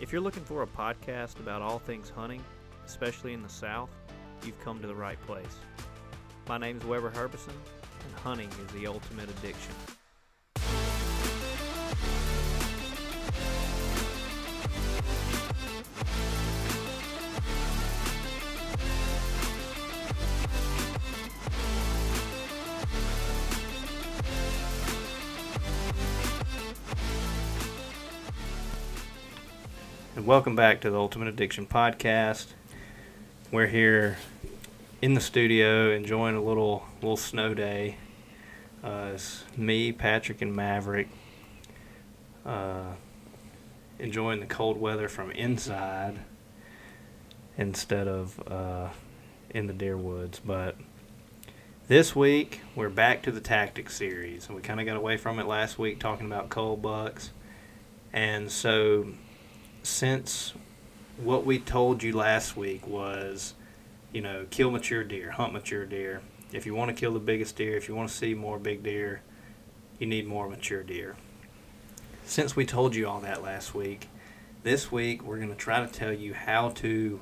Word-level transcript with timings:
If 0.00 0.12
you're 0.12 0.22
looking 0.22 0.44
for 0.44 0.62
a 0.62 0.66
podcast 0.66 1.40
about 1.40 1.60
all 1.60 1.78
things 1.78 2.08
hunting, 2.08 2.42
especially 2.86 3.34
in 3.34 3.42
the 3.42 3.50
South, 3.50 3.90
you've 4.46 4.58
come 4.64 4.80
to 4.80 4.86
the 4.86 4.94
right 4.94 5.20
place. 5.26 5.58
My 6.48 6.56
name 6.56 6.78
is 6.78 6.84
Weber 6.84 7.10
Herbison, 7.10 7.48
and 7.48 8.18
hunting 8.24 8.48
is 8.48 8.72
the 8.72 8.86
ultimate 8.86 9.28
addiction. 9.28 9.74
Welcome 30.30 30.54
back 30.54 30.80
to 30.80 30.88
the 30.88 30.96
Ultimate 30.96 31.26
Addiction 31.26 31.66
Podcast. 31.66 32.52
We're 33.50 33.66
here 33.66 34.16
in 35.02 35.14
the 35.14 35.20
studio 35.20 35.90
enjoying 35.90 36.36
a 36.36 36.40
little 36.40 36.84
little 37.02 37.16
snow 37.16 37.52
day. 37.52 37.96
Uh, 38.84 39.10
it's 39.14 39.42
me, 39.56 39.90
Patrick, 39.90 40.40
and 40.40 40.54
Maverick 40.54 41.08
uh, 42.46 42.92
enjoying 43.98 44.38
the 44.38 44.46
cold 44.46 44.80
weather 44.80 45.08
from 45.08 45.32
inside 45.32 46.20
instead 47.58 48.06
of 48.06 48.40
uh, 48.48 48.90
in 49.50 49.66
the 49.66 49.72
deer 49.72 49.96
woods. 49.96 50.38
But 50.38 50.76
this 51.88 52.14
week 52.14 52.60
we're 52.76 52.88
back 52.88 53.24
to 53.24 53.32
the 53.32 53.40
tactics 53.40 53.96
series, 53.96 54.46
and 54.46 54.54
we 54.54 54.62
kind 54.62 54.78
of 54.78 54.86
got 54.86 54.96
away 54.96 55.16
from 55.16 55.40
it 55.40 55.48
last 55.48 55.76
week 55.76 55.98
talking 55.98 56.26
about 56.26 56.50
cold 56.50 56.80
bucks. 56.80 57.30
And 58.12 58.48
so, 58.52 59.08
since 59.82 60.54
what 61.16 61.44
we 61.44 61.58
told 61.58 62.02
you 62.02 62.16
last 62.16 62.56
week 62.56 62.86
was 62.86 63.54
you 64.12 64.20
know, 64.20 64.46
kill 64.50 64.70
mature 64.70 65.04
deer, 65.04 65.30
hunt 65.30 65.52
mature 65.52 65.86
deer. 65.86 66.22
If 66.52 66.66
you 66.66 66.74
want 66.74 66.94
to 66.94 67.00
kill 67.00 67.12
the 67.12 67.20
biggest 67.20 67.56
deer, 67.56 67.76
if 67.76 67.88
you 67.88 67.94
want 67.94 68.08
to 68.08 68.14
see 68.14 68.34
more 68.34 68.58
big 68.58 68.82
deer, 68.82 69.22
you 69.98 70.06
need 70.06 70.26
more 70.26 70.48
mature 70.48 70.82
deer. 70.82 71.16
Since 72.24 72.56
we 72.56 72.64
told 72.66 72.94
you 72.94 73.08
all 73.08 73.20
that 73.20 73.42
last 73.42 73.74
week, 73.74 74.08
this 74.62 74.90
week 74.90 75.22
we're 75.22 75.36
going 75.36 75.50
to 75.50 75.54
try 75.54 75.84
to 75.84 75.86
tell 75.86 76.12
you 76.12 76.34
how 76.34 76.70
to 76.70 77.20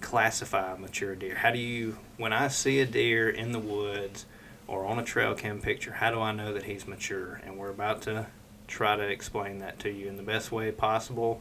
classify 0.00 0.76
mature 0.76 1.14
deer. 1.14 1.36
How 1.36 1.50
do 1.50 1.58
you, 1.58 1.96
when 2.18 2.32
I 2.32 2.48
see 2.48 2.80
a 2.80 2.86
deer 2.86 3.30
in 3.30 3.52
the 3.52 3.58
woods 3.58 4.26
or 4.66 4.84
on 4.84 4.98
a 4.98 5.04
trail 5.04 5.34
cam 5.34 5.60
picture, 5.60 5.92
how 5.92 6.10
do 6.10 6.20
I 6.20 6.32
know 6.32 6.52
that 6.52 6.64
he's 6.64 6.86
mature? 6.86 7.40
And 7.44 7.56
we're 7.56 7.70
about 7.70 8.02
to 8.02 8.26
try 8.66 8.96
to 8.96 9.02
explain 9.02 9.58
that 9.60 9.78
to 9.80 9.90
you 9.90 10.08
in 10.08 10.16
the 10.16 10.22
best 10.22 10.52
way 10.52 10.70
possible. 10.70 11.40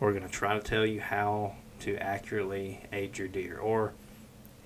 We're 0.00 0.12
going 0.12 0.24
to 0.24 0.28
try 0.32 0.54
to 0.54 0.60
tell 0.60 0.84
you 0.84 1.00
how 1.00 1.54
to 1.80 1.96
accurately 1.96 2.80
age 2.92 3.18
your 3.18 3.28
deer, 3.28 3.58
or 3.58 3.92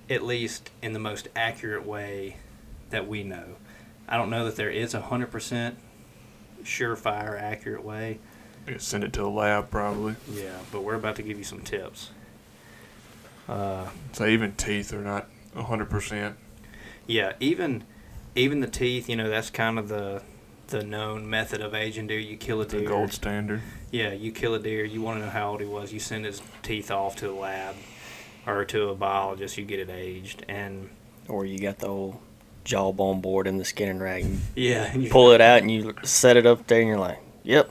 at 0.09 0.23
least 0.23 0.71
in 0.81 0.93
the 0.93 0.99
most 0.99 1.27
accurate 1.35 1.85
way 1.85 2.37
that 2.89 3.07
we 3.07 3.23
know. 3.23 3.55
I 4.07 4.17
don't 4.17 4.29
know 4.29 4.45
that 4.45 4.55
there 4.55 4.71
is 4.71 4.93
a 4.93 5.01
hundred 5.01 5.31
percent 5.31 5.77
surefire 6.63 7.39
accurate 7.39 7.83
way. 7.83 8.19
Send 8.77 9.03
it 9.03 9.13
to 9.13 9.23
a 9.23 9.29
lab 9.29 9.69
probably. 9.69 10.15
Yeah, 10.31 10.57
but 10.71 10.83
we're 10.83 10.95
about 10.95 11.15
to 11.17 11.23
give 11.23 11.37
you 11.37 11.43
some 11.43 11.61
tips. 11.61 12.09
Uh, 13.47 13.87
So 14.13 14.25
even 14.27 14.53
teeth 14.53 14.93
are 14.93 15.01
not 15.01 15.27
a 15.55 15.63
hundred 15.63 15.89
percent. 15.89 16.35
yeah, 17.07 17.33
even 17.39 17.83
even 18.35 18.59
the 18.59 18.67
teeth, 18.67 19.09
you 19.09 19.15
know, 19.15 19.29
that's 19.29 19.49
kind 19.49 19.77
of 19.79 19.89
the 19.89 20.21
the 20.69 20.83
known 20.83 21.29
method 21.29 21.61
of 21.61 21.73
aging 21.73 22.07
deer. 22.07 22.19
You 22.19 22.37
kill 22.37 22.61
a 22.61 22.65
deer. 22.65 22.79
The 22.81 22.85
deer. 22.85 22.95
gold 22.95 23.13
standard. 23.13 23.61
Yeah, 23.91 24.13
you 24.13 24.31
kill 24.31 24.53
a 24.53 24.59
deer. 24.59 24.85
You 24.85 25.01
want 25.01 25.19
to 25.19 25.25
know 25.25 25.31
how 25.31 25.51
old 25.51 25.61
he 25.61 25.67
was. 25.67 25.91
You 25.91 25.99
send 25.99 26.25
his 26.25 26.41
teeth 26.63 26.91
off 26.91 27.15
to 27.17 27.29
a 27.29 27.33
lab 27.33 27.75
or 28.45 28.65
to 28.65 28.89
a 28.89 28.95
biologist. 28.95 29.57
You 29.57 29.65
get 29.65 29.79
it 29.79 29.89
aged, 29.89 30.45
and 30.47 30.89
Or 31.27 31.45
you 31.45 31.59
got 31.59 31.79
the 31.79 31.87
old 31.87 32.19
jawbone 32.63 33.21
board 33.21 33.47
and 33.47 33.59
the 33.59 33.65
skinning 33.65 33.99
rack. 33.99 34.23
You 34.23 34.37
yeah, 34.55 34.91
and 34.91 35.03
you 35.03 35.09
pull 35.09 35.31
it 35.31 35.41
out 35.49 35.61
and 35.61 35.71
you 35.71 35.93
set 36.03 36.37
it 36.37 36.45
up 36.45 36.67
there 36.67 36.79
and 36.79 36.87
you're 36.87 36.97
like, 36.99 37.19
yep, 37.43 37.69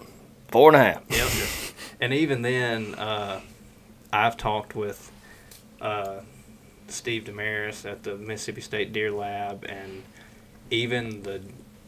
four 0.48 0.68
and 0.68 0.76
a 0.76 0.84
half. 0.84 1.02
Yep. 1.08 1.74
and 2.00 2.12
even 2.12 2.42
then, 2.42 2.94
uh, 2.96 3.40
I've 4.12 4.36
talked 4.36 4.74
with 4.74 5.10
uh, 5.80 6.20
Steve 6.88 7.24
Demarais 7.24 7.88
at 7.90 8.02
the 8.02 8.16
Mississippi 8.16 8.60
State 8.60 8.92
Deer 8.92 9.10
Lab, 9.12 9.64
and 9.68 10.02
even 10.70 11.22
the 11.22 11.42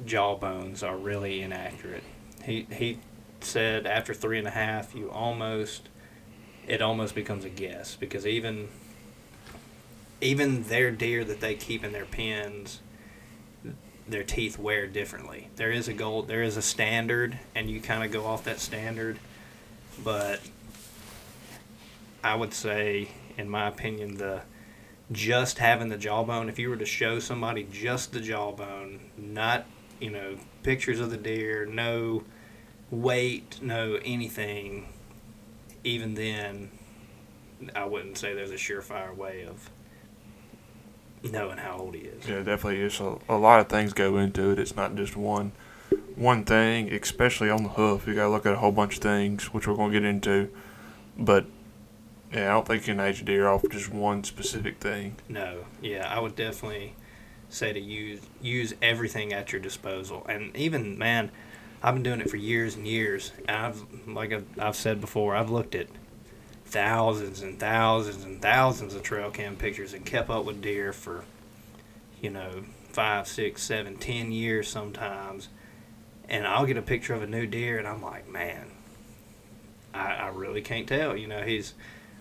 jawbones 0.06 0.82
are 0.82 0.96
really 0.96 1.42
inaccurate. 1.42 2.04
He 2.44 2.66
he 2.72 2.98
said 3.40 3.86
after 3.86 4.14
three 4.14 4.38
and 4.38 4.46
a 4.46 4.52
half, 4.52 4.94
you 4.94 5.10
almost 5.10 5.88
it 6.66 6.82
almost 6.82 7.14
becomes 7.14 7.44
a 7.44 7.48
guess 7.48 7.96
because 7.96 8.26
even 8.26 8.68
even 10.20 10.64
their 10.64 10.90
deer 10.90 11.24
that 11.24 11.40
they 11.40 11.54
keep 11.54 11.82
in 11.82 11.92
their 11.92 12.04
pens 12.04 12.80
their 14.10 14.24
teeth 14.24 14.58
wear 14.58 14.86
differently. 14.86 15.48
There 15.56 15.70
is 15.70 15.88
a 15.88 15.92
gold, 15.92 16.28
there 16.28 16.42
is 16.42 16.56
a 16.56 16.62
standard, 16.62 17.38
and 17.54 17.70
you 17.70 17.80
kind 17.80 18.04
of 18.04 18.10
go 18.10 18.26
off 18.26 18.44
that 18.44 18.60
standard. 18.60 19.18
But 20.02 20.40
I 22.22 22.34
would 22.34 22.52
say, 22.52 23.08
in 23.36 23.48
my 23.48 23.68
opinion, 23.68 24.16
the 24.16 24.42
just 25.12 25.58
having 25.58 25.88
the 25.88 25.96
jawbone. 25.96 26.48
If 26.48 26.58
you 26.58 26.70
were 26.70 26.76
to 26.76 26.86
show 26.86 27.18
somebody 27.18 27.66
just 27.70 28.12
the 28.12 28.20
jawbone, 28.20 29.00
not 29.16 29.66
you 30.00 30.10
know 30.10 30.36
pictures 30.62 31.00
of 31.00 31.10
the 31.10 31.16
deer, 31.16 31.66
no 31.66 32.24
weight, 32.90 33.58
no 33.62 33.98
anything, 34.04 34.88
even 35.84 36.14
then, 36.14 36.70
I 37.74 37.84
wouldn't 37.84 38.18
say 38.18 38.34
there's 38.34 38.50
a 38.50 38.54
surefire 38.54 39.14
way 39.14 39.44
of 39.44 39.70
knowing 41.22 41.58
how 41.58 41.76
old 41.78 41.94
he 41.94 42.02
is. 42.02 42.26
Yeah, 42.26 42.42
definitely 42.42 42.80
is. 42.80 42.98
A, 43.00 43.18
a 43.28 43.36
lot 43.36 43.60
of 43.60 43.68
things 43.68 43.92
go 43.92 44.16
into 44.16 44.50
it. 44.50 44.58
It's 44.58 44.76
not 44.76 44.94
just 44.94 45.16
one 45.16 45.52
one 46.16 46.44
thing, 46.44 46.92
especially 46.92 47.50
on 47.50 47.62
the 47.62 47.68
hoof. 47.70 48.06
You 48.06 48.14
got 48.14 48.24
to 48.24 48.28
look 48.30 48.46
at 48.46 48.52
a 48.52 48.58
whole 48.58 48.72
bunch 48.72 48.96
of 48.96 49.02
things, 49.02 49.52
which 49.52 49.66
we're 49.66 49.76
going 49.76 49.92
to 49.92 50.00
get 50.00 50.08
into. 50.08 50.50
But 51.18 51.46
yeah, 52.32 52.50
I 52.50 52.52
don't 52.52 52.66
think 52.66 52.86
you 52.86 52.94
can 52.94 53.00
age 53.00 53.22
a 53.22 53.24
deer 53.24 53.48
off 53.48 53.62
just 53.70 53.92
one 53.92 54.24
specific 54.24 54.78
thing. 54.78 55.16
No, 55.28 55.64
yeah, 55.82 56.12
I 56.12 56.20
would 56.20 56.36
definitely 56.36 56.94
say 57.50 57.72
to 57.72 57.80
use 57.80 58.20
use 58.40 58.74
everything 58.80 59.32
at 59.32 59.52
your 59.52 59.60
disposal, 59.60 60.24
and 60.28 60.56
even 60.56 60.98
man, 60.98 61.30
I've 61.82 61.94
been 61.94 62.02
doing 62.02 62.20
it 62.20 62.30
for 62.30 62.36
years 62.36 62.76
and 62.76 62.86
years. 62.86 63.32
And 63.46 63.56
I've 63.56 63.84
like 64.06 64.32
I've, 64.32 64.46
I've 64.58 64.76
said 64.76 65.00
before, 65.00 65.36
I've 65.36 65.50
looked 65.50 65.74
at 65.74 65.88
thousands 66.64 67.42
and 67.42 67.58
thousands 67.58 68.24
and 68.24 68.40
thousands 68.40 68.94
of 68.94 69.02
trail 69.02 69.30
cam 69.30 69.56
pictures 69.56 69.92
and 69.92 70.06
kept 70.06 70.30
up 70.30 70.44
with 70.44 70.62
deer 70.62 70.92
for 70.92 71.24
you 72.22 72.30
know 72.30 72.64
five, 72.92 73.26
six, 73.28 73.62
seven, 73.62 73.96
ten 73.96 74.32
years 74.32 74.68
sometimes. 74.68 75.48
And 76.28 76.46
I'll 76.46 76.66
get 76.66 76.76
a 76.76 76.82
picture 76.82 77.14
of 77.14 77.22
a 77.22 77.26
new 77.26 77.44
deer, 77.44 77.78
and 77.78 77.88
I'm 77.88 78.00
like, 78.00 78.28
man, 78.28 78.66
I, 79.92 80.12
I 80.12 80.28
really 80.28 80.62
can't 80.62 80.86
tell. 80.86 81.16
You 81.16 81.26
know, 81.26 81.42
he's 81.42 81.74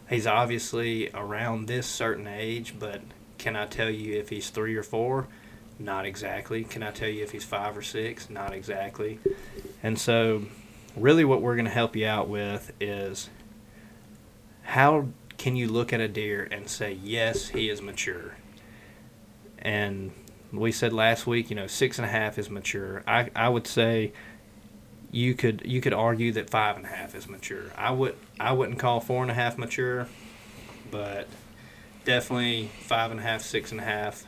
he's 0.09 0.25
obviously 0.25 1.11
around 1.13 1.67
this 1.67 1.85
certain 1.85 2.28
age, 2.28 2.75
but 2.79 3.01
can 3.39 3.55
I 3.55 3.66
tell 3.66 3.89
you 3.89 4.19
if 4.19 4.29
he's 4.29 4.50
three 4.50 4.75
or 4.75 4.83
four? 4.83 5.27
Not 5.79 6.05
exactly. 6.05 6.63
Can 6.66 6.83
I 6.83 6.91
tell 6.91 7.07
you 7.07 7.23
if 7.23 7.31
he's 7.31 7.45
five 7.45 7.75
or 7.75 7.81
six? 7.81 8.29
Not 8.29 8.53
exactly. 8.53 9.19
And 9.81 9.97
so, 9.97 10.44
really, 10.95 11.23
what 11.23 11.41
we're 11.41 11.55
going 11.55 11.66
to 11.66 11.72
help 11.72 11.95
you 11.95 12.05
out 12.05 12.28
with 12.28 12.73
is 12.81 13.29
how 14.63 15.07
can 15.38 15.55
you 15.55 15.69
look 15.69 15.94
at 15.94 16.01
a 16.01 16.07
deer 16.07 16.47
and 16.51 16.69
say, 16.69 16.91
yes, 17.01 17.47
he 17.47 17.69
is 17.69 17.81
mature? 17.81 18.35
And 19.57 20.11
we 20.51 20.72
said 20.73 20.91
last 20.91 21.25
week, 21.25 21.49
you 21.49 21.55
know, 21.55 21.67
six 21.67 21.97
and 21.97 22.05
a 22.05 22.09
half 22.09 22.38
is 22.38 22.49
mature. 22.49 23.03
I, 23.07 23.29
I 23.35 23.47
would 23.47 23.67
say 23.67 24.11
you 25.11 25.33
could 25.33 25.63
you 25.66 25.81
could 25.81 25.94
argue 25.94 26.31
that 26.33 26.49
five 26.49 26.75
and 26.75 26.85
a 26.85 26.89
half 26.89 27.16
is 27.16 27.28
mature. 27.28 27.72
I 27.78 27.91
would 27.91 28.16
I 28.40 28.52
wouldn't 28.52 28.79
call 28.79 28.99
four 28.99 29.22
and 29.22 29.31
a 29.31 29.34
half 29.34 29.58
mature, 29.58 30.08
but 30.91 31.28
definitely 32.05 32.69
five 32.81 33.11
and 33.11 33.19
a 33.19 33.23
half, 33.23 33.41
six 33.41 33.72
and 33.72 33.79
a 33.79 33.84
half, 33.84 34.25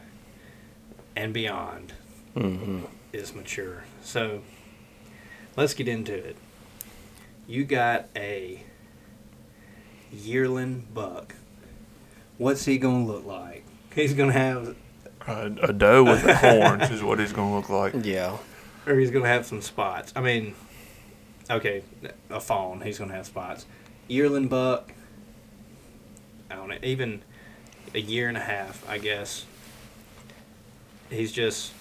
and 1.16 1.34
beyond 1.34 1.94
Mm-hmm. 2.36 2.84
is 3.12 3.36
mature. 3.36 3.84
So 4.02 4.42
let's 5.58 5.74
get 5.74 5.88
into 5.90 6.14
it. 6.14 6.38
You 7.46 7.66
got 7.66 8.06
a 8.16 8.64
yearling 10.12 10.88
buck. 10.94 11.36
What's 12.38 12.64
he 12.66 12.78
gonna 12.78 13.06
look 13.06 13.26
like? 13.26 13.66
He's 13.94 14.14
gonna 14.14 14.32
have, 14.32 14.76
A, 15.28 15.48
a 15.62 15.74
doe 15.74 16.04
with 16.06 16.22
horns 16.24 16.90
is 16.90 17.04
what 17.04 17.20
he's 17.20 17.34
going 17.34 17.50
to 17.50 17.56
look 17.56 17.70
like. 17.70 17.94
Yeah. 18.06 18.38
or 18.88 18.96
he's 18.96 19.12
gonna 19.12 19.28
have 19.28 19.46
some 19.46 19.62
spots. 19.62 20.14
I 20.16 20.22
mean, 20.22 20.56
okay, 21.50 21.84
a 22.30 22.40
fawn. 22.40 22.80
He's 22.82 22.98
gonna 22.98 23.14
have 23.14 23.26
spots. 23.26 23.66
Yearling 24.08 24.48
buck. 24.48 24.94
I 26.50 26.56
don't 26.56 26.70
know. 26.70 26.78
Even 26.82 27.22
a 27.94 28.00
year 28.00 28.28
and 28.28 28.38
a 28.38 28.42
half, 28.42 28.88
I 28.90 28.98
guess. 28.98 29.46
He's 31.10 31.32
just 31.32 31.74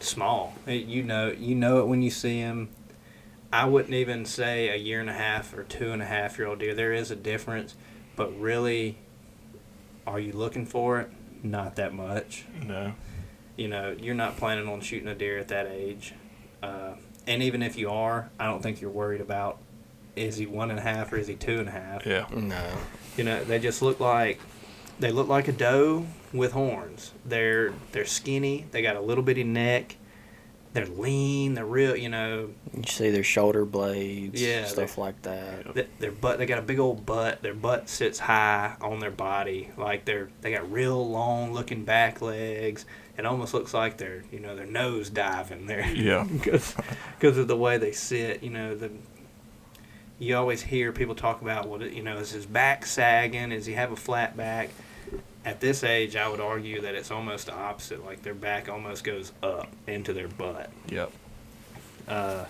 small. 0.00 0.54
You 0.66 1.02
know, 1.02 1.30
you 1.30 1.54
know 1.54 1.78
it 1.78 1.86
when 1.86 2.02
you 2.02 2.10
see 2.10 2.38
him. 2.38 2.68
I 3.52 3.66
wouldn't 3.66 3.94
even 3.94 4.24
say 4.24 4.68
a 4.68 4.76
year 4.76 5.00
and 5.00 5.08
a 5.08 5.14
half 5.14 5.56
or 5.56 5.62
two 5.62 5.92
and 5.92 6.02
a 6.02 6.06
half 6.06 6.38
year 6.38 6.48
old 6.48 6.58
deer. 6.58 6.74
There 6.74 6.92
is 6.92 7.10
a 7.10 7.16
difference, 7.16 7.76
but 8.16 8.38
really, 8.38 8.98
are 10.06 10.18
you 10.18 10.32
looking 10.32 10.66
for 10.66 11.00
it? 11.00 11.10
Not 11.42 11.76
that 11.76 11.94
much. 11.94 12.44
No. 12.66 12.94
You 13.56 13.68
know, 13.68 13.96
you're 13.98 14.14
not 14.14 14.36
planning 14.36 14.68
on 14.68 14.80
shooting 14.80 15.08
a 15.08 15.14
deer 15.14 15.38
at 15.38 15.48
that 15.48 15.68
age. 15.68 16.14
Uh, 16.62 16.94
and 17.26 17.42
even 17.42 17.62
if 17.62 17.78
you 17.78 17.90
are, 17.90 18.30
I 18.40 18.46
don't 18.46 18.62
think 18.62 18.80
you're 18.80 18.90
worried 18.90 19.20
about 19.20 19.58
is 20.16 20.36
he 20.36 20.46
one 20.46 20.70
and 20.70 20.78
a 20.78 20.82
half 20.82 21.12
or 21.12 21.16
is 21.16 21.26
he 21.26 21.34
two 21.34 21.58
and 21.58 21.68
a 21.68 21.72
half. 21.72 22.06
Yeah. 22.06 22.26
No. 22.32 22.64
You 23.16 23.24
know, 23.24 23.44
they 23.44 23.58
just 23.58 23.82
look 23.82 24.00
like 24.00 24.40
they 24.98 25.10
look 25.12 25.28
like 25.28 25.48
a 25.48 25.52
doe 25.52 26.06
with 26.32 26.52
horns. 26.52 27.12
They're 27.24 27.72
they're 27.92 28.04
skinny. 28.06 28.66
They 28.70 28.82
got 28.82 28.96
a 28.96 29.00
little 29.00 29.24
bitty 29.24 29.44
neck. 29.44 29.96
They're 30.72 30.86
lean. 30.86 31.54
They're 31.54 31.64
real. 31.64 31.94
You 31.96 32.08
know, 32.08 32.50
You 32.76 32.82
see 32.86 33.10
their 33.10 33.22
shoulder 33.22 33.64
blades, 33.64 34.42
Yeah, 34.42 34.64
stuff 34.64 34.98
like 34.98 35.22
that. 35.22 35.72
th- 35.72 35.86
their 36.00 36.10
butt. 36.10 36.38
They 36.38 36.46
got 36.46 36.58
a 36.58 36.62
big 36.62 36.80
old 36.80 37.06
butt. 37.06 37.42
Their 37.42 37.54
butt 37.54 37.88
sits 37.88 38.18
high 38.18 38.74
on 38.80 38.98
their 38.98 39.12
body. 39.12 39.70
Like 39.76 40.04
they're 40.04 40.28
they 40.40 40.50
got 40.52 40.70
real 40.72 41.08
long 41.08 41.52
looking 41.52 41.84
back 41.84 42.20
legs. 42.20 42.84
It 43.16 43.24
almost 43.24 43.54
looks 43.54 43.72
like 43.72 43.98
they're 43.98 44.24
you 44.32 44.40
know 44.40 44.56
they're 44.56 44.66
nose 44.66 45.10
diving 45.10 45.66
there. 45.66 45.86
Yeah. 45.88 46.24
because 46.32 47.38
of 47.38 47.46
the 47.46 47.56
way 47.56 47.78
they 47.78 47.92
sit. 47.92 48.42
You 48.42 48.50
know, 48.50 48.74
the 48.74 48.90
you 50.18 50.36
always 50.36 50.62
hear 50.62 50.92
people 50.92 51.14
talk 51.14 51.42
about 51.42 51.68
what 51.68 51.92
you 51.92 52.02
know 52.02 52.16
is 52.18 52.30
his 52.32 52.46
back 52.46 52.84
sagging? 52.86 53.50
Does 53.50 53.66
he 53.66 53.74
have 53.74 53.92
a 53.92 53.96
flat 53.96 54.36
back? 54.36 54.70
At 55.44 55.60
this 55.60 55.84
age, 55.84 56.16
I 56.16 56.26
would 56.28 56.40
argue 56.40 56.80
that 56.82 56.94
it's 56.94 57.10
almost 57.10 57.46
the 57.46 57.54
opposite. 57.54 58.04
Like 58.04 58.22
their 58.22 58.34
back 58.34 58.68
almost 58.68 59.04
goes 59.04 59.32
up 59.42 59.68
into 59.86 60.12
their 60.14 60.28
butt. 60.28 60.70
Yep. 60.88 61.12
Uh, 62.08 62.44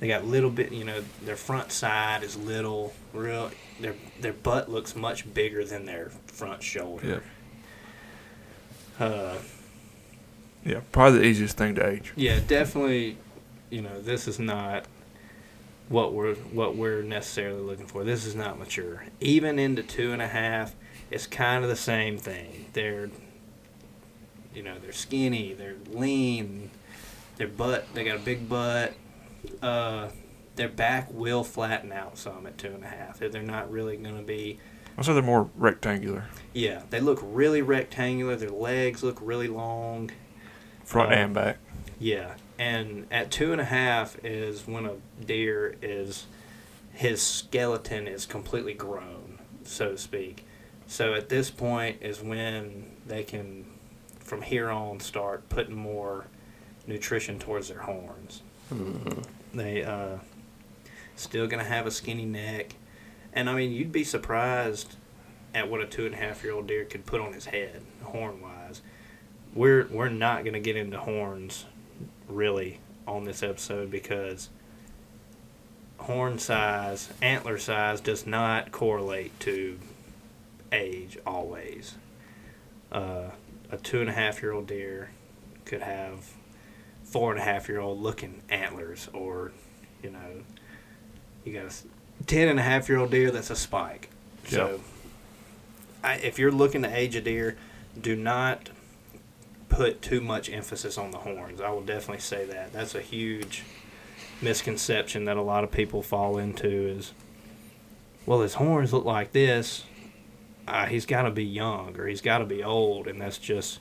they 0.00 0.08
got 0.08 0.24
little 0.26 0.50
bit, 0.50 0.72
you 0.72 0.84
know, 0.84 1.02
their 1.24 1.36
front 1.36 1.72
side 1.72 2.22
is 2.22 2.36
little, 2.36 2.94
real. 3.12 3.50
Their 3.80 3.94
their 4.20 4.32
butt 4.32 4.70
looks 4.70 4.96
much 4.96 5.32
bigger 5.34 5.64
than 5.64 5.84
their 5.84 6.10
front 6.26 6.62
shoulder. 6.62 7.06
Yep. 7.06 7.22
Uh, 8.98 9.38
Yeah. 10.64 10.80
Probably 10.92 11.18
the 11.20 11.24
easiest 11.26 11.56
thing 11.56 11.74
to 11.76 11.86
age. 11.86 12.12
Yeah, 12.16 12.40
definitely. 12.46 13.18
You 13.70 13.82
know, 13.82 14.00
this 14.00 14.26
is 14.28 14.38
not 14.38 14.86
what 15.88 16.12
we're 16.14 16.34
what 16.34 16.76
we're 16.76 17.02
necessarily 17.02 17.60
looking 17.60 17.86
for. 17.86 18.04
This 18.04 18.24
is 18.24 18.34
not 18.34 18.58
mature. 18.58 19.04
Even 19.20 19.58
into 19.58 19.82
two 19.82 20.12
and 20.12 20.22
a 20.22 20.28
half, 20.28 20.74
it's 21.10 21.26
kind 21.26 21.62
of 21.64 21.70
the 21.70 21.76
same 21.76 22.18
thing. 22.18 22.66
They're, 22.72 23.10
you 24.54 24.62
know, 24.62 24.78
they're 24.78 24.92
skinny, 24.92 25.52
they're 25.52 25.76
lean, 25.90 26.70
their 27.36 27.48
butt, 27.48 27.86
they 27.94 28.04
got 28.04 28.16
a 28.16 28.20
big 28.20 28.48
butt. 28.48 28.94
Uh, 29.62 30.08
their 30.56 30.68
back 30.68 31.08
will 31.12 31.44
flatten 31.44 31.92
out 31.92 32.18
some 32.18 32.46
at 32.46 32.56
two 32.58 32.68
and 32.68 32.82
a 32.82 32.88
half. 32.88 33.18
They're 33.18 33.42
not 33.42 33.70
really 33.70 33.96
going 33.96 34.16
to 34.16 34.22
be. 34.22 34.58
I 34.98 35.02
say 35.02 35.12
they're 35.12 35.22
more 35.22 35.50
rectangular, 35.56 36.24
Yeah, 36.54 36.82
they 36.88 37.00
look 37.00 37.20
really 37.22 37.60
rectangular. 37.60 38.34
Their 38.34 38.48
legs 38.48 39.02
look 39.02 39.18
really 39.20 39.48
long. 39.48 40.10
front 40.84 41.12
Uh, 41.12 41.16
and 41.16 41.34
back. 41.34 41.58
Yeah, 41.98 42.34
and 42.58 43.06
at 43.10 43.30
two 43.30 43.52
and 43.52 43.60
a 43.60 43.66
half 43.66 44.16
is 44.24 44.66
when 44.66 44.86
a 44.86 44.94
deer 45.22 45.76
is 45.82 46.26
his 46.92 47.20
skeleton 47.20 48.08
is 48.08 48.24
completely 48.24 48.72
grown, 48.72 49.38
so 49.64 49.90
to 49.92 49.98
speak. 49.98 50.46
So 50.86 51.14
at 51.14 51.28
this 51.28 51.50
point 51.50 51.98
is 52.00 52.20
when 52.22 52.90
they 53.06 53.24
can, 53.24 53.66
from 54.20 54.42
here 54.42 54.70
on, 54.70 55.00
start 55.00 55.48
putting 55.48 55.74
more 55.76 56.26
nutrition 56.86 57.38
towards 57.38 57.68
their 57.68 57.80
horns. 57.80 58.42
hmm 58.68 58.96
They 59.52 59.82
uh, 59.82 60.18
still 61.16 61.46
gonna 61.46 61.64
have 61.64 61.86
a 61.86 61.90
skinny 61.90 62.24
neck, 62.26 62.74
and 63.32 63.48
I 63.50 63.54
mean 63.54 63.72
you'd 63.72 63.92
be 63.92 64.04
surprised 64.04 64.96
at 65.54 65.70
what 65.70 65.80
a 65.80 65.86
two 65.86 66.06
and 66.06 66.14
a 66.14 66.18
half 66.18 66.44
year 66.44 66.52
old 66.52 66.66
deer 66.66 66.84
could 66.84 67.06
put 67.06 67.20
on 67.20 67.32
his 67.32 67.46
head, 67.46 67.82
horn 68.02 68.40
wise. 68.40 68.82
We're 69.54 69.86
we're 69.90 70.08
not 70.10 70.44
gonna 70.44 70.60
get 70.60 70.76
into 70.76 70.98
horns 70.98 71.64
really 72.28 72.78
on 73.06 73.24
this 73.24 73.42
episode 73.42 73.90
because 73.90 74.50
horn 75.98 76.38
size, 76.38 77.08
antler 77.22 77.58
size 77.58 78.00
does 78.00 78.26
not 78.26 78.70
correlate 78.72 79.38
to 79.40 79.78
age 80.72 81.18
always. 81.26 81.94
Uh, 82.90 83.30
a 83.70 83.76
two 83.76 84.00
and 84.00 84.08
a 84.08 84.12
half 84.12 84.42
year 84.42 84.52
old 84.52 84.66
deer 84.66 85.10
could 85.64 85.82
have 85.82 86.32
four 87.04 87.32
and 87.32 87.40
a 87.40 87.44
half 87.44 87.68
year 87.68 87.80
old 87.80 88.00
looking 88.00 88.42
antlers 88.48 89.08
or 89.12 89.52
you 90.02 90.10
know 90.10 90.42
you 91.44 91.52
got 91.52 91.66
a 91.66 92.24
ten 92.24 92.48
and 92.48 92.58
a 92.58 92.62
half 92.62 92.88
year 92.88 92.98
old 92.98 93.10
deer 93.10 93.30
that's 93.30 93.50
a 93.50 93.56
spike. 93.56 94.10
So 94.46 94.80
I, 96.04 96.14
if 96.14 96.38
you're 96.38 96.52
looking 96.52 96.82
to 96.82 96.96
age 96.96 97.16
a 97.16 97.20
deer 97.20 97.56
do 98.00 98.14
not 98.14 98.70
put 99.68 100.00
too 100.00 100.20
much 100.20 100.48
emphasis 100.48 100.96
on 100.96 101.10
the 101.10 101.18
horns. 101.18 101.60
I 101.60 101.70
will 101.70 101.82
definitely 101.82 102.20
say 102.20 102.44
that. 102.46 102.72
That's 102.72 102.94
a 102.94 103.00
huge 103.00 103.64
misconception 104.40 105.24
that 105.24 105.36
a 105.36 105.42
lot 105.42 105.64
of 105.64 105.70
people 105.70 106.02
fall 106.02 106.38
into 106.38 106.68
is 106.68 107.12
well 108.26 108.40
his 108.40 108.54
horns 108.54 108.92
look 108.92 109.04
like 109.04 109.32
this 109.32 109.84
uh, 110.68 110.86
he's 110.86 111.06
got 111.06 111.22
to 111.22 111.30
be 111.30 111.44
young 111.44 111.96
or 111.98 112.06
he's 112.06 112.20
got 112.20 112.38
to 112.38 112.44
be 112.44 112.62
old 112.62 113.06
and 113.06 113.20
that's 113.20 113.38
just 113.38 113.80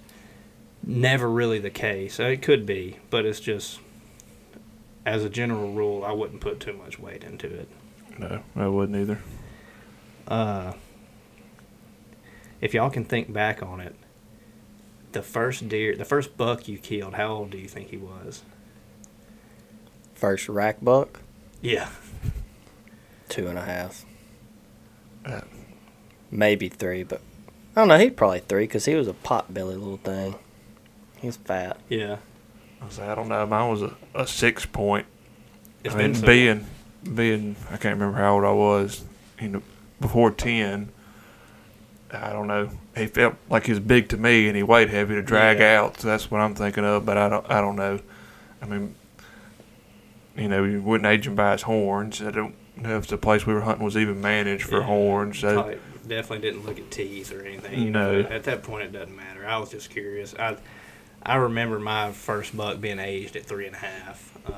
never 0.85 1.29
really 1.29 1.59
the 1.59 1.69
case. 1.69 2.19
It 2.19 2.41
could 2.41 2.65
be, 2.65 2.97
but 3.09 3.25
it's 3.25 3.39
just 3.39 3.79
as 5.05 5.23
a 5.23 5.29
general 5.29 5.71
rule, 5.73 6.03
I 6.03 6.11
wouldn't 6.11 6.41
put 6.41 6.59
too 6.59 6.73
much 6.73 6.99
weight 6.99 7.23
into 7.23 7.47
it. 7.47 7.67
No, 8.17 8.41
I 8.55 8.67
wouldn't 8.67 8.97
either. 8.97 9.19
Uh, 10.27 10.73
if 12.61 12.73
y'all 12.73 12.89
can 12.89 13.05
think 13.05 13.31
back 13.31 13.61
on 13.61 13.79
it, 13.79 13.95
the 15.11 15.21
first 15.21 15.69
deer, 15.69 15.95
the 15.95 16.05
first 16.05 16.35
buck 16.37 16.67
you 16.67 16.77
killed, 16.77 17.13
how 17.13 17.27
old 17.27 17.51
do 17.51 17.57
you 17.57 17.67
think 17.67 17.89
he 17.89 17.97
was? 17.97 18.41
First 20.13 20.49
rack 20.49 20.77
buck, 20.81 21.21
Yeah, 21.61 21.89
two 23.29 23.47
and 23.47 23.57
a 23.57 23.61
half, 23.63 24.05
Uh, 25.25 25.41
maybe 26.35 26.69
three, 26.69 27.03
but 27.03 27.21
I 27.75 27.81
don't 27.81 27.87
know. 27.87 27.97
He'd 27.97 28.17
probably 28.17 28.39
three 28.39 28.63
because 28.63 28.85
he 28.85 28.95
was 28.95 29.07
a 29.07 29.13
pot 29.13 29.53
belly 29.53 29.75
little 29.75 29.97
thing. 29.97 30.35
He's 31.17 31.37
fat. 31.37 31.77
yeah. 31.89 32.17
I 32.81 32.89
say 32.89 33.07
I 33.07 33.15
don't 33.15 33.29
know. 33.29 33.45
Mine 33.47 33.69
was 33.71 33.81
a, 33.81 33.95
a 34.13 34.27
six 34.27 34.65
point. 34.65 35.07
It's 35.83 35.95
I 35.95 35.97
been 35.97 36.11
mean, 36.11 36.21
so 36.21 36.27
being 36.27 36.67
being 37.15 37.55
I 37.71 37.77
can't 37.77 37.97
remember 37.99 38.17
how 38.19 38.35
old 38.35 38.43
I 38.43 38.51
was. 38.51 39.03
You 39.41 39.47
know, 39.49 39.61
before 39.99 40.31
ten. 40.31 40.89
I 42.13 42.31
don't 42.31 42.47
know. 42.47 42.69
He 42.95 43.07
felt 43.07 43.35
like 43.49 43.65
he 43.65 43.71
was 43.71 43.79
big 43.79 44.07
to 44.09 44.17
me, 44.17 44.47
and 44.47 44.55
he 44.55 44.63
weighed 44.63 44.89
heavy 44.89 45.15
to 45.15 45.21
drag 45.21 45.59
Yeah. 45.59 45.79
out. 45.81 45.99
So 45.99 46.07
that's 46.07 46.29
what 46.31 46.39
I'm 46.41 46.53
thinking 46.55 46.85
of. 46.85 47.05
But 47.05 47.17
I 47.17 47.27
don't. 47.29 47.49
I 47.49 47.59
don't 47.61 47.75
know. 47.75 47.99
I 48.61 48.65
mean, 48.67 48.95
you 50.37 50.47
know, 50.47 50.63
you 50.63 50.81
wouldn't 50.81 51.07
age 51.07 51.27
him 51.27 51.35
by 51.35 51.53
his 51.53 51.63
horns. 51.63 52.21
I 52.21 52.31
don't 52.31 52.55
know 52.77 52.97
if 52.97 53.07
the 53.07 53.17
place 53.17 53.45
we 53.47 53.53
were 53.53 53.61
hunting 53.61 53.83
was 53.85 53.97
even 53.97 54.21
managed 54.21 54.65
for 54.65 54.79
Yeah. 54.79 54.85
horns. 54.85 55.39
So 55.39 55.53
Probably 55.55 55.79
definitely 56.05 56.39
didn't 56.49 56.65
look 56.65 56.77
at 56.79 56.89
teeth 56.91 57.31
or 57.33 57.41
anything. 57.43 57.79
You 57.81 57.91
No. 57.91 58.21
know, 58.21 58.29
at 58.29 58.43
that 58.45 58.63
point 58.63 58.83
it 58.83 58.91
doesn't 58.91 59.15
matter. 59.15 59.45
I 59.45 59.57
was 59.57 59.69
just 59.71 59.89
curious. 59.89 60.33
I 60.37 60.57
I 61.23 61.35
remember 61.37 61.79
my 61.79 62.11
first 62.11 62.55
buck 62.55 62.79
being 62.79 62.99
aged 62.99 63.35
at 63.35 63.45
three 63.45 63.65
and 63.65 63.75
a 63.75 63.79
half. 63.79 64.37
Uh, 64.47 64.51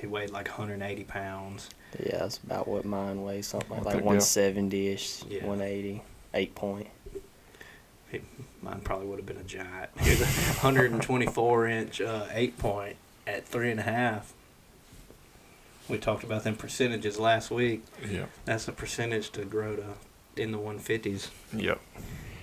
he 0.00 0.06
weighed 0.06 0.30
like 0.30 0.48
180 0.48 1.04
pounds. 1.04 1.70
Yeah, 2.04 2.18
that's 2.18 2.38
about 2.38 2.66
what 2.68 2.84
mine 2.84 3.22
weighs. 3.22 3.46
Something 3.46 3.70
like, 3.70 3.84
like 3.84 3.94
170 3.96 4.88
ish, 4.88 5.22
Yeah. 5.28 5.46
180, 5.46 6.02
eight 6.34 6.54
point. 6.56 6.88
He, 8.10 8.20
mine 8.62 8.80
probably 8.82 9.06
would 9.06 9.18
have 9.18 9.26
been 9.26 9.36
a 9.38 9.44
giant. 9.44 9.90
He 10.00 10.10
was 10.10 10.20
a 10.22 10.24
124 10.24 11.66
inch 11.68 12.00
uh, 12.00 12.26
eight 12.32 12.58
point 12.58 12.96
at 13.26 13.46
three 13.46 13.70
and 13.70 13.80
a 13.80 13.84
half. 13.84 14.32
We 15.88 15.98
talked 15.98 16.24
about 16.24 16.42
them 16.42 16.56
percentages 16.56 17.16
last 17.18 17.50
week. 17.52 17.84
yeah, 18.08 18.26
That's 18.44 18.66
a 18.66 18.72
percentage 18.72 19.30
to 19.30 19.44
grow 19.44 19.76
to 19.76 19.84
in 20.36 20.52
the 20.52 20.58
150s. 20.58 21.30
yep. 21.52 21.80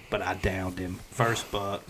But 0.10 0.22
I 0.22 0.36
downed 0.36 0.78
him 0.80 1.00
first 1.12 1.52
buck. 1.52 1.84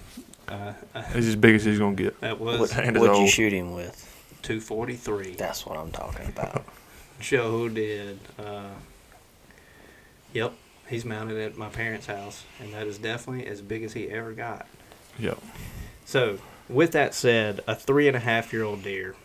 Uh, 0.47 0.73
He's 1.13 1.27
as 1.27 1.35
big 1.35 1.55
as 1.55 1.63
he's 1.63 1.79
gonna 1.79 1.95
get. 1.95 2.19
that 2.21 2.39
What, 2.39 2.59
was 2.59 2.71
hand 2.71 2.95
is 2.97 3.01
what'd 3.01 3.17
you 3.17 3.27
shoot 3.27 3.51
him 3.53 3.73
with? 3.73 4.09
243. 4.43 5.35
That's 5.35 5.65
what 5.65 5.77
I'm 5.77 5.91
talking 5.91 6.27
about. 6.27 6.65
Joe 7.19 7.69
did. 7.69 8.19
Uh, 8.37 8.69
yep, 10.33 10.53
he's 10.89 11.05
mounted 11.05 11.37
at 11.37 11.57
my 11.57 11.69
parents' 11.69 12.05
house, 12.07 12.43
and 12.59 12.73
that 12.73 12.87
is 12.87 12.97
definitely 12.97 13.47
as 13.47 13.61
big 13.61 13.83
as 13.83 13.93
he 13.93 14.09
ever 14.09 14.33
got. 14.33 14.67
Yep. 15.19 15.41
So, 16.05 16.39
with 16.67 16.91
that 16.91 17.13
said, 17.13 17.61
a 17.67 17.75
three 17.75 18.07
and 18.07 18.17
a 18.17 18.19
half 18.19 18.51
year 18.51 18.63
old 18.63 18.83
deer, 18.83 19.15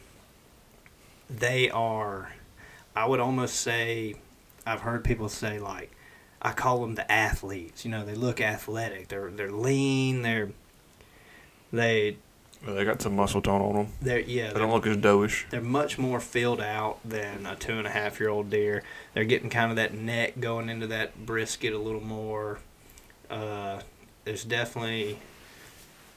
they 1.31 1.69
are, 1.71 2.33
I 2.95 3.07
would 3.07 3.21
almost 3.21 3.57
say, 3.57 4.15
I've 4.67 4.81
heard 4.81 5.03
people 5.05 5.29
say 5.29 5.59
like, 5.59 5.91
I 6.41 6.53
call 6.53 6.81
them 6.81 6.95
the 6.95 7.11
athletes. 7.11 7.85
You 7.85 7.91
know, 7.91 8.05
they 8.05 8.15
look 8.15 8.41
athletic. 8.41 9.09
They're 9.09 9.31
they're 9.31 9.51
lean. 9.51 10.23
They're 10.23 10.51
they 11.73 12.17
Well, 12.65 12.75
they 12.77 12.85
got 12.85 13.03
some 13.03 13.17
muscle 13.17 13.43
tone 13.43 13.61
on 13.61 13.75
them. 13.75 13.93
they're 14.01 14.21
yeah 14.21 14.49
They 14.49 14.53
they're, 14.55 14.63
don't 14.63 14.71
look 14.73 14.87
as 14.87 14.97
doughish. 14.97 15.49
they're 15.51 15.61
much 15.61 15.99
more 15.99 16.21
filled 16.21 16.61
out 16.61 16.99
than 17.05 17.45
a 17.47 17.57
two 17.57 17.73
and 17.79 17.87
a 17.87 17.91
half 17.91 18.21
year 18.21 18.29
old 18.29 18.51
deer. 18.51 18.83
They're 19.15 19.25
getting 19.25 19.51
kind 19.51 19.71
of 19.71 19.77
that 19.77 19.95
neck 19.95 20.41
going 20.41 20.69
into 20.69 20.87
that 20.89 21.27
brisket 21.27 21.73
a 21.73 21.79
little 21.79 22.03
more. 22.05 22.59
Uh, 23.31 23.81
there's 24.25 24.45
definitely 24.45 25.19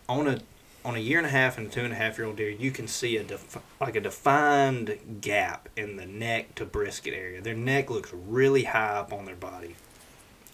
on 0.08 0.28
a 0.28 0.40
on 0.84 0.96
a 0.96 1.00
year 1.00 1.18
and 1.20 1.28
a 1.28 1.32
half 1.32 1.58
and 1.58 1.68
a 1.68 1.70
two 1.70 1.82
and 1.82 1.94
a 1.94 1.96
half 1.96 2.18
year 2.18 2.25
old 2.25 2.38
deer, 2.38 2.50
you 2.50 2.72
can 2.72 2.88
see 2.88 3.16
a 3.18 3.24
def- 3.24 3.58
like 3.80 3.96
a 3.96 4.00
defined 4.01 4.98
gap 5.22 5.70
in 5.78 5.96
the 5.96 6.08
neck 6.08 6.56
to 6.56 6.66
brisket 6.66 7.13
area. 7.13 7.40
Their 7.40 7.54
neck 7.54 7.90
looks 7.92 8.12
really 8.13 8.63
high 8.63 8.98
up 8.98 9.13
on 9.13 9.25
their 9.25 9.36
body. 9.36 9.75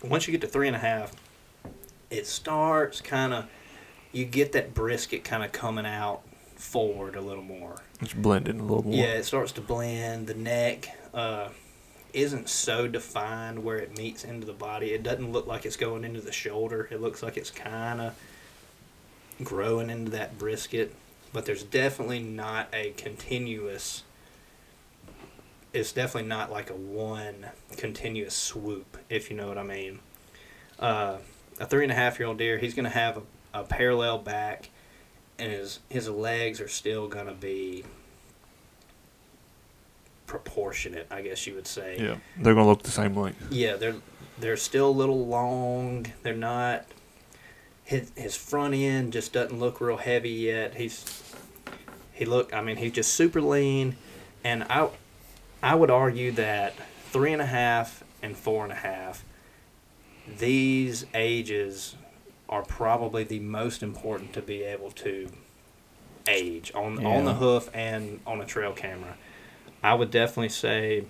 Once 0.04 0.28
you 0.28 0.32
get 0.32 0.42
to 0.42 0.48
three 0.48 0.68
and 0.68 0.76
a 0.76 0.80
half, 0.80 1.14
it 2.10 2.28
starts 2.28 3.02
kind 3.02 3.34
of 3.34 3.48
you 4.12 4.26
get 4.26 4.54
that 4.54 4.74
brisket 4.74 5.24
kind 5.24 5.44
of 5.44 5.52
coming 5.52 5.86
out 5.86 6.22
forward 6.56 7.16
a 7.16 7.22
little 7.22 7.44
more. 7.44 7.76
It's 8.02 8.14
blending 8.14 8.60
a 8.60 8.64
little 8.64 8.84
more. 8.84 8.94
Yeah, 8.94 9.14
it 9.14 9.26
starts 9.26 9.52
to 9.54 9.62
blend. 9.62 10.28
The 10.28 10.34
neck 10.34 10.90
uh, 11.14 11.50
isn't 12.14 12.50
so 12.50 12.88
defined 12.88 13.64
where 13.64 13.78
it 13.78 13.98
meets 13.98 14.24
into 14.24 14.46
the 14.46 14.54
body. 14.54 14.94
It 14.94 15.04
doesn't 15.04 15.32
look 15.32 15.48
like 15.48 15.66
it's 15.66 15.78
going 15.78 16.04
into 16.04 16.22
the 16.22 16.32
shoulder. 16.32 16.88
It 16.92 17.02
looks 17.02 17.22
like 17.22 17.38
it's 17.38 17.52
kind 17.52 18.02
of 18.02 18.16
growing 19.44 19.90
into 19.90 20.12
that 20.12 20.38
brisket. 20.38 20.96
But 21.34 21.46
there's 21.46 21.64
definitely 21.64 22.22
not 22.22 22.70
a 22.74 22.92
continuous. 22.92 24.04
It's 25.78 25.92
definitely 25.92 26.28
not 26.28 26.52
like 26.52 26.72
a 26.72 26.76
one 26.76 27.46
continuous 27.76 28.34
swoop, 28.34 28.98
if 29.10 29.30
you 29.30 29.38
know 29.38 29.48
what 29.48 29.60
I 29.60 29.64
mean. 29.64 30.00
Uh, 30.80 31.18
a 31.60 31.66
three 31.68 31.84
and 31.84 31.92
a 31.92 31.96
half 31.96 32.18
year 32.18 32.28
old 32.28 32.40
deer, 32.40 32.58
he's 32.58 32.74
going 32.74 32.86
to 32.86 32.90
have 32.90 33.18
a, 33.54 33.60
a 33.62 33.64
parallel 33.64 34.18
back, 34.18 34.70
and 35.38 35.52
his 35.52 35.80
his 35.88 36.10
legs 36.10 36.60
are 36.62 36.68
still 36.68 37.08
going 37.08 37.28
to 37.28 37.34
be 37.34 37.84
proportionate, 40.26 41.06
I 41.12 41.22
guess 41.22 41.46
you 41.46 41.54
would 41.54 41.68
say. 41.68 41.98
Yeah, 42.00 42.16
they're 42.42 42.56
gonna 42.56 42.68
look 42.68 42.82
the 42.82 42.92
same 42.92 43.16
length. 43.16 43.52
Yeah, 43.52 43.76
they're 43.76 43.96
they're 44.40 44.58
still 44.58 44.90
a 44.90 44.92
little 44.92 45.28
long. 45.28 46.08
They're 46.24 46.34
not. 46.34 46.86
His 47.84 48.12
his 48.16 48.36
front 48.36 48.74
end 48.74 49.14
just 49.14 49.32
doesn't 49.32 49.58
look 49.58 49.80
real 49.80 49.98
heavy 49.98 50.32
yet. 50.32 50.76
He's 50.76 51.24
he 52.12 52.26
look. 52.26 52.52
I 52.52 52.62
mean, 52.62 52.78
he's 52.78 52.94
just 52.94 53.14
super 53.14 53.42
lean, 53.42 53.96
and 54.44 54.64
I 54.64 54.90
I 55.62 55.76
would 55.76 55.90
argue 55.90 56.32
that 56.34 56.74
three 57.10 57.34
and 57.34 57.42
a 57.42 57.46
half 57.46 58.04
and 58.22 58.36
four 58.36 58.64
and 58.64 58.72
a 58.72 58.76
half. 58.76 59.24
These 60.40 61.06
ages 61.14 61.96
are 62.50 62.64
probably 62.64 63.24
the 63.24 63.40
most 63.40 63.82
important 63.82 64.34
to 64.34 64.42
be 64.42 64.64
able 64.64 64.92
to 64.92 65.30
age 66.28 66.72
on 66.76 67.06
on 67.06 67.26
the 67.26 67.36
hoof 67.36 67.70
and 67.74 68.20
on 68.28 68.42
a 68.42 68.46
trail 68.46 68.74
camera. 68.74 69.16
I 69.82 69.94
would 69.94 70.12
definitely 70.12 70.50
say 70.50 71.06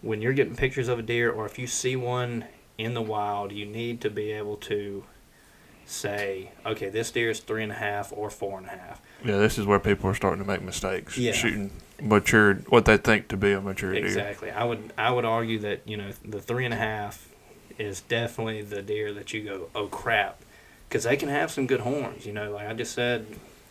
when 0.00 0.22
you're 0.22 0.32
getting 0.32 0.56
pictures 0.56 0.88
of 0.88 0.98
a 0.98 1.02
deer 1.02 1.30
or 1.30 1.46
if 1.46 1.58
you 1.58 1.66
see 1.66 1.96
one 1.96 2.46
in 2.78 2.94
the 2.94 3.02
wild, 3.02 3.52
you 3.52 3.66
need 3.66 4.00
to 4.00 4.10
be 4.10 4.32
able 4.32 4.56
to 4.56 5.04
say, 5.84 6.52
okay, 6.64 6.88
this 6.88 7.10
deer 7.10 7.30
is 7.30 7.40
three 7.40 7.62
and 7.62 7.72
a 7.72 7.76
half 7.76 8.12
or 8.14 8.30
four 8.30 8.58
and 8.58 8.66
a 8.66 8.70
half. 8.70 9.00
Yeah, 9.24 9.38
this 9.38 9.58
is 9.58 9.66
where 9.66 9.78
people 9.78 10.08
are 10.10 10.14
starting 10.14 10.42
to 10.42 10.46
make 10.48 10.62
mistakes. 10.62 11.16
Yeah. 11.18 11.32
Shooting 11.32 11.70
matured, 12.00 12.68
what 12.68 12.84
they 12.84 12.96
think 12.96 13.28
to 13.28 13.36
be 13.36 13.52
a 13.52 13.60
mature 13.60 13.92
deer. 13.92 14.04
Exactly. 14.04 14.50
I 14.50 14.64
would 14.64 14.92
I 14.98 15.10
would 15.10 15.24
argue 15.24 15.58
that 15.60 15.82
you 15.86 15.96
know 15.96 16.10
the 16.24 16.40
three 16.40 16.64
and 16.64 16.74
a 16.74 16.76
half 16.76 17.28
is 17.78 18.00
definitely 18.02 18.62
the 18.62 18.82
deer 18.82 19.12
that 19.14 19.32
you 19.32 19.42
go, 19.44 19.68
oh 19.74 19.86
crap, 19.86 20.42
because 20.88 21.04
they 21.04 21.16
can 21.16 21.28
have 21.28 21.50
some 21.50 21.66
good 21.66 21.80
horns. 21.80 22.26
You 22.26 22.32
know, 22.32 22.52
like 22.52 22.66
I 22.68 22.74
just 22.74 22.92
said, 22.92 23.26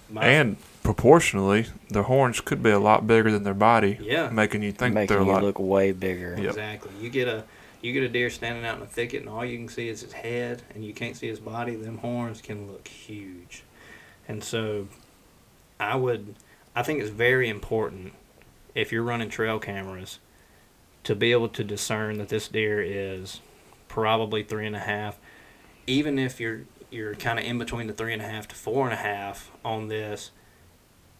my, 0.09 0.25
And 0.25 0.57
proportionally, 0.83 1.67
their 1.89 2.03
horns 2.03 2.41
could 2.41 2.63
be 2.63 2.71
a 2.71 2.79
lot 2.79 3.05
bigger 3.07 3.31
than 3.31 3.43
their 3.43 3.53
body, 3.53 3.97
yeah, 4.01 4.29
making 4.29 4.63
you 4.63 4.71
think 4.71 4.93
making 4.93 5.07
they're 5.15 5.23
a 5.23 5.25
you 5.25 5.31
lot. 5.31 5.43
look 5.43 5.59
way 5.59 5.91
bigger. 5.91 6.35
Yep. 6.37 6.45
exactly. 6.45 6.91
You 6.99 7.09
get 7.09 7.27
a 7.27 7.43
you 7.81 7.93
get 7.93 8.03
a 8.03 8.09
deer 8.09 8.29
standing 8.29 8.65
out 8.65 8.77
in 8.77 8.83
a 8.83 8.87
thicket, 8.87 9.21
and 9.21 9.29
all 9.29 9.43
you 9.43 9.57
can 9.57 9.67
see 9.67 9.89
is 9.89 10.01
his 10.01 10.13
head, 10.13 10.61
and 10.73 10.85
you 10.85 10.93
can't 10.93 11.15
see 11.15 11.27
his 11.27 11.39
body. 11.39 11.75
Them 11.75 11.97
horns 11.97 12.41
can 12.41 12.71
look 12.71 12.87
huge, 12.87 13.63
and 14.27 14.43
so 14.43 14.87
I 15.81 15.95
would 15.95 16.35
I 16.75 16.83
think 16.83 17.01
it's 17.01 17.09
very 17.09 17.49
important 17.49 18.13
if 18.75 18.91
you're 18.91 19.03
running 19.03 19.29
trail 19.29 19.59
cameras 19.59 20.19
to 21.03 21.15
be 21.15 21.31
able 21.31 21.49
to 21.49 21.63
discern 21.63 22.19
that 22.19 22.29
this 22.29 22.47
deer 22.47 22.81
is 22.81 23.41
probably 23.87 24.43
three 24.43 24.67
and 24.67 24.75
a 24.75 24.79
half, 24.79 25.19
even 25.87 26.19
if 26.19 26.39
you're 26.39 26.61
you're 26.91 27.15
kind 27.15 27.39
of 27.39 27.45
in 27.45 27.57
between 27.57 27.87
the 27.87 27.93
three 27.93 28.13
and 28.13 28.21
a 28.21 28.27
half 28.27 28.47
to 28.49 28.55
four 28.55 28.85
and 28.85 28.93
a 28.93 29.01
half 29.01 29.51
on 29.65 29.87
this. 29.87 30.31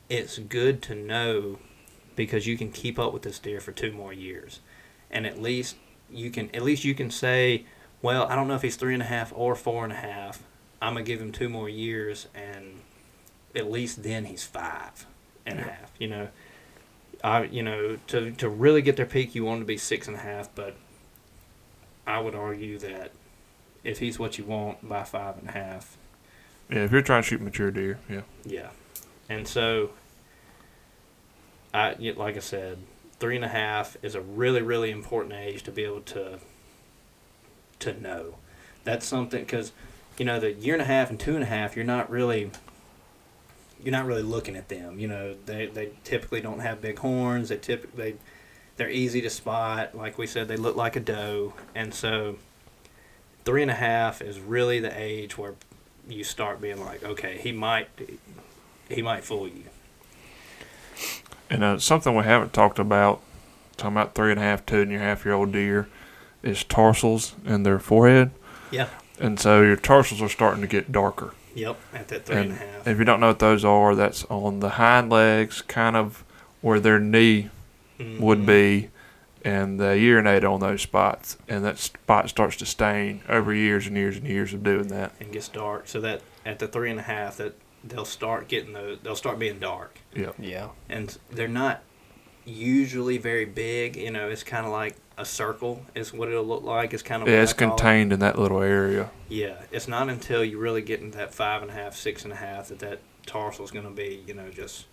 It's 0.09 0.37
good 0.37 0.81
to 0.83 0.95
know 0.95 1.59
because 2.15 2.45
you 2.45 2.57
can 2.57 2.71
keep 2.71 2.99
up 2.99 3.13
with 3.13 3.23
this 3.23 3.39
deer 3.39 3.61
for 3.61 3.71
two 3.71 3.91
more 3.91 4.13
years, 4.13 4.59
and 5.09 5.25
at 5.25 5.41
least 5.41 5.77
you 6.09 6.29
can 6.29 6.53
at 6.53 6.61
least 6.61 6.83
you 6.83 6.93
can 6.93 7.09
say, 7.09 7.65
well, 8.01 8.27
I 8.27 8.35
don't 8.35 8.47
know 8.47 8.55
if 8.55 8.61
he's 8.61 8.75
three 8.75 8.93
and 8.93 9.01
a 9.01 9.07
half 9.07 9.33
or 9.35 9.55
four 9.55 9.83
and 9.83 9.93
a 9.93 9.97
half. 9.97 10.43
I'm 10.81 10.93
gonna 10.93 11.05
give 11.05 11.21
him 11.21 11.31
two 11.31 11.49
more 11.49 11.69
years, 11.69 12.27
and 12.35 12.81
at 13.55 13.69
least 13.71 14.03
then 14.03 14.25
he's 14.25 14.43
five 14.43 15.05
and 15.45 15.59
a 15.59 15.63
half. 15.63 15.91
You 15.99 16.07
know, 16.07 16.27
I 17.23 17.43
you 17.43 17.63
know 17.63 17.97
to 18.07 18.31
to 18.31 18.49
really 18.49 18.81
get 18.81 18.95
their 18.97 19.05
peak, 19.05 19.35
you 19.35 19.45
want 19.45 19.57
him 19.57 19.63
to 19.63 19.67
be 19.67 19.77
six 19.77 20.07
and 20.07 20.15
a 20.15 20.19
half, 20.19 20.53
but 20.55 20.75
I 22.05 22.19
would 22.19 22.35
argue 22.35 22.77
that 22.79 23.11
if 23.83 23.99
he's 23.99 24.19
what 24.19 24.37
you 24.37 24.43
want 24.43 24.87
by 24.87 25.03
five 25.03 25.37
and 25.37 25.49
a 25.49 25.51
half, 25.51 25.97
Yeah, 26.69 26.83
if 26.83 26.91
you're 26.91 27.01
trying 27.01 27.23
to 27.23 27.27
shoot 27.27 27.41
mature 27.41 27.71
deer, 27.71 27.99
yeah. 28.09 28.21
yeah, 28.45 28.69
and 29.29 29.47
so 29.47 29.91
I 31.73 31.95
like 32.15 32.35
I 32.35 32.39
said, 32.39 32.79
three 33.19 33.35
and 33.35 33.45
a 33.45 33.49
half 33.49 33.97
is 34.01 34.15
a 34.15 34.21
really 34.21 34.61
really 34.61 34.91
important 34.91 35.33
age 35.33 35.63
to 35.63 35.71
be 35.71 35.83
able 35.83 36.01
to 36.01 36.39
to 37.79 37.99
know. 37.99 38.35
That's 38.83 39.05
something 39.05 39.41
because 39.41 39.71
you 40.17 40.25
know 40.25 40.39
the 40.39 40.53
year 40.53 40.73
and 40.73 40.81
a 40.81 40.85
half 40.85 41.09
and 41.09 41.19
two 41.19 41.33
and 41.35 41.43
a 41.43 41.47
half, 41.47 41.75
you're 41.75 41.85
not 41.85 42.09
really 42.09 42.51
you're 43.83 43.91
not 43.91 44.05
really 44.05 44.21
looking 44.21 44.55
at 44.55 44.69
them. 44.69 44.99
You 44.99 45.07
know 45.07 45.35
they 45.45 45.67
they 45.67 45.89
typically 46.03 46.41
don't 46.41 46.59
have 46.59 46.81
big 46.81 46.99
horns. 46.99 47.49
They 47.49 47.57
typically 47.57 48.17
they're 48.77 48.89
easy 48.89 49.21
to 49.21 49.29
spot. 49.29 49.95
Like 49.95 50.17
we 50.17 50.27
said, 50.27 50.47
they 50.47 50.57
look 50.57 50.75
like 50.75 50.95
a 50.95 50.99
doe, 50.99 51.53
and 51.75 51.93
so 51.93 52.37
three 53.45 53.61
and 53.61 53.71
a 53.71 53.75
half 53.75 54.21
is 54.21 54.39
really 54.39 54.79
the 54.79 54.91
age 54.95 55.37
where 55.37 55.55
you 56.07 56.23
start 56.23 56.61
being 56.61 56.83
like, 56.83 57.03
okay, 57.03 57.37
he 57.37 57.51
might 57.51 57.89
he 58.89 59.01
might 59.01 59.23
fool 59.23 59.47
you. 59.47 59.63
And 61.49 61.63
uh, 61.63 61.79
something 61.79 62.15
we 62.15 62.23
haven't 62.23 62.53
talked 62.53 62.79
about, 62.79 63.21
talking 63.77 63.93
about 63.93 64.15
three 64.15 64.31
and 64.31 64.39
a 64.39 64.43
half, 64.43 64.65
two 64.65 64.81
and 64.81 64.93
a 64.93 64.99
half 64.99 65.25
year 65.25 65.33
old 65.33 65.51
deer, 65.51 65.89
is 66.43 66.63
tarsals 66.63 67.35
in 67.45 67.63
their 67.63 67.79
forehead. 67.79 68.31
Yeah. 68.71 68.89
And 69.19 69.39
so 69.39 69.61
your 69.61 69.75
tarsals 69.75 70.21
are 70.21 70.29
starting 70.29 70.61
to 70.61 70.67
get 70.67 70.91
darker. 70.91 71.33
Yep, 71.53 71.77
at 71.93 72.07
that 72.09 72.25
three 72.25 72.35
and 72.37 72.51
a 72.51 72.55
half. 72.55 72.87
if 72.87 72.97
you 72.97 73.03
don't 73.05 73.19
know 73.19 73.27
what 73.27 73.39
those 73.39 73.65
are, 73.65 73.93
that's 73.95 74.23
on 74.25 74.59
the 74.59 74.69
hind 74.71 75.09
legs, 75.09 75.61
kind 75.61 75.95
of 75.95 76.23
where 76.61 76.79
their 76.79 76.99
knee 76.99 77.49
would 77.99 78.39
Mhm. 78.39 78.45
be, 78.45 78.89
and 79.43 79.79
they 79.79 79.99
urinate 79.99 80.43
on 80.43 80.59
those 80.59 80.81
spots, 80.81 81.37
and 81.47 81.63
that 81.65 81.77
spot 81.77 82.29
starts 82.29 82.55
to 82.57 82.65
stain 82.65 83.21
over 83.27 83.53
years 83.53 83.87
and 83.87 83.97
years 83.97 84.17
and 84.17 84.27
years 84.27 84.53
of 84.53 84.63
doing 84.63 84.87
that. 84.87 85.11
and 85.19 85.31
gets 85.31 85.47
dark. 85.49 85.87
So 85.87 85.99
that 86.01 86.21
at 86.45 86.59
the 86.59 86.67
three 86.67 86.89
and 86.91 86.99
a 86.99 87.03
half, 87.03 87.37
that 87.37 87.53
they'll 87.83 88.05
start 88.05 88.47
getting 88.47 88.73
those. 88.73 88.99
They'll 89.03 89.15
start 89.15 89.37
being 89.39 89.59
dark, 89.59 89.99
Yep. 90.15 90.35
Yeah. 90.39 90.67
and 90.89 91.17
they're 91.31 91.47
not 91.47 91.81
usually 92.45 93.17
very 93.17 93.45
big. 93.45 93.95
You 93.95 94.11
know, 94.11 94.29
it's 94.29 94.43
kind 94.43 94.65
of 94.65 94.71
like 94.71 94.95
a 95.17 95.25
circle 95.25 95.85
is 95.93 96.13
what 96.13 96.29
it'll 96.29 96.43
look 96.43 96.63
like. 96.63 96.93
It's 96.93 97.03
kind 97.03 97.21
of 97.21 97.27
Yeah, 97.27 97.35
what 97.35 97.43
it's 97.43 97.53
I 97.53 97.55
call 97.57 97.67
it. 97.67 97.77
contained 97.77 98.13
in 98.13 98.19
that 98.21 98.39
little 98.39 98.61
area. 98.61 99.09
Yeah, 99.29 99.61
it's 99.71 99.87
not 99.87 100.09
until 100.09 100.43
you 100.43 100.57
really 100.57 100.81
get 100.81 101.01
into 101.01 101.17
that 101.17 101.33
five 101.33 101.61
and 101.61 101.69
a 101.69 101.73
half, 101.73 101.95
six 101.95 102.23
and 102.23 102.33
a 102.33 102.37
half 102.37 102.69
that 102.69 102.79
that 102.79 102.99
tarsal 103.25 103.63
is 103.65 103.71
going 103.71 103.85
to 103.85 103.91
be, 103.91 104.23
you 104.25 104.33
know, 104.33 104.49
just 104.49 104.85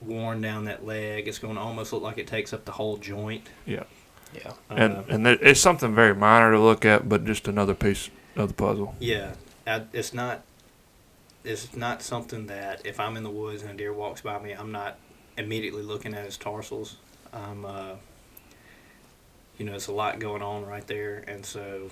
worn 0.00 0.40
down 0.40 0.64
that 0.64 0.84
leg. 0.84 1.28
It's 1.28 1.38
going 1.38 1.54
to 1.54 1.60
almost 1.60 1.92
look 1.92 2.02
like 2.02 2.18
it 2.18 2.26
takes 2.26 2.52
up 2.52 2.64
the 2.64 2.72
whole 2.72 2.96
joint. 2.96 3.48
Yeah. 3.66 3.84
Yeah. 4.34 4.52
And 4.68 4.96
Uh, 4.98 5.02
and 5.08 5.26
there, 5.26 5.38
it's 5.40 5.60
something 5.60 5.94
very 5.94 6.14
minor 6.14 6.52
to 6.52 6.60
look 6.60 6.84
at, 6.84 7.08
but 7.08 7.24
just 7.24 7.48
another 7.48 7.74
piece 7.74 8.10
of 8.36 8.48
the 8.48 8.54
puzzle. 8.54 8.94
Yeah, 9.00 9.32
I, 9.66 9.82
it's 9.92 10.14
not. 10.14 10.42
It's 11.42 11.74
not 11.74 12.02
something 12.02 12.46
that 12.46 12.82
if 12.84 13.00
I'm 13.00 13.16
in 13.16 13.22
the 13.22 13.30
woods 13.30 13.62
and 13.62 13.70
a 13.70 13.74
deer 13.74 13.92
walks 13.94 14.20
by 14.20 14.38
me, 14.38 14.52
I'm 14.52 14.70
not 14.70 14.98
immediately 15.38 15.82
looking 15.82 16.12
at 16.14 16.24
his 16.26 16.36
tarsals. 16.36 16.96
I'm, 17.32 17.64
uh, 17.64 17.94
you 19.60 19.66
know, 19.66 19.74
it's 19.74 19.88
a 19.88 19.92
lot 19.92 20.18
going 20.18 20.40
on 20.40 20.64
right 20.64 20.86
there, 20.86 21.22
and 21.28 21.44
so 21.44 21.90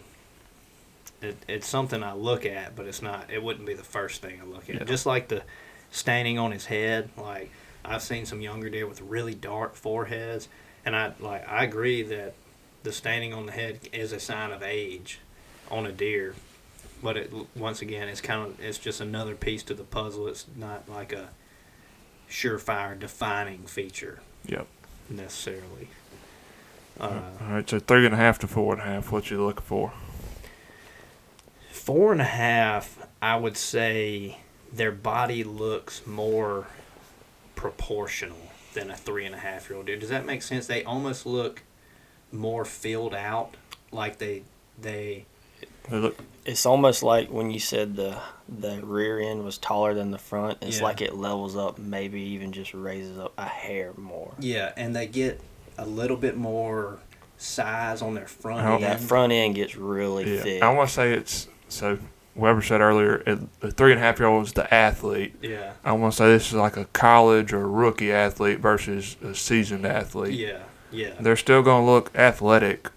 it, 1.20 1.37
it's 1.46 1.66
something 1.68 2.02
I 2.02 2.14
look 2.14 2.46
at, 2.46 2.75
but 2.75 2.87
it's 2.87 3.02
not. 3.02 3.30
It 3.30 3.42
wouldn't 3.42 3.66
be 3.66 3.75
the 3.75 3.84
first 3.84 4.22
thing 4.22 4.40
I 4.40 4.46
look 4.46 4.70
at. 4.70 4.76
Yeah. 4.76 4.84
Just 4.84 5.04
like 5.04 5.28
the 5.28 5.42
staining 5.90 6.38
on 6.38 6.50
his 6.50 6.64
head. 6.64 7.10
Like 7.18 7.50
I've 7.84 8.00
seen 8.02 8.25
some 8.25 8.40
younger 8.40 8.70
deer 8.70 8.87
with 8.87 9.02
really 9.02 9.34
dark 9.34 9.75
foreheads, 9.75 10.48
and 10.87 10.96
I 10.96 11.12
like 11.20 11.46
I 11.46 11.64
agree 11.64 12.02
that 12.04 12.32
the 12.84 12.90
staining 12.92 13.34
on 13.34 13.44
the 13.44 13.52
head 13.52 13.80
is 13.92 14.12
a 14.12 14.20
sign 14.20 14.50
of 14.50 14.62
age 14.62 15.20
on 15.70 15.84
a 15.84 15.92
deer 15.92 16.34
but 17.02 17.16
it 17.16 17.30
once 17.54 17.82
again, 17.82 18.08
it's 18.08 18.20
kind 18.22 18.44
of 18.46 18.58
it's 18.60 18.78
just 18.78 19.00
another 19.00 19.34
piece 19.34 19.62
to 19.64 19.75
the 19.75 19.84
puzzle. 19.84 20.26
It's 20.26 20.46
not 20.56 20.88
like 20.88 21.12
a 21.12 21.28
surefire 22.30 22.98
defining 22.98 23.66
feature 23.66 24.20
Yep. 24.46 24.66
necessarily. 25.10 25.88
Uh, 27.00 27.21
All 27.43 27.52
right, 27.55 27.69
so 27.69 27.78
three 27.78 28.05
and 28.07 28.14
a 28.14 28.19
half 28.19 28.38
to 28.40 28.47
four 28.49 28.73
and 28.75 28.83
a 28.83 28.85
half. 28.85 29.12
What 29.12 29.31
you 29.31 29.45
looking 29.45 29.64
for? 29.64 29.93
Four 31.71 32.12
and 32.12 32.21
a 32.21 32.25
half, 32.25 33.07
I 33.23 33.37
would 33.37 33.57
say 33.57 34.38
their 34.73 34.93
body 34.93 35.45
looks 35.45 36.07
more 36.07 36.67
proportional 37.55 38.37
than 38.75 38.90
a 38.90 38.97
three 38.97 39.25
and 39.25 39.35
a 39.35 39.38
half 39.38 39.69
year 39.69 39.76
old 39.76 39.87
deer. 39.87 39.97
Does 39.97 40.11
that 40.11 40.26
make 40.26 40.43
sense? 40.43 40.67
They 40.67 40.85
almost 40.85 41.25
look 41.25 41.62
more 42.31 42.64
filled 42.64 43.14
out, 43.14 43.55
like 43.90 44.19
they 44.19 44.43
they 44.81 45.25
They 45.88 45.97
look. 45.99 46.19
It's 46.45 46.67
almost 46.67 47.02
like 47.02 47.31
when 47.31 47.50
you 47.50 47.59
said 47.61 47.97
the 47.97 48.19
the 48.49 48.81
rear 48.85 49.19
end 49.21 49.45
was 49.45 49.57
taller 49.57 49.95
than 49.95 50.11
the 50.11 50.19
front. 50.19 50.59
It's 50.62 50.78
Yeah. 50.78 50.85
like 50.85 51.00
it 51.00 51.14
levels 51.14 51.57
up, 51.57 51.78
maybe 51.78 52.21
even 52.21 52.52
just 52.52 52.75
raises 52.75 53.19
up 53.19 53.33
a 53.38 53.47
hair 53.47 53.93
more. 53.97 54.35
yeah, 54.38 54.73
and 54.76 54.95
they 54.95 55.07
get 55.07 55.40
a 55.78 55.87
little 55.87 56.16
bit 56.16 56.37
more 56.37 56.99
size 57.37 58.02
on 58.02 58.14
their 58.14 58.26
front 58.26 58.66
Oh, 58.66 58.75
end. 58.75 58.82
That 58.85 59.00
front 59.00 59.32
end 59.32 59.54
gets 59.54 59.76
really 59.76 60.35
Yeah. 60.37 60.42
thick. 60.42 60.62
I 60.62 60.73
want 60.73 60.88
to 60.88 60.94
say 60.94 61.12
it's 61.12 61.49
so. 61.68 61.99
Weber 62.35 62.62
said 62.62 62.80
earlier, 62.80 63.20
the 63.61 63.73
three 63.73 63.90
and 63.90 64.00
a 64.00 64.02
half 64.04 64.20
year 64.20 64.28
old 64.28 64.47
is 64.47 64.52
the 64.52 64.73
athlete. 64.73 65.35
Yeah, 65.42 65.73
I 65.85 65.90
want 65.92 66.12
to 66.12 66.16
say 66.18 66.26
this 66.28 66.49
is 66.49 66.52
like 66.54 66.76
a 66.76 66.85
college 66.87 67.52
or 67.52 67.68
rookie 67.68 68.12
athlete 68.12 68.61
versus 68.61 69.16
a 69.25 69.35
seasoned 69.35 69.85
athlete. 69.85 70.35
yeah, 70.38 70.58
yeah. 70.92 71.14
They're 71.18 71.35
still 71.35 71.62
going 71.62 71.85
to 71.85 71.90
look 71.90 72.12
athletic. 72.16 72.90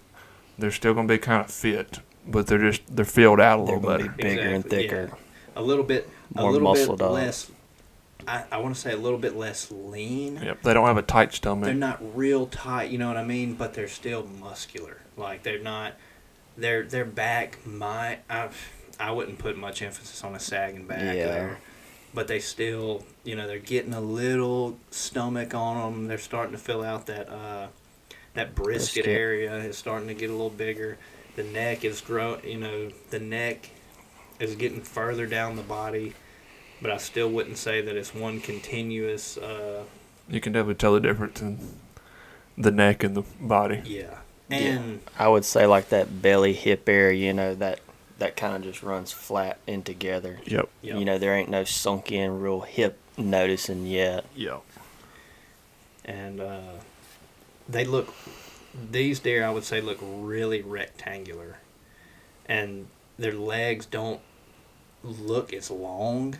They're 0.58 0.70
still 0.70 0.94
going 0.94 1.08
to 1.08 1.14
be 1.14 1.18
kind 1.18 1.40
of 1.44 1.50
fit, 1.50 1.98
but 2.24 2.46
they're 2.46 2.58
just 2.70 2.82
they're 2.94 3.04
filled 3.04 3.40
out 3.40 3.58
a 3.60 3.64
They're 3.64 3.74
little 3.76 3.80
gonna 3.90 3.98
better. 4.04 4.14
be 4.16 4.22
bigger 4.22 4.42
and 4.42 4.64
Exactly, 4.64 4.78
thicker. 4.78 5.10
A 5.56 5.62
little 5.62 5.84
bit, 5.84 6.08
a 6.36 6.40
More 6.40 6.52
little 6.52 6.72
bit 6.72 6.78
muscled 6.80 7.02
up. 7.02 7.10
less. 7.12 7.50
I, 8.26 8.44
I 8.52 8.58
want 8.58 8.74
to 8.74 8.80
say 8.80 8.92
a 8.92 8.96
little 8.96 9.18
bit 9.18 9.36
less 9.36 9.70
lean. 9.70 10.36
Yep. 10.42 10.62
They 10.62 10.74
don't 10.74 10.86
have 10.86 10.96
a 10.96 11.02
tight 11.02 11.32
stomach. 11.32 11.64
they're 11.64 11.74
not 11.74 12.00
real 12.16 12.46
tight, 12.46 12.90
you 12.90 12.98
know 12.98 13.08
what 13.08 13.16
I 13.16 13.24
mean? 13.24 13.54
But 13.54 13.74
they're 13.74 13.88
still 13.88 14.24
muscular. 14.40 14.98
Like 15.16 15.42
they're 15.42 15.58
not. 15.62 15.94
Their 16.56 16.82
their 16.84 17.04
back 17.04 17.64
might. 17.66 18.20
I 18.28 18.48
I 19.00 19.10
wouldn't 19.12 19.38
put 19.38 19.56
much 19.56 19.82
emphasis 19.82 20.22
on 20.22 20.34
a 20.34 20.40
sagging 20.40 20.86
back 20.86 21.00
Yeah. 21.16 21.26
there. 21.28 21.58
But 22.14 22.28
they 22.28 22.40
still, 22.40 23.04
you 23.24 23.36
know, 23.36 23.46
they're 23.46 23.58
getting 23.58 23.94
a 23.94 24.00
little 24.00 24.78
stomach 24.90 25.54
on 25.54 25.92
them. 25.94 26.06
They're 26.08 26.18
starting 26.18 26.52
to 26.52 26.58
fill 26.58 26.82
out 26.82 27.06
that 27.06 27.28
uh, 27.30 27.68
that 28.34 28.54
brisket, 28.54 29.04
Brisket. 29.04 29.06
area 29.06 29.56
is 29.56 29.78
starting 29.78 30.08
to 30.08 30.14
get 30.14 30.28
a 30.28 30.32
little 30.32 30.50
bigger. 30.50 30.98
The 31.36 31.42
neck 31.44 31.84
is 31.86 32.02
grow. 32.02 32.38
You 32.44 32.58
know, 32.58 32.90
the 33.10 33.18
neck 33.18 33.70
is 34.38 34.54
getting 34.56 34.82
further 34.82 35.26
down 35.26 35.56
the 35.56 35.62
body. 35.62 36.12
But 36.82 36.90
I 36.90 36.96
still 36.98 37.30
wouldn't 37.30 37.56
say 37.58 37.80
that 37.80 37.96
it's 37.96 38.12
one 38.14 38.40
continuous. 38.40 39.38
Uh, 39.38 39.84
You 40.28 40.40
can 40.40 40.52
definitely 40.52 40.74
tell 40.74 40.92
the 40.94 41.00
difference 41.00 41.40
in 41.40 41.58
the 42.58 42.72
neck 42.72 43.02
and 43.04 43.16
the 43.16 43.22
body. 43.40 43.80
yeah. 43.84 44.18
Yeah. 44.50 44.58
And 44.58 45.00
I 45.18 45.28
would 45.28 45.46
say 45.46 45.64
like 45.66 45.88
that 45.88 46.20
belly 46.20 46.52
hip 46.52 46.86
area, 46.88 47.26
you 47.28 47.32
know, 47.32 47.54
that 47.54 47.80
that 48.18 48.36
kind 48.36 48.54
of 48.56 48.62
just 48.62 48.82
runs 48.82 49.10
flat 49.10 49.56
in 49.66 49.82
together. 49.82 50.40
Yep. 50.44 50.68
Yep. 50.82 50.98
You 50.98 51.04
know, 51.06 51.16
there 51.18 51.34
ain't 51.34 51.48
no 51.48 51.64
sunk 51.64 52.12
in 52.12 52.40
real 52.40 52.60
hip 52.60 52.98
noticing 53.16 53.86
yet. 53.86 54.24
Yep. 54.36 54.60
and 56.04 56.40
uh, 56.40 56.72
they 57.68 57.84
look 57.84 58.12
these 58.90 59.20
deer 59.20 59.44
I 59.44 59.50
would 59.50 59.64
say 59.64 59.80
look 59.80 59.98
really 60.02 60.60
rectangular, 60.62 61.58
and 62.46 62.88
their 63.18 63.32
legs 63.34 63.86
don't 63.86 64.20
look 65.02 65.52
as 65.54 65.70
long. 65.70 66.34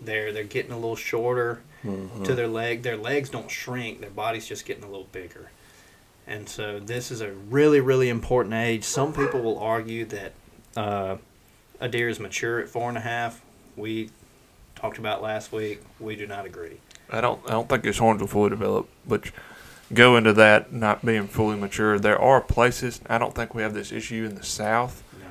They're 0.00 0.32
they're 0.32 0.44
getting 0.44 0.72
a 0.72 0.76
little 0.76 0.96
shorter 0.96 1.60
Mhm. 1.84 2.24
to 2.24 2.34
their 2.34 2.48
leg. 2.48 2.82
Their 2.82 2.96
legs 2.96 3.28
don't 3.30 3.50
shrink. 3.50 4.00
Their 4.00 4.10
body's 4.10 4.46
just 4.46 4.64
getting 4.66 4.82
a 4.84 4.88
little 4.88 5.08
bigger. 5.12 5.50
And 6.26 6.48
so 6.48 6.80
this 6.80 7.10
is 7.10 7.20
a 7.20 7.30
really 7.32 7.80
really 7.80 8.08
important 8.08 8.54
age. 8.54 8.84
Some 8.84 9.12
people 9.12 9.40
will 9.40 9.58
argue 9.58 10.04
that 10.06 10.32
uh, 10.76 11.16
a 11.80 11.88
deer 11.88 12.08
is 12.08 12.18
mature 12.20 12.58
at 12.60 12.68
four 12.68 12.88
and 12.88 12.98
a 12.98 13.02
half. 13.02 13.40
We 13.76 14.10
talked 14.74 14.98
about 14.98 15.22
last 15.22 15.52
week. 15.52 15.80
We 16.00 16.16
do 16.16 16.26
not 16.26 16.44
agree. 16.44 16.78
I 17.10 17.20
don't 17.20 17.40
I 17.46 17.50
don't 17.52 17.68
think 17.68 17.84
his 17.84 17.98
horns 17.98 18.20
will 18.20 18.26
fully 18.28 18.50
develop, 18.50 18.88
but 19.06 19.30
go 19.94 20.16
into 20.16 20.32
that 20.32 20.72
not 20.72 21.04
being 21.06 21.28
fully 21.28 21.56
mature. 21.56 21.98
There 21.98 22.18
are 22.20 22.40
places 22.40 23.00
I 23.08 23.18
don't 23.18 23.34
think 23.34 23.54
we 23.54 23.62
have 23.62 23.74
this 23.74 23.92
issue 23.92 24.24
in 24.24 24.34
the 24.34 24.42
south. 24.42 25.04
No. 25.20 25.26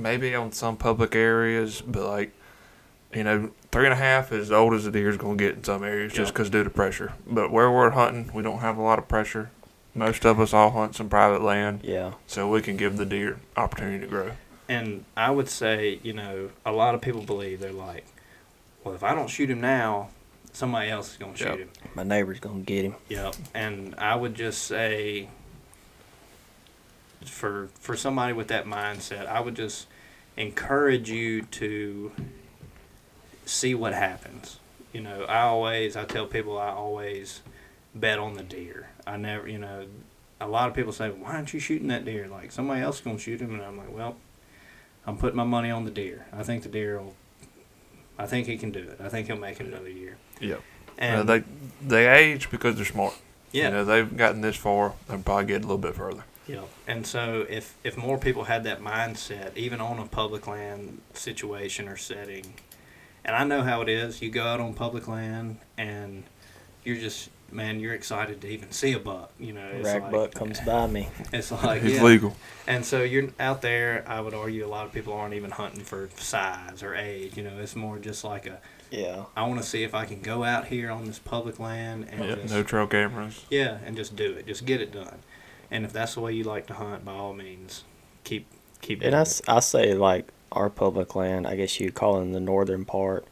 Maybe 0.00 0.34
on 0.34 0.52
some 0.52 0.76
public 0.76 1.16
areas, 1.16 1.82
but 1.84 2.06
like 2.08 2.30
you 3.12 3.24
know, 3.24 3.50
three 3.74 3.84
and 3.86 3.92
a 3.92 3.96
half 3.96 4.30
is 4.30 4.46
as 4.48 4.52
old 4.52 4.72
as 4.72 4.86
a 4.86 4.90
deer 4.92 5.08
is 5.10 5.16
going 5.16 5.36
to 5.36 5.44
get 5.44 5.56
in 5.56 5.64
some 5.64 5.82
areas 5.82 6.12
just 6.12 6.32
because 6.32 6.48
due 6.48 6.62
to 6.62 6.70
pressure. 6.70 7.12
But 7.26 7.50
where 7.50 7.68
we're 7.70 7.90
hunting, 7.90 8.30
we 8.32 8.40
don't 8.42 8.60
have 8.60 8.78
a 8.78 8.82
lot 8.82 9.00
of 9.00 9.08
pressure. 9.08 9.50
Most 9.96 10.24
of 10.24 10.38
us 10.38 10.54
all 10.54 10.70
hunt 10.70 10.94
some 10.94 11.08
private 11.08 11.42
land, 11.42 11.80
Yeah. 11.82 12.12
so 12.28 12.48
we 12.48 12.62
can 12.62 12.76
give 12.76 12.96
the 12.98 13.04
deer 13.04 13.38
opportunity 13.56 13.98
to 13.98 14.06
grow. 14.06 14.30
And 14.68 15.04
I 15.16 15.30
would 15.32 15.48
say, 15.48 15.98
you 16.04 16.12
know, 16.12 16.50
a 16.64 16.70
lot 16.70 16.94
of 16.94 17.00
people 17.00 17.22
believe 17.22 17.58
they're 17.58 17.72
like, 17.72 18.04
well, 18.84 18.94
if 18.94 19.02
I 19.02 19.12
don't 19.12 19.28
shoot 19.28 19.50
him 19.50 19.60
now, 19.60 20.10
somebody 20.52 20.88
else 20.90 21.10
is 21.10 21.16
going 21.16 21.32
to 21.34 21.38
shoot 21.38 21.48
Yep. 21.48 21.58
him. 21.58 21.68
My 21.96 22.04
neighbor's 22.04 22.38
gonna 22.38 22.60
get 22.60 22.84
him. 22.84 22.94
Yep. 23.08 23.34
And 23.54 23.94
I 23.98 24.14
would 24.14 24.34
just 24.36 24.62
say, 24.62 25.28
for 27.24 27.68
for 27.80 27.96
somebody 27.96 28.32
with 28.32 28.48
that 28.48 28.66
mindset, 28.66 29.26
I 29.26 29.40
would 29.40 29.56
just 29.56 29.86
encourage 30.36 31.10
you 31.10 31.42
to 31.42 32.12
see 33.44 33.74
what 33.74 33.92
happens. 33.94 34.58
You 34.92 35.00
know, 35.00 35.24
I 35.24 35.40
always 35.42 35.96
I 35.96 36.04
tell 36.04 36.26
people 36.26 36.58
I 36.58 36.68
always 36.70 37.40
bet 37.94 38.18
on 38.18 38.34
the 38.34 38.42
deer. 38.42 38.88
I 39.06 39.16
never, 39.16 39.48
you 39.48 39.58
know, 39.58 39.86
a 40.40 40.48
lot 40.48 40.68
of 40.68 40.74
people 40.74 40.92
say, 40.92 41.10
"Why 41.10 41.32
aren't 41.34 41.52
you 41.52 41.60
shooting 41.60 41.88
that 41.88 42.04
deer?" 42.04 42.28
Like 42.28 42.52
somebody 42.52 42.80
else 42.80 42.96
is 42.96 43.02
gonna 43.02 43.18
shoot 43.18 43.40
him, 43.40 43.54
and 43.54 43.62
I'm 43.62 43.76
like, 43.76 43.92
"Well, 43.94 44.16
I'm 45.06 45.16
putting 45.16 45.36
my 45.36 45.44
money 45.44 45.70
on 45.70 45.84
the 45.84 45.90
deer. 45.90 46.26
I 46.32 46.42
think 46.42 46.62
the 46.62 46.68
deer 46.68 46.98
will. 47.00 47.14
I 48.18 48.26
think 48.26 48.46
he 48.46 48.56
can 48.56 48.70
do 48.70 48.80
it. 48.80 49.00
I 49.02 49.08
think 49.08 49.26
he'll 49.26 49.36
make 49.36 49.60
it 49.60 49.66
another 49.66 49.90
year." 49.90 50.16
Yep. 50.40 50.60
And 50.96 51.20
uh, 51.20 51.22
they 51.24 51.44
they 51.82 52.06
age 52.06 52.50
because 52.50 52.76
they're 52.76 52.84
smart. 52.84 53.14
yeah, 53.52 53.64
You 53.64 53.70
know, 53.70 53.84
they've 53.84 54.16
gotten 54.16 54.42
this 54.42 54.56
far, 54.56 54.94
they'll 55.08 55.18
probably 55.18 55.46
get 55.46 55.58
a 55.58 55.66
little 55.66 55.78
bit 55.78 55.94
further. 55.96 56.24
Yeah, 56.46 56.62
and 56.86 57.04
so 57.06 57.46
if 57.48 57.74
if 57.82 57.96
more 57.96 58.18
people 58.18 58.44
had 58.44 58.62
that 58.64 58.80
mindset, 58.80 59.56
even 59.56 59.80
on 59.80 59.98
a 59.98 60.06
public 60.06 60.46
land 60.46 61.00
situation 61.14 61.88
or 61.88 61.96
setting, 61.96 62.54
and 63.24 63.34
I 63.36 63.44
know 63.44 63.62
how 63.62 63.80
it 63.82 63.88
is, 63.88 64.20
you 64.22 64.30
go 64.30 64.44
out 64.44 64.60
on 64.60 64.74
public 64.74 65.08
land 65.08 65.58
and 65.78 66.24
you're 66.84 66.96
just 66.96 67.30
man, 67.52 67.78
you're 67.78 67.94
excited 67.94 68.40
to 68.40 68.48
even 68.48 68.72
see 68.72 68.92
a 68.94 68.98
buck. 68.98 69.30
You 69.38 69.52
know, 69.52 69.64
it's 69.68 69.84
Rag 69.84 70.02
like, 70.02 70.10
buck 70.10 70.34
comes 70.34 70.58
by 70.66 70.86
me. 70.88 71.08
It's 71.32 71.50
like 71.64 71.82
He's 71.82 71.94
yeah. 71.96 72.02
legal. 72.02 72.34
and 72.66 72.84
so 72.84 73.02
you're 73.02 73.28
out 73.38 73.62
there. 73.62 74.04
I 74.08 74.20
would 74.20 74.34
argue 74.34 74.66
a 74.66 74.68
lot 74.68 74.86
of 74.86 74.92
people 74.92 75.12
aren't 75.12 75.34
even 75.34 75.50
hunting 75.52 75.84
for 75.84 76.08
size 76.16 76.82
or 76.82 76.94
age. 76.94 77.36
You 77.36 77.44
know, 77.44 77.58
it's 77.58 77.76
more 77.76 77.98
just 77.98 78.24
like 78.24 78.46
a 78.46 78.58
Yeah. 78.90 79.24
I 79.36 79.46
want 79.46 79.60
to 79.62 79.66
see 79.66 79.84
if 79.84 79.94
I 79.94 80.04
can 80.04 80.20
go 80.20 80.42
out 80.42 80.66
here 80.66 80.90
on 80.90 81.04
this 81.04 81.18
public 81.20 81.60
land 81.60 82.08
and 82.10 82.24
Yep, 82.24 82.42
just 82.42 82.54
no 82.54 82.62
trail 82.64 82.86
cameras. 82.88 83.44
yeah, 83.50 83.78
and 83.86 83.94
just 83.96 84.16
do 84.16 84.32
it. 84.32 84.46
Just 84.46 84.64
get 84.64 84.80
it 84.80 84.90
done. 84.92 85.18
And 85.70 85.84
if 85.84 85.92
that's 85.92 86.14
the 86.14 86.20
way 86.20 86.32
you 86.32 86.44
like 86.44 86.66
to 86.68 86.74
hunt, 86.74 87.04
by 87.04 87.12
all 87.12 87.34
means, 87.34 87.84
keep 88.24 88.46
keep. 88.82 88.98
And 89.00 89.12
doing 89.12 89.14
I, 89.14 89.18
it. 89.18 89.22
s- 89.28 89.42
I 89.46 89.60
say 89.60 89.94
like 89.94 90.28
our 90.54 90.70
public 90.70 91.14
land, 91.14 91.46
I 91.46 91.56
guess 91.56 91.78
you'd 91.80 91.94
call 91.94 92.18
it 92.18 92.22
in 92.22 92.32
the 92.32 92.40
northern 92.40 92.84
part, 92.84 93.26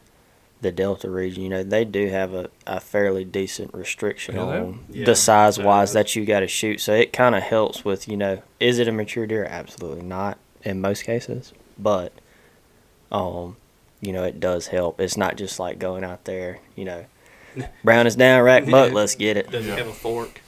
the 0.61 0.71
Delta 0.71 1.09
region. 1.09 1.43
You 1.43 1.49
know, 1.49 1.63
they 1.63 1.83
do 1.85 2.07
have 2.09 2.33
a, 2.33 2.49
a 2.67 2.79
fairly 2.79 3.23
decent 3.25 3.73
restriction 3.73 4.35
Yeah, 4.35 4.41
on 4.41 4.85
Yeah, 4.89 5.05
the 5.05 5.15
size 5.15 5.57
wise 5.59 5.89
size. 5.89 5.93
that 5.93 6.15
you 6.15 6.25
got 6.25 6.41
to 6.41 6.47
shoot. 6.47 6.79
So 6.81 6.93
it 6.93 7.11
kind 7.13 7.35
of 7.35 7.43
helps 7.43 7.83
with 7.83 8.07
you 8.07 8.17
know, 8.17 8.41
is 8.59 8.79
it 8.79 8.87
a 8.87 8.91
mature 8.91 9.25
deer? 9.27 9.45
Absolutely 9.45 10.03
not 10.03 10.37
in 10.63 10.79
most 10.81 11.03
cases, 11.03 11.53
but 11.77 12.13
um, 13.11 13.57
you 14.01 14.11
know, 14.13 14.23
it 14.23 14.39
does 14.39 14.67
help. 14.67 14.99
It's 14.99 15.17
not 15.17 15.35
just 15.37 15.59
like 15.59 15.79
going 15.79 16.03
out 16.03 16.25
there, 16.25 16.59
you 16.75 16.85
know, 16.85 17.05
brown 17.83 18.07
is 18.07 18.15
down, 18.15 18.41
rack 18.43 18.65
buck, 18.65 18.89
Yeah. 18.89 18.95
let's 18.95 19.15
get 19.15 19.37
it. 19.37 19.49
Does 19.51 19.65
Yeah. 19.67 19.73
it 19.73 19.77
have 19.79 19.87
a 19.87 19.93
fork 19.93 20.41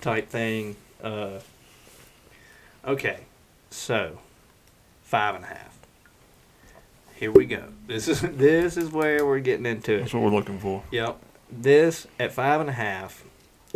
type 0.00 0.28
thing? 0.28 0.76
Uh, 1.02 1.38
okay, 2.84 3.20
so 3.70 4.18
five 5.02 5.34
and 5.34 5.44
a 5.44 5.48
half. 5.48 5.75
Here 7.16 7.32
we 7.32 7.46
go. 7.46 7.64
This 7.86 8.08
is 8.08 8.20
this 8.22 8.76
is 8.76 8.90
where 8.90 9.24
we're 9.26 9.40
getting 9.40 9.66
into 9.66 9.94
it. 9.94 10.00
That's 10.00 10.14
what 10.14 10.22
we're 10.22 10.30
looking 10.30 10.58
for. 10.58 10.82
Yep. 10.90 11.18
This 11.50 12.06
at 12.20 12.32
five 12.32 12.60
and 12.60 12.68
a 12.70 12.74
half, 12.74 13.24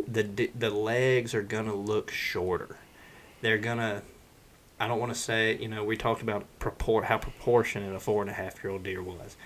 the 0.07 0.23
the 0.55 0.71
legs 0.71 1.35
are 1.35 1.43
gonna 1.43 1.75
look 1.75 2.11
shorter. 2.11 2.77
They're 3.41 3.59
gonna. 3.59 4.03
I 4.79 4.89
don't 4.89 4.99
want 4.99 5.13
to 5.13 5.19
say. 5.19 5.57
You 5.57 5.69
know, 5.69 5.85
we 5.85 5.97
talked 5.97 6.23
about 6.23 6.47
propor- 6.59 7.05
how 7.05 7.19
proportionate 7.19 7.95
a 7.95 8.01
four 8.01 8.23
and 8.23 8.31
a 8.31 8.35
half 8.35 8.63
year 8.63 8.73
old 8.73 8.83
deer 8.83 9.03
was. 9.03 9.37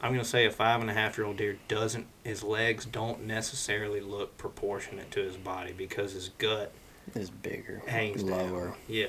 I'm 0.00 0.12
gonna 0.12 0.24
say 0.24 0.46
a 0.46 0.50
five 0.50 0.80
and 0.80 0.90
a 0.90 0.94
half 0.94 1.16
year 1.18 1.26
old 1.26 1.36
deer 1.36 1.58
doesn't. 1.68 2.06
His 2.22 2.42
legs 2.42 2.84
don't 2.86 3.24
necessarily 3.24 4.00
look 4.00 4.36
proportionate 4.38 5.10
to 5.12 5.20
his 5.20 5.36
body 5.36 5.72
because 5.72 6.12
his 6.12 6.30
gut 6.38 6.72
is 7.14 7.30
bigger, 7.30 7.82
hangs 7.86 8.22
lower. 8.22 8.68
down. 8.68 8.74
Yeah. 8.88 9.06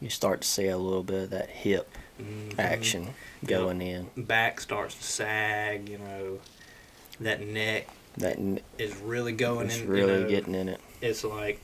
You 0.00 0.10
start 0.10 0.40
to 0.42 0.48
see 0.48 0.66
a 0.66 0.78
little 0.78 1.02
bit 1.02 1.24
of 1.24 1.30
that 1.30 1.50
hip 1.50 1.96
Mhm. 2.20 2.58
action 2.58 3.14
going 3.44 3.80
in. 3.80 4.10
Back 4.16 4.60
starts 4.60 4.94
to 4.96 5.02
sag. 5.02 5.88
You 5.88 5.98
know, 5.98 6.38
that 7.20 7.40
neck 7.40 7.88
That 8.16 8.36
n- 8.38 8.60
is 8.78 8.96
really 8.96 9.32
going 9.32 9.66
it's 9.68 9.78
in. 9.78 9.88
really 9.88 10.12
you 10.14 10.20
know, 10.20 10.28
getting 10.28 10.54
in 10.54 10.68
it. 10.68 10.80
It's 11.00 11.24
like 11.24 11.60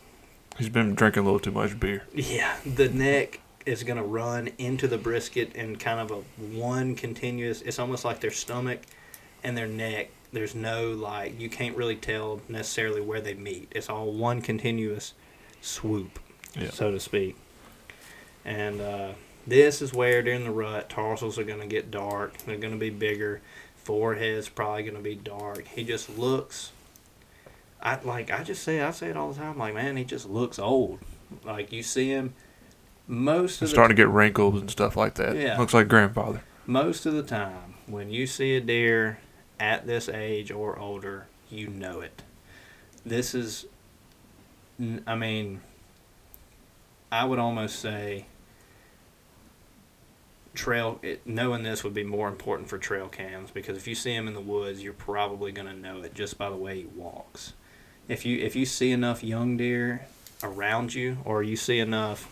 He's 0.58 0.68
been 0.68 0.94
drinking 0.94 1.22
a 1.22 1.24
little 1.24 1.40
too 1.40 1.50
much 1.50 1.78
beer. 1.80 2.04
Yeah, 2.14 2.56
the 2.64 2.88
neck 2.88 3.40
is 3.66 3.82
going 3.82 3.96
to 3.96 4.04
run 4.04 4.50
into 4.58 4.86
the 4.86 4.98
brisket 4.98 5.52
in 5.56 5.74
kind 5.76 5.98
of 5.98 6.10
a 6.12 6.16
one 6.56 6.94
continuous. 6.94 7.60
It's 7.62 7.78
almost 7.80 8.04
like 8.04 8.20
their 8.20 8.30
stomach 8.30 8.80
and 9.42 9.56
their 9.56 9.66
neck. 9.66 10.10
There's 10.32 10.54
no 10.54 10.90
like 10.90 11.40
you 11.40 11.48
can't 11.48 11.76
really 11.76 11.96
tell 11.96 12.40
necessarily 12.48 13.00
where 13.00 13.20
they 13.20 13.34
meet. 13.34 13.68
It's 13.74 13.88
all 13.88 14.12
one 14.12 14.42
continuous 14.42 15.14
swoop, 15.60 16.20
Yeah. 16.56 16.70
so 16.70 16.92
to 16.92 17.00
speak. 17.00 17.36
And 18.44 18.80
uh, 18.80 19.12
this 19.46 19.80
is 19.80 19.92
where 19.92 20.22
during 20.22 20.44
the 20.44 20.50
rut, 20.50 20.88
tarsals 20.88 21.38
are 21.38 21.44
going 21.44 21.60
to 21.60 21.66
get 21.66 21.90
dark. 21.90 22.38
They're 22.38 22.56
going 22.56 22.72
to 22.74 22.78
be 22.78 22.90
bigger. 22.90 23.40
Forehead's 23.76 24.48
probably 24.48 24.82
going 24.82 24.96
to 24.96 25.02
be 25.02 25.14
dark. 25.14 25.66
He 25.68 25.84
just 25.84 26.18
looks. 26.18 26.72
I 27.82 27.98
like. 28.02 28.30
I 28.30 28.42
just 28.42 28.62
say. 28.62 28.80
I 28.80 28.90
say 28.90 29.08
it 29.08 29.16
all 29.16 29.32
the 29.32 29.38
time. 29.38 29.58
Like, 29.58 29.74
man, 29.74 29.96
he 29.96 30.04
just 30.04 30.28
looks 30.28 30.58
old. 30.58 31.00
Like 31.44 31.72
you 31.72 31.82
see 31.82 32.08
him 32.08 32.34
most 33.06 33.56
of 33.56 33.60
He's 33.60 33.70
the 33.70 33.74
starting 33.74 33.96
to 33.96 34.02
get 34.02 34.08
wrinkles 34.08 34.60
and 34.60 34.70
stuff 34.70 34.96
like 34.96 35.14
that. 35.14 35.36
Yeah. 35.36 35.58
Looks 35.58 35.74
like 35.74 35.88
grandfather. 35.88 36.42
most 36.66 37.06
of 37.06 37.14
the 37.14 37.22
time 37.22 37.74
when 37.86 38.10
you 38.10 38.26
see 38.26 38.56
a 38.56 38.60
deer 38.60 39.18
at 39.60 39.86
this 39.86 40.08
age 40.08 40.50
or 40.50 40.78
older, 40.78 41.26
you 41.50 41.68
know 41.68 42.00
it. 42.00 42.22
This 43.04 43.34
is, 43.34 43.66
I 45.06 45.14
mean, 45.14 45.60
I 47.12 47.24
would 47.24 47.38
almost 47.38 47.78
say 47.78 48.26
trail 50.54 50.98
it, 51.02 51.26
knowing 51.26 51.62
this 51.62 51.82
would 51.84 51.94
be 51.94 52.04
more 52.04 52.28
important 52.28 52.68
for 52.68 52.78
trail 52.78 53.08
cams 53.08 53.50
because 53.50 53.76
if 53.76 53.86
you 53.86 53.94
see 53.94 54.14
him 54.14 54.28
in 54.28 54.34
the 54.34 54.40
woods, 54.40 54.82
you're 54.82 54.92
probably 54.92 55.52
going 55.52 55.66
to 55.68 55.74
know 55.74 56.00
it 56.02 56.14
just 56.14 56.38
by 56.38 56.48
the 56.48 56.56
way 56.56 56.76
he 56.78 56.84
walks. 56.84 57.52
If 58.08 58.24
you 58.24 58.38
if 58.38 58.54
you 58.54 58.66
see 58.66 58.90
enough 58.92 59.24
young 59.24 59.56
deer 59.56 60.06
around 60.42 60.94
you 60.94 61.18
or 61.24 61.42
you 61.42 61.56
see 61.56 61.78
enough 61.78 62.28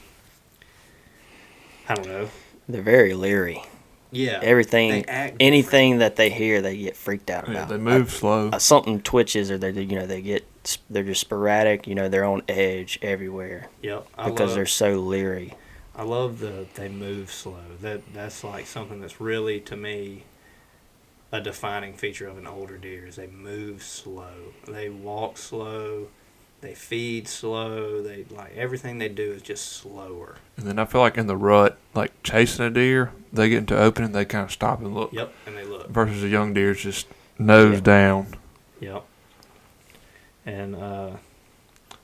I 1.89 1.95
don't 1.95 2.07
know. 2.07 2.29
They're 2.69 2.83
very 2.83 3.15
leery. 3.15 3.63
Yeah. 4.13 4.41
Everything, 4.43 4.91
they 4.91 5.05
act 5.05 5.37
anything 5.41 5.99
that 5.99 6.17
they 6.17 6.31
hear, 6.31 6.61
they 6.63 6.77
get 6.77 6.97
freaked 6.97 7.31
out 7.31 7.49
Yeah, 7.49 7.55
about. 7.65 7.69
they 7.71 7.79
move 7.79 8.11
slow. 8.11 8.51
Uh, 8.51 8.59
something 8.59 9.01
twitches, 9.01 9.51
or 9.51 9.59
they, 9.59 9.71
you 9.73 9.97
know, 9.99 10.07
they 10.07 10.21
get, 10.21 10.47
they're 10.91 11.03
just 11.03 11.23
sporadic. 11.23 11.87
You 11.87 11.95
know, 11.95 12.09
they're 12.09 12.25
on 12.25 12.43
edge 12.49 12.99
everywhere 13.03 13.69
Yep, 13.83 14.07
I 14.17 14.31
because 14.31 14.51
love, 14.51 14.57
they're 14.57 14.67
so 14.67 14.95
leery. 15.01 15.55
I 15.95 16.05
love 16.05 16.39
the 16.39 16.67
they 16.75 16.89
move 16.89 17.31
slow. 17.31 17.61
That 17.81 18.15
that's 18.15 18.43
like 18.45 18.67
something 18.67 19.01
that's 19.01 19.21
really 19.21 19.61
to 19.61 19.77
me 19.77 20.25
a 21.31 21.41
defining 21.41 21.95
feature 21.95 22.29
of 22.29 22.37
an 22.39 22.47
older 22.47 22.77
deer 22.77 23.07
is 23.07 23.17
they 23.17 23.27
move 23.27 23.83
slow. 23.83 24.53
They 24.67 24.89
walk 24.91 25.39
slow. 25.39 26.09
They 26.61 26.75
feed 26.75 27.27
slow. 27.29 28.03
They 28.03 28.25
like 28.31 28.55
everything 28.57 28.99
they 28.99 29.09
do 29.09 29.33
is 29.33 29.43
just 29.43 29.73
slower. 29.73 30.37
And 30.57 30.67
then 30.67 30.79
I 30.79 30.85
feel 30.85 31.01
like 31.01 31.19
in 31.19 31.27
the 31.27 31.37
rut, 31.37 31.77
like 31.95 32.13
chasing 32.23 32.65
a 32.65 32.71
deer, 32.71 33.13
they 33.33 33.49
get 33.49 33.59
into 33.59 33.77
opening, 33.79 34.13
they 34.13 34.25
kind 34.25 34.45
of 34.45 34.53
stop 34.53 34.81
and 34.81 34.95
look. 34.95 35.13
Yep, 35.13 35.33
and 35.47 35.57
they 35.57 35.65
look. 35.65 35.89
Versus 35.89 36.23
a 36.23 36.29
young 36.29 36.55
deer's 36.55 36.81
just 36.83 37.07
nose 37.39 37.75
Yeah. 37.77 37.81
down. 37.81 38.27
Yep. 38.81 39.05
And 40.47 40.75
uh, 40.77 41.11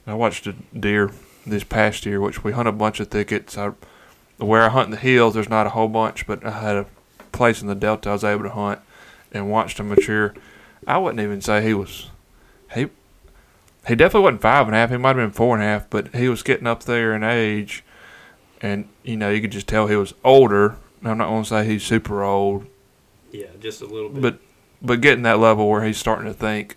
I 0.07 0.15
watched 0.15 0.47
a 0.47 0.53
deer 0.79 1.11
this 1.51 1.65
past 1.65 2.07
year, 2.07 2.21
which 2.21 2.45
we 2.45 2.53
hunt 2.53 2.69
a 2.69 2.73
bunch 2.73 3.01
of 3.01 3.09
thickets. 3.09 3.57
I, 3.57 3.73
where 4.39 4.65
I 4.65 4.69
hunt 4.69 4.87
in 4.87 4.91
the 4.93 4.97
hills, 4.97 5.35
there's 5.35 5.49
not 5.49 5.67
a 5.67 5.71
whole 5.71 5.89
bunch, 5.89 6.27
but 6.27 6.45
I 6.45 6.51
had 6.51 6.77
a 6.77 6.87
place 7.33 7.61
in 7.61 7.69
the 7.69 7.75
delta 7.75 8.11
I 8.11 8.13
was 8.13 8.25
able 8.25 8.45
to 8.45 8.51
hunt 8.51 8.81
and 9.33 9.51
watched 9.51 9.79
him 9.79 9.89
mature. 9.89 10.35
I 10.87 10.99
wouldn't 10.99 11.21
even 11.21 11.41
say 11.41 11.63
he 11.63 11.75
was 11.75 12.09
he 12.75 12.89
he 13.87 13.95
definitely 13.95 14.25
wasn't 14.25 14.43
five 14.43 14.67
and 14.67 14.75
a 14.75 14.79
half. 14.79 14.91
He 14.91 14.97
might 14.97 15.17
have 15.17 15.17
been 15.17 15.31
four 15.31 15.55
and 15.55 15.63
a 15.63 15.67
half, 15.67 15.89
but 15.91 16.15
he 16.15 16.29
was 16.29 16.43
getting 16.43 16.67
up 16.67 16.85
there 16.85 17.15
in 17.15 17.23
age, 17.23 17.85
and 18.61 18.89
you 19.03 19.17
know 19.17 19.31
you 19.31 19.41
could 19.41 19.53
just 19.53 19.67
tell 19.67 19.87
he 19.87 19.97
was 19.97 20.15
older. 20.25 20.77
I'm 21.05 21.19
not 21.19 21.29
going 21.29 21.45
to 21.45 21.49
say 21.49 21.65
he's 21.65 21.85
super 21.85 22.23
old, 22.23 22.67
yeah, 23.31 23.47
just 23.61 23.81
a 23.81 23.87
little 23.87 24.09
bit. 24.11 24.21
but 24.23 24.39
but 24.83 25.01
getting 25.01 25.23
that 25.23 25.39
level 25.39 25.69
where 25.69 25.85
he's 25.85 25.99
starting 25.99 26.27
to 26.27 26.35
think. 26.35 26.77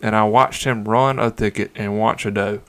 And 0.00 0.14
I 0.14 0.24
watched 0.24 0.64
him 0.64 0.84
run 0.84 1.18
a 1.18 1.30
thicket 1.30 1.72
and 1.74 1.98
watch 1.98 2.24
a 2.24 2.30
doe, 2.30 2.60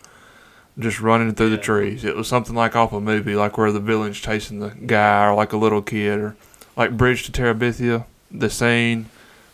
just 0.79 1.01
running 1.01 1.33
through 1.35 1.49
the 1.49 1.57
trees. 1.57 2.05
It 2.05 2.15
was 2.15 2.27
something 2.27 2.55
like 2.55 2.75
off 2.75 2.93
a 2.93 3.01
movie, 3.01 3.35
like 3.35 3.57
where 3.57 3.71
the 3.71 3.79
villain's 3.79 4.17
chasing 4.17 4.59
the 4.59 4.69
guy, 4.69 5.27
or 5.27 5.35
like 5.35 5.53
a 5.53 5.57
little 5.57 5.81
kid, 5.81 6.19
or 6.19 6.35
like 6.75 6.95
Bridge 6.97 7.25
to 7.25 7.31
Terabithia, 7.31 8.05
the 8.31 8.49
scene 8.49 9.07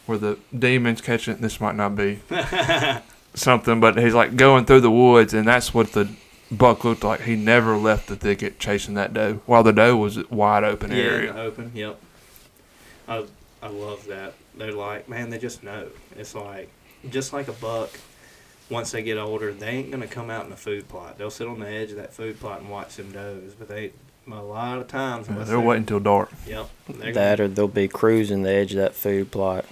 where 0.05 0.17
the 0.17 0.37
demons 0.57 1.01
catching. 1.01 1.37
This 1.37 1.59
might 1.59 1.75
not 1.75 1.95
be 1.95 2.19
something, 3.33 3.79
but 3.79 3.97
he's 3.97 4.13
like 4.13 4.35
going 4.35 4.65
through 4.65 4.81
the 4.81 4.91
woods, 4.91 5.33
and 5.33 5.47
that's 5.47 5.73
what 5.73 5.93
the 5.93 6.09
buck 6.51 6.83
looked 6.83 7.03
like. 7.03 7.21
He 7.21 7.35
never 7.35 7.75
left 7.75 8.07
the 8.07 8.15
thicket 8.15 8.59
chasing 8.59 8.93
that 8.93 9.13
doe, 9.13 9.41
while 9.45 9.63
the 9.63 9.73
doe 9.73 9.97
was 9.97 10.29
wide 10.29 10.63
open 10.63 10.91
yeah, 10.91 10.97
area. 10.97 11.33
open. 11.35 11.71
Yep. 11.73 11.99
I 13.07 13.25
I 13.61 13.67
love 13.67 14.05
that. 14.07 14.33
They're 14.55 14.71
like, 14.71 15.09
man, 15.09 15.29
they 15.29 15.37
just 15.39 15.63
know. 15.63 15.87
It's 16.17 16.35
like 16.35 16.69
just 17.09 17.33
like 17.33 17.47
a 17.47 17.53
buck. 17.53 17.89
Once 18.69 18.91
they 18.91 19.03
get 19.03 19.17
older, 19.17 19.53
they 19.53 19.67
ain't 19.67 19.91
gonna 19.91 20.07
come 20.07 20.29
out 20.29 20.45
in 20.45 20.51
a 20.51 20.55
food 20.55 20.87
plot. 20.87 21.17
They'll 21.17 21.29
sit 21.29 21.47
on 21.47 21.59
the 21.59 21.67
edge 21.67 21.91
of 21.91 21.97
that 21.97 22.13
food 22.13 22.39
plot 22.39 22.61
and 22.61 22.69
watch 22.69 22.95
them 22.95 23.11
does. 23.11 23.53
But 23.53 23.67
they 23.67 23.91
a 24.31 24.41
lot 24.41 24.79
of 24.79 24.87
times. 24.87 25.27
Yeah, 25.29 25.43
they're 25.43 25.59
waiting 25.59 25.85
till 25.85 25.99
dark. 25.99 26.31
Yep. 26.47 26.69
That 26.89 27.13
gonna, 27.13 27.39
or 27.39 27.47
they'll 27.47 27.67
be 27.67 27.87
cruising 27.87 28.43
the 28.43 28.49
edge 28.49 28.71
of 28.71 28.77
that 28.77 28.95
food 28.95 29.31
plot. 29.31 29.65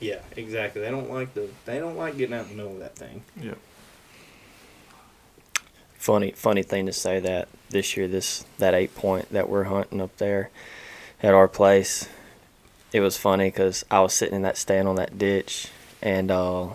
yeah, 0.00 0.20
exactly. 0.36 0.82
They 0.82 0.90
don't 0.90 1.10
like 1.10 1.34
the. 1.34 1.48
They 1.64 1.78
don't 1.78 1.96
like 1.96 2.16
getting 2.16 2.34
out 2.36 2.44
in 2.44 2.50
the 2.50 2.56
middle 2.56 2.72
of 2.72 2.78
that 2.78 2.96
thing. 2.96 3.22
Yep. 3.40 3.58
Funny, 5.98 6.30
funny 6.32 6.62
thing 6.62 6.86
to 6.86 6.92
say 6.92 7.18
that 7.18 7.48
this 7.70 7.96
year, 7.96 8.06
this 8.06 8.44
that 8.58 8.74
eight 8.74 8.94
point 8.94 9.30
that 9.32 9.48
we're 9.48 9.64
hunting 9.64 10.00
up 10.00 10.16
there 10.18 10.50
at 11.22 11.34
our 11.34 11.48
place, 11.48 12.08
it 12.92 13.00
was 13.00 13.16
funny 13.16 13.48
because 13.48 13.84
I 13.90 14.00
was 14.00 14.14
sitting 14.14 14.36
in 14.36 14.42
that 14.42 14.56
stand 14.56 14.86
on 14.86 14.94
that 14.96 15.18
ditch 15.18 15.68
and 16.00 16.30
uh, 16.30 16.68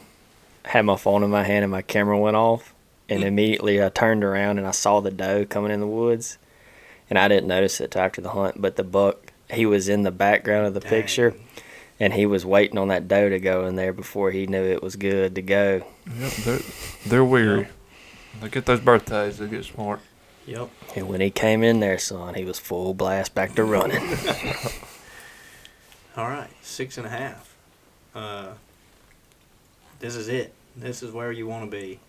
had 0.66 0.86
my 0.86 0.96
phone 0.96 1.24
in 1.24 1.30
my 1.30 1.44
hand 1.44 1.64
and 1.64 1.72
my 1.72 1.82
camera 1.82 2.18
went 2.18 2.36
off, 2.36 2.74
and 3.10 3.24
immediately 3.24 3.84
I 3.84 3.90
turned 3.90 4.24
around 4.24 4.58
and 4.58 4.68
I 4.68 4.72
saw 4.72 5.00
the 5.00 5.12
doe 5.12 5.46
coming 5.46 5.72
in 5.72 5.80
the 5.80 5.88
woods, 5.88 6.38
and 7.10 7.20
I 7.20 7.28
didn't 7.28 7.48
notice 7.48 7.82
it 7.82 7.92
till 7.92 8.02
after 8.02 8.22
the 8.22 8.30
hunt, 8.30 8.62
but 8.62 8.76
the 8.76 8.84
buck 8.84 9.32
he 9.52 9.66
was 9.66 9.90
in 9.90 10.04
the 10.04 10.12
background 10.12 10.68
of 10.68 10.74
the 10.74 10.82
picture. 10.82 11.36
And 12.00 12.14
he 12.14 12.26
was 12.26 12.44
waiting 12.44 12.80
on 12.80 12.88
that 12.88 13.08
doe 13.08 13.30
to 13.30 13.40
go 13.40 13.68
in 13.68 13.76
there 13.76 13.94
before 13.94 14.32
he 14.32 14.48
knew 14.48 14.64
it 14.64 14.82
was 14.82 14.96
good 14.96 15.36
to 15.36 15.42
go. 15.44 15.86
Yep, 16.18 16.32
they're 16.32 16.60
they're 17.06 17.26
weary. 17.26 17.68
They 18.42 18.50
get 18.50 18.66
those 18.66 18.80
birthdays, 18.80 19.38
they 19.38 19.48
get 19.48 19.66
smart. 19.66 20.00
Yep. 20.48 20.70
And 20.96 21.08
when 21.08 21.22
he 21.22 21.30
came 21.30 21.62
in 21.62 21.80
there, 21.80 22.00
son, 22.00 22.34
he 22.34 22.44
was 22.44 22.58
full 22.58 22.96
blast 22.96 23.36
back 23.36 23.54
to 23.56 23.64
running. 23.64 24.02
All 26.18 26.28
right, 26.28 26.50
six 26.62 26.98
and 26.98 27.06
a 27.06 27.10
half. 27.10 27.56
Uh, 28.16 28.54
this 30.02 30.16
is 30.16 30.28
it. 30.28 30.54
This 30.76 31.02
is 31.02 31.12
where 31.12 31.32
you 31.32 31.48
want 31.48 31.70
to 31.70 31.72
be. 31.72 32.00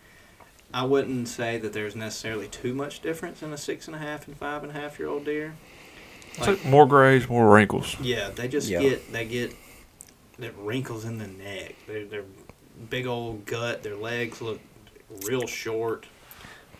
I 0.75 0.85
wouldn't 0.85 1.29
say 1.29 1.59
that 1.59 1.73
there's 1.73 1.95
necessarily 1.95 2.49
too 2.49 2.75
much 2.75 3.01
difference 3.01 3.43
in 3.43 3.53
a 3.53 3.59
six 3.59 3.87
and 3.87 3.95
a 3.95 3.99
half 3.99 4.27
and 4.27 4.37
five 4.37 4.63
and 4.65 4.71
a 4.71 4.75
half 4.75 4.99
year 4.99 5.09
old 5.09 5.25
deer. 5.25 5.55
So 6.43 6.57
more 6.65 6.87
grays, 6.87 7.29
more 7.29 7.55
wrinkles. 7.55 7.97
Yeah, 8.01 8.31
they 8.31 8.49
just 8.49 8.69
Yeah. 8.69 8.81
get 8.81 9.13
they 9.13 9.27
get 9.27 9.55
the 10.39 10.51
wrinkles 10.53 11.05
in 11.05 11.19
the 11.19 11.27
neck. 11.27 11.75
They're, 11.87 12.07
they're 12.07 12.25
big 12.89 13.07
old 13.07 13.45
gut. 13.45 13.83
Their 13.83 13.97
legs 13.97 14.41
look 14.41 14.59
real 15.27 15.47
short. 15.47 16.07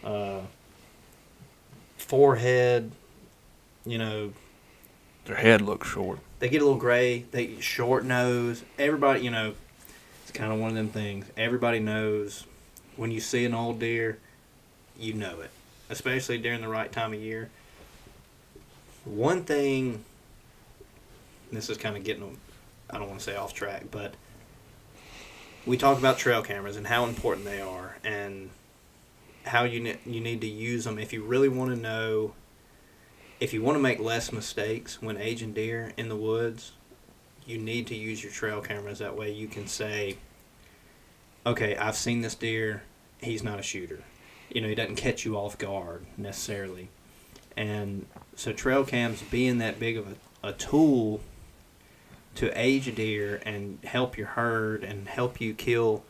Uh, 0.03 0.41
forehead, 1.99 2.93
you 3.85 3.99
know, 3.99 4.33
Their 5.27 5.37
head 5.37 5.61
looks 5.61 5.89
short. 5.89 6.19
they 6.39 6.49
get 6.49 6.63
a 6.63 6.65
little 6.65 6.81
gray. 6.81 7.25
They 7.31 7.47
get 7.49 7.63
short 7.63 8.05
nose. 8.05 8.65
Everybody, 8.79 9.21
you 9.21 9.31
know, 9.31 9.51
it's 9.51 9.59
kind 10.35 10.53
of 10.53 10.59
one 10.59 10.71
of 10.71 10.77
them 10.77 10.89
things. 10.89 11.27
Everybody 11.37 11.79
knows 11.79 12.47
when 12.97 13.11
you 13.11 13.21
see 13.21 13.45
an 13.45 13.55
old 13.55 13.79
deer, 13.79 14.19
you 14.99 15.15
know 15.15 15.41
it, 15.41 15.51
especially 15.91 16.39
during 16.39 16.61
the 16.61 16.69
right 16.69 16.91
time 16.91 17.13
of 17.13 17.21
year. 17.21 17.51
One 19.05 19.45
thing, 19.45 20.05
this 21.51 21.69
is 21.69 21.77
kind 21.77 21.97
of 21.97 22.05
getting, 22.05 22.37
I 22.91 22.99
don't 22.99 23.09
want 23.09 23.21
to 23.21 23.25
say 23.25 23.37
off 23.37 23.53
track, 23.53 23.87
but 23.91 24.15
we 25.67 25.77
talk 25.77 25.99
about 25.99 26.19
trail 26.19 26.43
cameras 26.43 26.77
and 26.77 26.87
how 26.87 27.05
important 27.05 27.45
they 27.45 27.61
are 27.61 27.97
and 28.05 28.51
how 29.45 29.65
you 29.65 29.81
ne- 29.81 29.99
you 30.07 30.21
need 30.21 30.41
to 30.41 30.47
use 30.47 30.85
them 30.85 30.99
if 30.99 31.13
you 31.13 31.23
really 31.23 31.49
want 31.49 31.75
to 31.75 31.81
know 31.81 32.33
if 33.41 33.53
you 33.53 33.61
want 33.61 33.75
to 33.75 33.83
make 33.83 33.99
less 33.99 34.33
mistakes 34.33 35.03
when 35.03 35.17
aging 35.17 35.53
deer 35.53 35.93
in 35.97 36.09
the 36.09 36.15
woods, 36.15 36.73
you 37.47 37.59
need 37.59 37.87
to 37.89 37.95
use 37.95 38.23
your 38.23 38.33
trail 38.33 38.61
cameras. 38.61 38.99
That 38.99 39.17
way 39.17 39.33
you 39.33 39.49
can 39.49 39.67
say, 39.67 40.17
okay, 41.45 41.77
I've 41.77 41.97
seen 41.97 42.21
this 42.21 42.35
deer. 42.35 42.83
He's 43.21 43.43
not 43.43 43.59
a 43.59 43.63
shooter. 43.63 44.01
You 44.51 44.61
know, 44.61 44.69
he 44.69 44.75
doesn't 44.75 44.97
catch 44.97 45.25
you 45.25 45.37
off 45.37 45.59
guard 45.59 46.05
necessarily. 46.17 46.89
And 47.57 48.07
so 48.37 48.53
trail 48.53 48.85
cams 48.85 49.23
being 49.23 49.59
that 49.59 49.79
big 49.79 49.97
of 49.97 50.17
a, 50.43 50.49
a 50.49 50.53
tool 50.53 51.21
to 52.37 52.51
age 52.59 52.89
a 52.89 52.93
deer 52.93 53.41
and 53.45 53.79
help 53.85 54.17
your 54.17 54.29
herd 54.29 54.85
and 54.85 55.09
help 55.09 55.41
you 55.41 55.55
kill 55.55 56.03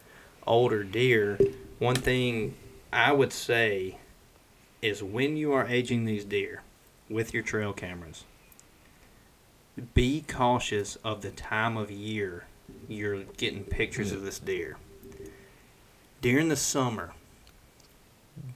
older 0.47 0.85
deer, 0.85 1.39
one 1.79 1.97
thing 1.97 2.55
I 2.93 3.13
would 3.13 3.33
say 3.33 3.97
is 4.81 5.03
when 5.03 5.37
you 5.37 5.53
are 5.53 5.67
aging 5.67 6.05
these 6.05 6.25
deer 6.25 6.63
with 7.09 7.33
your 7.33 7.43
trail 7.43 7.73
cameras, 7.73 8.25
be 9.95 10.25
cautious 10.27 10.97
of 10.97 11.23
the 11.23 11.31
time 11.31 11.77
of 11.77 11.91
year 11.91 12.45
you're 12.89 13.25
getting 13.37 13.65
pictures 13.65 14.13
of 14.13 14.23
this 14.23 14.39
deer. 14.39 14.77
During 16.21 16.49
the 16.49 16.57
summer, 16.57 17.13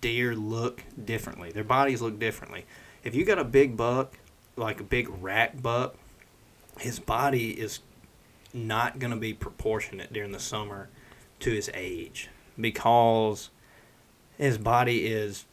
deer 0.00 0.34
look 0.34 0.82
differently. 1.02 1.50
Their 1.50 1.64
bodies 1.64 2.00
look 2.00 2.18
differently. 2.18 2.64
If 3.02 3.14
you 3.14 3.24
got 3.24 3.38
a 3.38 3.44
big 3.44 3.76
buck, 3.76 4.18
like 4.56 4.80
a 4.80 4.84
big 4.84 5.08
rack 5.20 5.60
buck, 5.60 5.96
his 6.78 6.98
body 6.98 7.50
is 7.50 7.80
not 8.52 8.98
going 8.98 9.10
to 9.10 9.16
be 9.16 9.32
proportionate 9.32 10.12
during 10.12 10.32
the 10.32 10.40
summer 10.40 10.88
to 11.40 11.50
his 11.50 11.70
age 11.74 12.28
because 12.58 13.50
his 14.38 14.58
body 14.58 15.06
is 15.06 15.44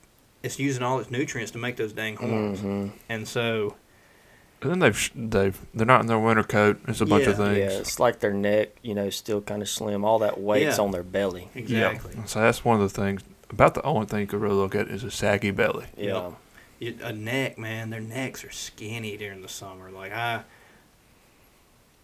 it's 0.42 0.60
using 0.60 0.84
all 0.84 1.00
its 1.00 1.10
nutrients 1.10 1.52
to 1.52 1.58
make 1.58 1.78
those 1.78 1.94
dang 1.94 2.18
horns. 2.18 2.60
hmm 2.60 2.88
And 3.10 3.28
so 3.28 3.76
And 4.64 4.72
then 4.72 4.80
they've 4.80 4.98
sh- 4.98 5.12
they've 5.16 5.60
they're 5.74 5.86
not 5.86 6.02
in 6.02 6.08
their 6.08 6.20
winter 6.20 6.44
coat. 6.44 6.80
It's 6.88 7.02
a 7.02 7.06
bunch 7.06 7.26
of 7.28 7.38
things. 7.38 7.58
Yeah, 7.58 7.70
it's 7.80 8.00
like 8.00 8.20
their 8.20 8.34
neck, 8.34 8.70
you 8.82 8.96
know, 8.96 9.10
still 9.10 9.42
kind 9.42 9.62
of 9.62 9.70
slim. 9.70 10.04
All 10.06 10.20
that 10.20 10.40
weight's 10.40 10.78
Yeah. 10.78 10.84
on 10.84 10.92
their 10.92 11.04
belly. 11.04 11.50
exactly. 11.56 12.14
Yeah. 12.16 12.26
So 12.26 12.40
that's 12.42 12.64
one 12.66 12.82
of 12.82 12.94
the 12.94 13.02
things. 13.02 13.22
About 13.50 13.74
the 13.76 13.84
only 13.84 14.08
thing 14.08 14.22
you 14.22 14.28
could 14.28 14.42
really 14.42 14.56
look 14.56 14.74
at 14.76 14.88
is 14.88 15.04
a 15.04 15.12
saggy 15.12 15.52
belly. 15.52 15.86
Yeah. 15.98 16.32
It, 16.80 17.00
a 17.02 17.14
neck, 17.14 17.58
man, 17.58 17.92
their 17.92 18.02
necks 18.02 18.44
are 18.44 18.52
skinny 18.52 19.16
during 19.16 19.42
the 19.42 19.48
summer. 19.48 19.90
Like 19.92 20.12
I, 20.12 20.44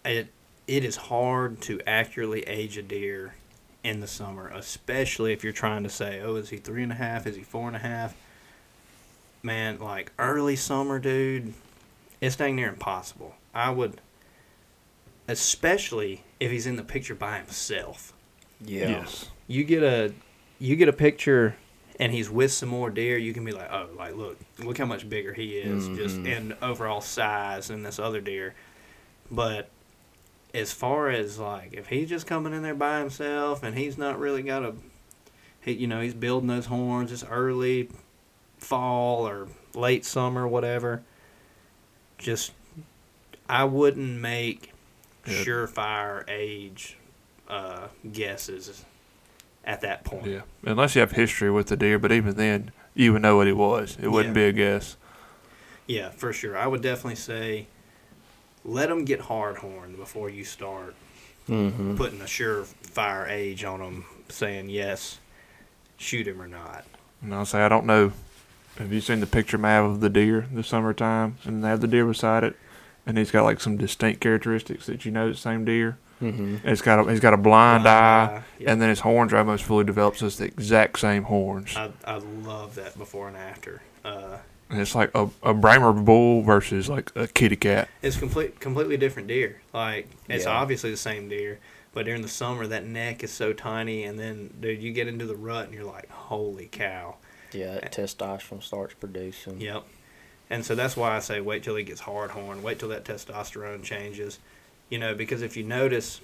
it 0.04 0.28
it 0.66 0.84
is 0.84 0.96
hard 0.96 1.60
to 1.62 1.80
accurately 1.86 2.42
age 2.42 2.76
a 2.78 2.82
deer 2.82 3.34
in 3.82 4.00
the 4.00 4.06
summer, 4.06 4.48
especially 4.48 5.32
if 5.32 5.42
you're 5.42 5.52
trying 5.52 5.82
to 5.82 5.88
say, 5.88 6.20
oh, 6.20 6.36
is 6.36 6.50
he 6.50 6.58
three 6.58 6.82
and 6.82 6.92
a 6.92 6.96
half? 6.96 7.26
Is 7.26 7.34
he 7.36 7.42
four 7.42 7.66
and 7.66 7.74
a 7.76 7.80
half? 7.80 8.14
Man, 9.42 9.78
like 9.80 10.12
early 10.18 10.54
summer, 10.54 10.98
dude, 10.98 11.54
it's 12.20 12.36
dang 12.36 12.56
near 12.56 12.68
impossible. 12.68 13.34
I 13.54 13.70
would, 13.70 14.00
especially 15.28 16.22
if 16.38 16.50
he's 16.50 16.66
in 16.66 16.76
the 16.76 16.82
picture 16.82 17.14
by 17.14 17.38
himself 17.38 18.12
Yeah. 18.64 18.88
Yes. 18.88 19.30
you 19.46 19.64
get 19.64 19.82
a 19.82 20.12
you 20.58 20.76
get 20.76 20.88
a 20.88 20.92
picture 20.92 21.56
and 21.98 22.12
he's 22.12 22.30
with 22.30 22.50
some 22.52 22.68
more 22.70 22.88
deer, 22.90 23.18
you 23.18 23.32
can 23.34 23.44
be 23.44 23.52
like, 23.52 23.70
oh, 23.70 23.88
like 23.96 24.14
look, 24.16 24.38
look 24.58 24.78
how 24.78 24.86
much 24.86 25.08
bigger 25.08 25.32
he 25.34 25.58
is, 25.58 25.86
just 25.88 26.16
Mhm. 26.18 26.26
in 26.26 26.56
overall 26.62 27.00
size 27.02 27.68
than 27.68 27.82
this 27.82 27.98
other 27.98 28.20
deer. 28.20 28.54
But 29.30 29.68
as 30.54 30.72
far 30.72 31.08
as 31.10 31.38
like 31.38 31.72
if 31.72 31.86
he's 31.88 32.08
just 32.08 32.26
coming 32.26 32.52
in 32.52 32.62
there 32.62 32.74
by 32.74 32.98
himself 33.00 33.62
and 33.62 33.76
he's 33.76 33.96
not 33.98 34.18
really 34.18 34.42
got 34.42 34.62
a, 34.64 34.74
he, 35.62 35.72
you 35.72 35.86
know, 35.86 36.00
he's 36.00 36.14
building 36.14 36.48
those 36.48 36.66
horns. 36.66 37.12
It's 37.12 37.24
early 37.24 37.88
fall 38.58 39.26
or 39.28 39.48
late 39.74 40.04
summer, 40.04 40.46
whatever. 40.48 41.02
Just 42.20 42.52
I 43.48 43.64
wouldn't 43.64 44.20
make 44.20 44.72
Yeah. 45.26 45.32
surefire 45.34 46.24
age 46.28 46.96
uh, 47.48 47.88
guesses 48.12 48.84
at 49.64 49.80
that 49.80 50.04
point. 50.04 50.26
Yeah. 50.26 50.42
Unless 50.64 50.94
you 50.94 51.00
have 51.00 51.12
history 51.12 51.50
with 51.50 51.66
the 51.66 51.76
deer, 51.76 51.98
but 51.98 52.12
even 52.12 52.36
then, 52.36 52.70
you 52.94 53.12
would 53.12 53.22
know 53.22 53.36
what 53.36 53.46
he 53.48 53.52
was. 53.52 53.96
It 54.00 54.08
wouldn't 54.08 54.36
Yeah. 54.36 54.42
be 54.42 54.48
a 54.48 54.52
guess. 54.52 54.96
Yeah, 55.86 56.10
for 56.10 56.32
sure. 56.32 56.56
I 56.56 56.66
would 56.68 56.82
definitely 56.82 57.16
say 57.16 57.66
let 58.64 58.88
them 58.90 59.04
get 59.04 59.22
hard 59.22 59.56
horned 59.58 59.96
before 59.96 60.28
you 60.30 60.44
start 60.44 60.94
hmm 61.46 61.96
putting 61.96 62.20
a 62.20 62.24
surefire 62.24 63.28
age 63.28 63.64
on 63.64 63.80
them, 63.80 64.04
saying 64.28 64.68
yes, 64.70 65.18
shoot 65.96 66.28
him 66.28 66.40
or 66.40 66.46
not. 66.46 66.84
And 67.22 67.34
I'll 67.34 67.46
say 67.46 67.60
I 67.62 67.68
don't 67.68 67.86
know. 67.86 68.12
Have 68.78 68.92
you 68.92 69.00
seen 69.00 69.20
the 69.20 69.26
picture 69.26 69.58
map 69.58 69.84
of 69.84 70.00
the 70.00 70.08
deer 70.08 70.46
this 70.52 70.68
summertime? 70.68 71.36
And 71.44 71.62
they 71.62 71.68
have 71.68 71.80
the 71.80 71.86
deer 71.88 72.06
beside 72.06 72.44
it, 72.44 72.56
and 73.06 73.18
he's 73.18 73.30
got 73.30 73.44
like 73.44 73.60
some 73.60 73.76
distinct 73.76 74.20
characteristics 74.20 74.86
that 74.86 75.04
you 75.04 75.10
know 75.10 75.28
it's 75.28 75.38
the 75.40 75.42
same 75.50 75.64
deer. 75.64 75.98
hmm 76.18 76.56
it's 76.64 76.80
got 76.82 76.98
a, 77.06 77.10
he's 77.10 77.20
got 77.20 77.34
a 77.34 77.36
blind, 77.38 77.86
eye, 77.86 78.42
yeah. 78.58 78.70
and 78.72 78.80
then 78.80 78.88
his 78.88 79.00
horns 79.00 79.32
are 79.32 79.38
almost 79.38 79.64
fully 79.64 79.84
developed, 79.84 80.18
so 80.18 80.26
it's 80.26 80.36
the 80.36 80.44
exact 80.46 80.98
same 80.98 81.24
horns. 81.24 81.76
I, 81.76 81.90
I 82.04 82.16
love 82.16 82.74
that 82.76 82.96
before 82.96 83.28
and 83.28 83.36
after. 83.36 83.82
Uh, 84.04 84.38
And 84.70 84.80
it's 84.80 84.94
like 84.94 85.10
a, 85.14 85.28
a 85.42 85.52
Brahma 85.52 85.92
bull 85.92 86.42
versus 86.42 86.88
like 86.88 87.10
a 87.16 87.26
kitty 87.26 87.56
cat. 87.56 87.88
it's 88.02 88.16
complete, 88.16 88.60
completely 88.60 88.96
different 88.96 89.28
deer. 89.28 89.60
Like 89.74 90.08
it's 90.28 90.44
Yeah. 90.46 90.52
obviously 90.52 90.90
the 90.90 90.96
same 90.96 91.28
deer, 91.28 91.58
but 91.92 92.04
during 92.06 92.22
the 92.22 92.28
summer 92.28 92.66
that 92.68 92.86
neck 92.86 93.22
is 93.24 93.30
so 93.32 93.52
tiny, 93.52 94.04
and 94.04 94.18
then 94.18 94.54
dude, 94.60 94.80
you 94.82 94.92
get 94.92 95.06
into 95.08 95.26
the 95.26 95.36
rut 95.36 95.66
and 95.66 95.74
you're 95.74 95.84
like, 95.84 96.08
holy 96.10 96.66
cow. 96.70 97.16
Yeah, 97.52 97.74
that 97.74 97.92
testosterone 97.92 98.62
starts 98.62 98.94
producing. 98.94 99.60
Yep. 99.60 99.84
And 100.50 100.64
so 100.64 100.74
that's 100.74 100.96
why 100.96 101.14
I 101.16 101.20
say 101.20 101.40
wait 101.40 101.62
till 101.62 101.76
he 101.76 101.84
gets 101.84 102.00
hard 102.00 102.32
horn. 102.32 102.62
Wait 102.62 102.78
till 102.78 102.88
that 102.88 103.04
testosterone 103.04 103.82
changes. 103.82 104.38
You 104.88 104.98
know, 104.98 105.14
because 105.14 105.42
if 105.42 105.56
you 105.56 105.62
notice, 105.62 106.20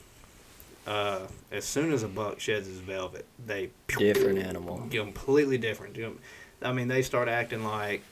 uh, 0.86 1.20
as 1.52 1.64
soon 1.64 1.92
as 1.92 2.02
a 2.02 2.08
buck 2.08 2.40
sheds 2.40 2.66
his 2.66 2.78
velvet, 2.78 3.24
they 3.44 3.70
Different 3.86 4.38
animal. 4.38 4.88
completely 4.90 5.58
different. 5.58 5.96
You 5.96 6.18
I 6.62 6.72
mean, 6.72 6.88
they 6.88 7.02
start 7.02 7.28
acting 7.28 7.64
like, 7.64 8.02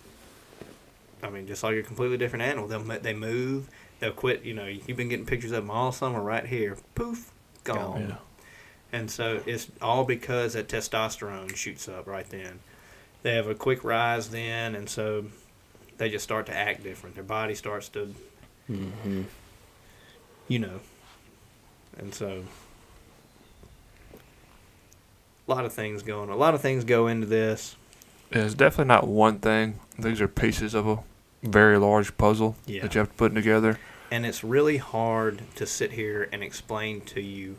I 1.22 1.30
mean, 1.30 1.46
just 1.46 1.62
like 1.62 1.76
a 1.76 1.82
completely 1.82 2.18
different 2.18 2.44
animal. 2.44 2.68
They'll 2.68 3.00
they 3.00 3.14
move. 3.14 3.68
They'll 3.98 4.12
quit. 4.12 4.44
You 4.44 4.54
know, 4.54 4.66
you've 4.66 4.96
been 4.96 5.08
getting 5.08 5.26
pictures 5.26 5.50
of 5.50 5.64
them 5.64 5.70
all 5.70 5.90
summer 5.90 6.20
right 6.20 6.46
here. 6.46 6.76
Poof, 6.94 7.32
gone. 7.64 7.76
Gone. 7.76 8.08
Yeah. 8.10 8.16
And 8.92 9.10
so 9.10 9.42
it's 9.44 9.68
all 9.82 10.04
because 10.04 10.52
that 10.52 10.68
testosterone 10.68 11.56
shoots 11.56 11.88
up 11.88 12.06
right 12.06 12.28
then. 12.30 12.60
They 13.24 13.34
have 13.34 13.48
a 13.48 13.54
quick 13.56 13.82
rise 13.82 14.28
then, 14.30 14.76
and 14.76 14.88
so 14.88 15.24
they 15.98 16.08
just 16.10 16.22
start 16.24 16.46
to 16.46 16.56
act 16.56 16.84
different. 16.84 17.16
Their 17.16 17.24
body 17.24 17.54
starts 17.56 17.88
to, 17.90 18.14
hmm 18.68 19.22
you 20.46 20.58
know, 20.58 20.80
and 21.98 22.14
so 22.14 22.42
a 25.48 25.50
lot 25.50 25.64
of 25.64 25.72
things 25.72 26.02
going. 26.02 26.30
A 26.30 26.36
lot 26.36 26.54
of 26.54 26.60
things 26.60 26.84
go 26.84 27.06
into 27.06 27.26
this. 27.26 27.76
Yeah, 28.30 28.42
it's 28.44 28.54
definitely 28.54 28.88
not 28.88 29.06
one 29.08 29.38
thing. 29.38 29.80
These 29.98 30.20
are 30.20 30.28
pieces 30.28 30.74
of 30.74 30.86
a 30.86 30.98
very 31.42 31.78
large 31.78 32.16
puzzle 32.18 32.56
Yeah. 32.66 32.82
that 32.82 32.94
you 32.94 32.98
have 33.00 33.08
to 33.08 33.14
put 33.14 33.34
together. 33.34 33.78
and 34.10 34.24
it's 34.26 34.44
really 34.44 34.76
hard 34.76 35.42
to 35.56 35.66
sit 35.66 35.92
here 35.92 36.28
and 36.30 36.42
explain 36.42 37.00
to 37.00 37.20
you 37.20 37.56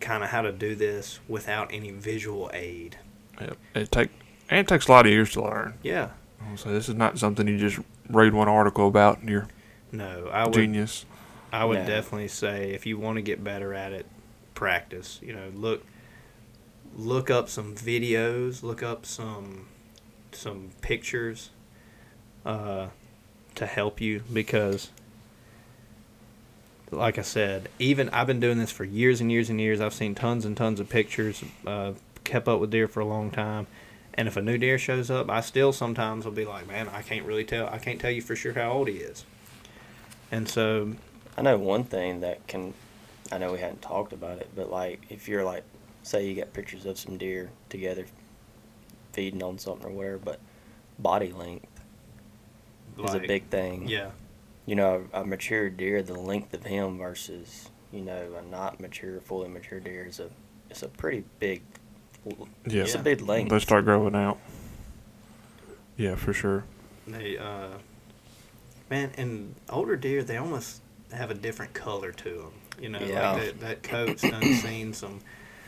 kind 0.00 0.24
of 0.24 0.30
how 0.30 0.40
to 0.42 0.50
do 0.50 0.74
this 0.74 1.20
without 1.28 1.72
any 1.72 1.90
visual 1.92 2.50
aid. 2.52 2.96
Yep. 3.40 3.56
It 3.74 3.92
take 3.92 4.10
and 4.48 4.60
it 4.60 4.68
takes 4.68 4.86
a 4.88 4.92
lot 4.92 5.06
of 5.06 5.12
years 5.12 5.32
to 5.32 5.42
learn. 5.42 5.74
Yeah. 5.82 6.10
So 6.56 6.70
this 6.72 6.88
is 6.88 6.94
not 6.94 7.18
something 7.18 7.46
you 7.46 7.58
just 7.58 7.78
read 8.08 8.32
one 8.32 8.48
article 8.48 8.88
about 8.88 9.18
and 9.20 9.28
you're 9.28 9.48
No, 9.92 10.28
I 10.32 10.44
would 10.44 10.54
genius. 10.54 11.04
I 11.52 11.64
would 11.64 11.80
No. 11.80 11.86
definitely 11.86 12.28
say 12.28 12.70
if 12.70 12.86
you 12.86 12.98
want 12.98 13.16
to 13.16 13.22
get 13.22 13.42
better 13.44 13.74
at 13.74 13.92
it, 13.92 14.06
practice. 14.54 15.18
You 15.22 15.34
know, 15.34 15.50
look 15.54 15.84
look 16.96 17.30
up 17.30 17.48
some 17.48 17.74
videos, 17.74 18.62
look 18.62 18.82
up 18.82 19.04
some 19.04 19.66
some 20.32 20.70
pictures 20.80 21.50
uh, 22.46 22.88
to 23.54 23.66
help 23.66 24.00
you 24.00 24.22
because 24.32 24.90
like 26.90 27.18
I 27.18 27.22
said, 27.22 27.68
even 27.78 28.08
I've 28.10 28.26
been 28.26 28.40
doing 28.40 28.58
this 28.58 28.70
for 28.70 28.84
years 28.84 29.20
and 29.20 29.30
years 29.30 29.50
and 29.50 29.60
years. 29.60 29.80
I've 29.80 29.92
seen 29.94 30.14
tons 30.14 30.44
and 30.46 30.56
tons 30.56 30.80
of 30.80 30.88
pictures, 30.88 31.44
uh, 31.66 31.92
kept 32.24 32.48
up 32.48 32.60
with 32.60 32.70
deer 32.70 32.88
for 32.88 33.00
a 33.00 33.04
long 33.04 33.30
time. 33.30 33.66
And 34.18 34.26
if 34.26 34.36
a 34.36 34.42
new 34.42 34.58
deer 34.58 34.78
shows 34.78 35.12
up, 35.12 35.30
I 35.30 35.40
still 35.40 35.72
sometimes 35.72 36.24
will 36.24 36.32
be 36.32 36.44
like, 36.44 36.66
man, 36.66 36.88
I 36.88 37.02
can't 37.02 37.24
really 37.24 37.44
tell. 37.44 37.68
I 37.68 37.78
can't 37.78 38.00
tell 38.00 38.10
you 38.10 38.20
for 38.20 38.34
sure 38.34 38.52
how 38.52 38.72
old 38.72 38.88
he 38.88 38.96
is. 38.96 39.24
And 40.32 40.48
so 40.48 40.94
I 41.36 41.42
know 41.42 41.56
one 41.56 41.84
thing 41.84 42.20
that 42.20 42.44
can. 42.48 42.74
I 43.30 43.38
know 43.38 43.52
we 43.52 43.60
hadn't 43.60 43.80
talked 43.80 44.12
about 44.12 44.38
it, 44.38 44.48
but 44.56 44.72
like 44.72 45.02
if 45.08 45.28
you're 45.28 45.44
like, 45.44 45.62
say 46.02 46.26
you 46.26 46.34
got 46.34 46.52
pictures 46.52 46.84
of 46.84 46.98
some 46.98 47.16
deer 47.16 47.50
together, 47.68 48.06
feeding 49.12 49.42
on 49.42 49.56
something 49.58 49.86
or 49.86 49.90
whatever, 49.90 50.18
but 50.18 50.40
body 50.98 51.30
length 51.30 51.80
is 53.04 53.14
a 53.14 53.20
big 53.20 53.44
thing. 53.50 53.86
Yeah, 53.86 54.10
You 54.66 54.74
know, 54.74 55.04
a 55.12 55.24
mature 55.24 55.70
deer, 55.70 56.02
the 56.02 56.18
length 56.18 56.54
of 56.54 56.64
him 56.64 56.98
versus 56.98 57.68
you 57.92 58.00
know 58.00 58.34
a 58.36 58.42
not 58.50 58.80
mature, 58.80 59.20
fully 59.20 59.48
mature 59.48 59.78
deer 59.78 60.06
is 60.06 60.18
a 60.18 60.30
it's 60.70 60.82
a 60.82 60.88
pretty 60.88 61.22
big. 61.38 61.62
Yeah. 62.66 62.82
It's 62.82 62.94
a 62.94 62.98
big 62.98 63.20
length. 63.22 63.50
They 63.50 63.58
start 63.58 63.84
growing 63.84 64.14
out. 64.14 64.38
Yeah, 65.96 66.14
for 66.14 66.32
sure. 66.32 66.64
they 67.06 67.36
uh, 67.38 67.68
man, 68.90 69.10
and 69.16 69.54
older 69.70 69.96
deer 69.96 70.22
they 70.22 70.36
almost 70.36 70.80
have 71.12 71.30
a 71.30 71.34
different 71.34 71.74
color 71.74 72.12
to 72.12 72.30
them. 72.30 72.52
You 72.80 72.88
know, 72.90 73.00
Yeah. 73.00 73.32
like 73.32 73.42
that, 73.44 73.60
that 73.60 73.82
coat's 73.82 74.22
done 74.22 74.42
seen 74.54 74.92
some 74.92 75.20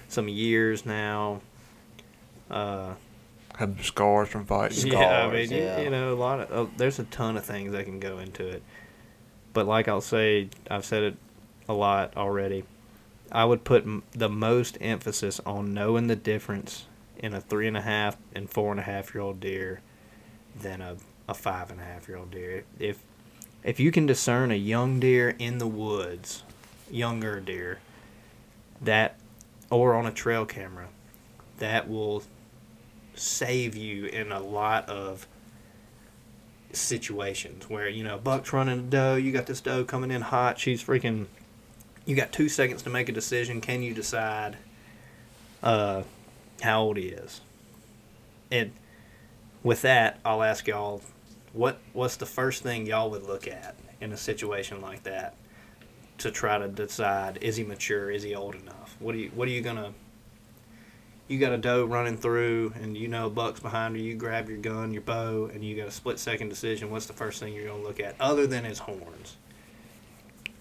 some 0.09 0.29
years 0.29 0.85
now. 0.87 1.41
Uh, 2.51 2.95
have 3.57 3.85
scars 3.85 4.29
from 4.29 4.45
fighting. 4.47 4.87
Yeah. 4.89 5.01
yeah, 5.01 5.07
I 5.27 5.29
Scars, 5.29 5.51
mean, 5.51 5.59
you- 5.59 5.65
yeah. 5.65 5.81
you 5.81 5.91
know, 5.91 6.13
a 6.13 6.17
lot 6.17 6.41
of 6.41 6.69
uh, 6.69 6.71
there's 6.77 6.99
a 6.99 7.05
ton 7.05 7.37
of 7.37 7.45
things 7.45 7.73
that 7.73 7.85
can 7.85 8.01
go 8.01 8.19
into 8.19 8.47
it. 8.47 8.63
But 9.53 9.67
like 9.67 9.89
I'll 9.89 10.01
say, 10.01 10.49
I've 10.71 10.85
said 10.85 11.03
it 11.03 11.17
a 11.69 11.73
lot 11.75 12.17
already. 12.17 12.65
I 13.33 13.45
would 13.45 13.65
put 13.65 13.87
the 14.13 14.29
most 14.29 14.77
emphasis 14.81 15.41
on 15.47 15.73
knowing 15.73 16.09
the 16.09 16.17
difference 16.17 16.87
in 17.19 17.35
a 17.35 17.41
three 17.41 17.69
and 17.69 17.77
a 17.77 17.83
half 17.83 18.17
and 18.35 18.49
four 18.49 18.71
and 18.71 18.81
a 18.81 18.85
half 18.85 19.15
year 19.15 19.23
old 19.23 19.41
deer 19.41 19.81
than 20.59 20.81
a, 20.81 20.97
a 21.29 21.35
five 21.35 21.71
and 21.71 21.81
a 21.81 21.85
half 21.85 22.09
year 22.09 22.17
old 22.17 22.31
deer. 22.31 22.65
If 22.79 23.03
if 23.63 23.79
you 23.79 23.93
can 23.93 24.07
discern 24.07 24.51
a 24.51 24.57
young 24.57 25.01
deer 25.01 25.37
in 25.39 25.59
the 25.59 25.67
woods, 25.67 26.43
younger 26.91 27.41
deer, 27.41 27.81
that 28.81 29.17
or 29.69 29.95
on 29.95 30.07
a 30.07 30.13
trail 30.13 30.47
camera, 30.47 30.89
that 31.59 31.89
will 31.89 32.23
save 33.15 33.77
you 33.77 34.07
in 34.07 34.33
a 34.33 34.41
lot 34.41 34.89
of 34.89 35.27
situations 36.73 37.69
where 37.69 37.89
you 37.89 38.05
know 38.05 38.17
buck's 38.17 38.53
running 38.53 38.79
a 38.79 38.83
doe 38.83 39.17
you 39.17 39.33
got 39.33 39.47
this 39.47 39.61
doe 39.61 39.83
coming 39.83 40.13
in 40.13 40.23
hot 40.23 40.57
she's 40.57 40.83
freaking 40.83 41.27
you 42.11 42.17
got 42.17 42.33
two 42.33 42.49
seconds 42.49 42.83
to 42.83 42.91
make 42.91 43.09
a 43.09 43.13
decision 43.13 43.61
can 43.61 43.83
you 43.83 43.95
decide 43.95 44.57
uh 45.63 46.03
how 46.61 46.83
old 46.83 46.97
he 46.97 47.05
is 47.05 47.41
and 48.51 48.73
with 49.63 49.83
that 49.83 50.19
i'll 50.25 50.43
ask 50.43 50.67
y'all 50.67 51.01
what 51.53 51.79
what's 51.93 52.17
the 52.17 52.27
first 52.27 52.65
thing 52.65 52.85
y'all 52.85 53.09
would 53.09 53.23
look 53.23 53.47
at 53.47 53.77
in 54.01 54.13
a 54.13 54.17
situation 54.17 54.81
like 54.81 55.05
that 55.05 55.37
to 56.19 56.33
try 56.33 56.59
to 56.59 56.67
decide 56.67 57.39
is 57.41 57.57
he 57.57 57.63
mature 57.63 58.11
is 58.11 58.25
he 58.25 58.35
old 58.35 58.57
enough 58.57 58.97
what 58.99 59.15
are 59.15 59.19
you 59.19 59.31
what 59.35 59.47
are 59.47 59.53
you 59.53 59.63
gonna 59.63 59.93
you 61.29 61.39
got 61.39 61.53
a 61.53 61.59
doe 61.59 61.85
running 61.85 62.17
through 62.17 62.73
and 62.83 62.97
you 62.97 63.07
know 63.07 63.31
buck's 63.31 63.61
behind 63.61 63.95
her, 63.95 64.03
you 64.03 64.17
grab 64.17 64.49
your 64.49 64.59
gun, 64.59 64.93
your 64.93 65.03
bow, 65.03 65.49
and 65.55 65.65
you 65.65 65.77
got 65.77 65.87
a 65.87 65.93
split 65.93 66.19
second 66.19 66.49
decision. 66.49 66.91
What's 66.91 67.07
the 67.07 67.13
first 67.13 67.39
thing 67.39 67.55
you're 67.55 67.69
to 67.69 67.75
look 67.77 68.01
at 68.01 68.17
other 68.19 68.49
than 68.49 68.65
his 68.65 68.81
horns? 68.81 69.37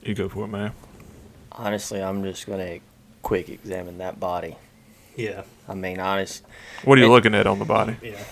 You 0.03 0.13
go 0.13 0.29
for 0.29 0.45
it, 0.45 0.49
man. 0.49 0.71
Honestly, 1.51 2.01
I'm 2.01 2.23
just 2.23 2.45
gonna 2.47 2.79
quick 3.21 3.49
examine 3.49 3.97
that 3.97 4.19
body. 4.19 4.55
Yeah. 5.15 5.43
I 5.67 5.73
mean, 5.73 5.99
honest. 5.99 6.43
What 6.83 6.97
are 6.97 7.01
you 7.01 7.07
It- 7.07 7.11
looking 7.11 7.35
at 7.35 7.45
on 7.47 7.59
the 7.59 7.65
body? 7.65 7.97
Yeah. 8.01 8.23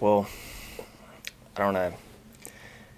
Well, 0.00 0.26
I 1.56 1.60
don't 1.60 1.74
know. 1.74 1.92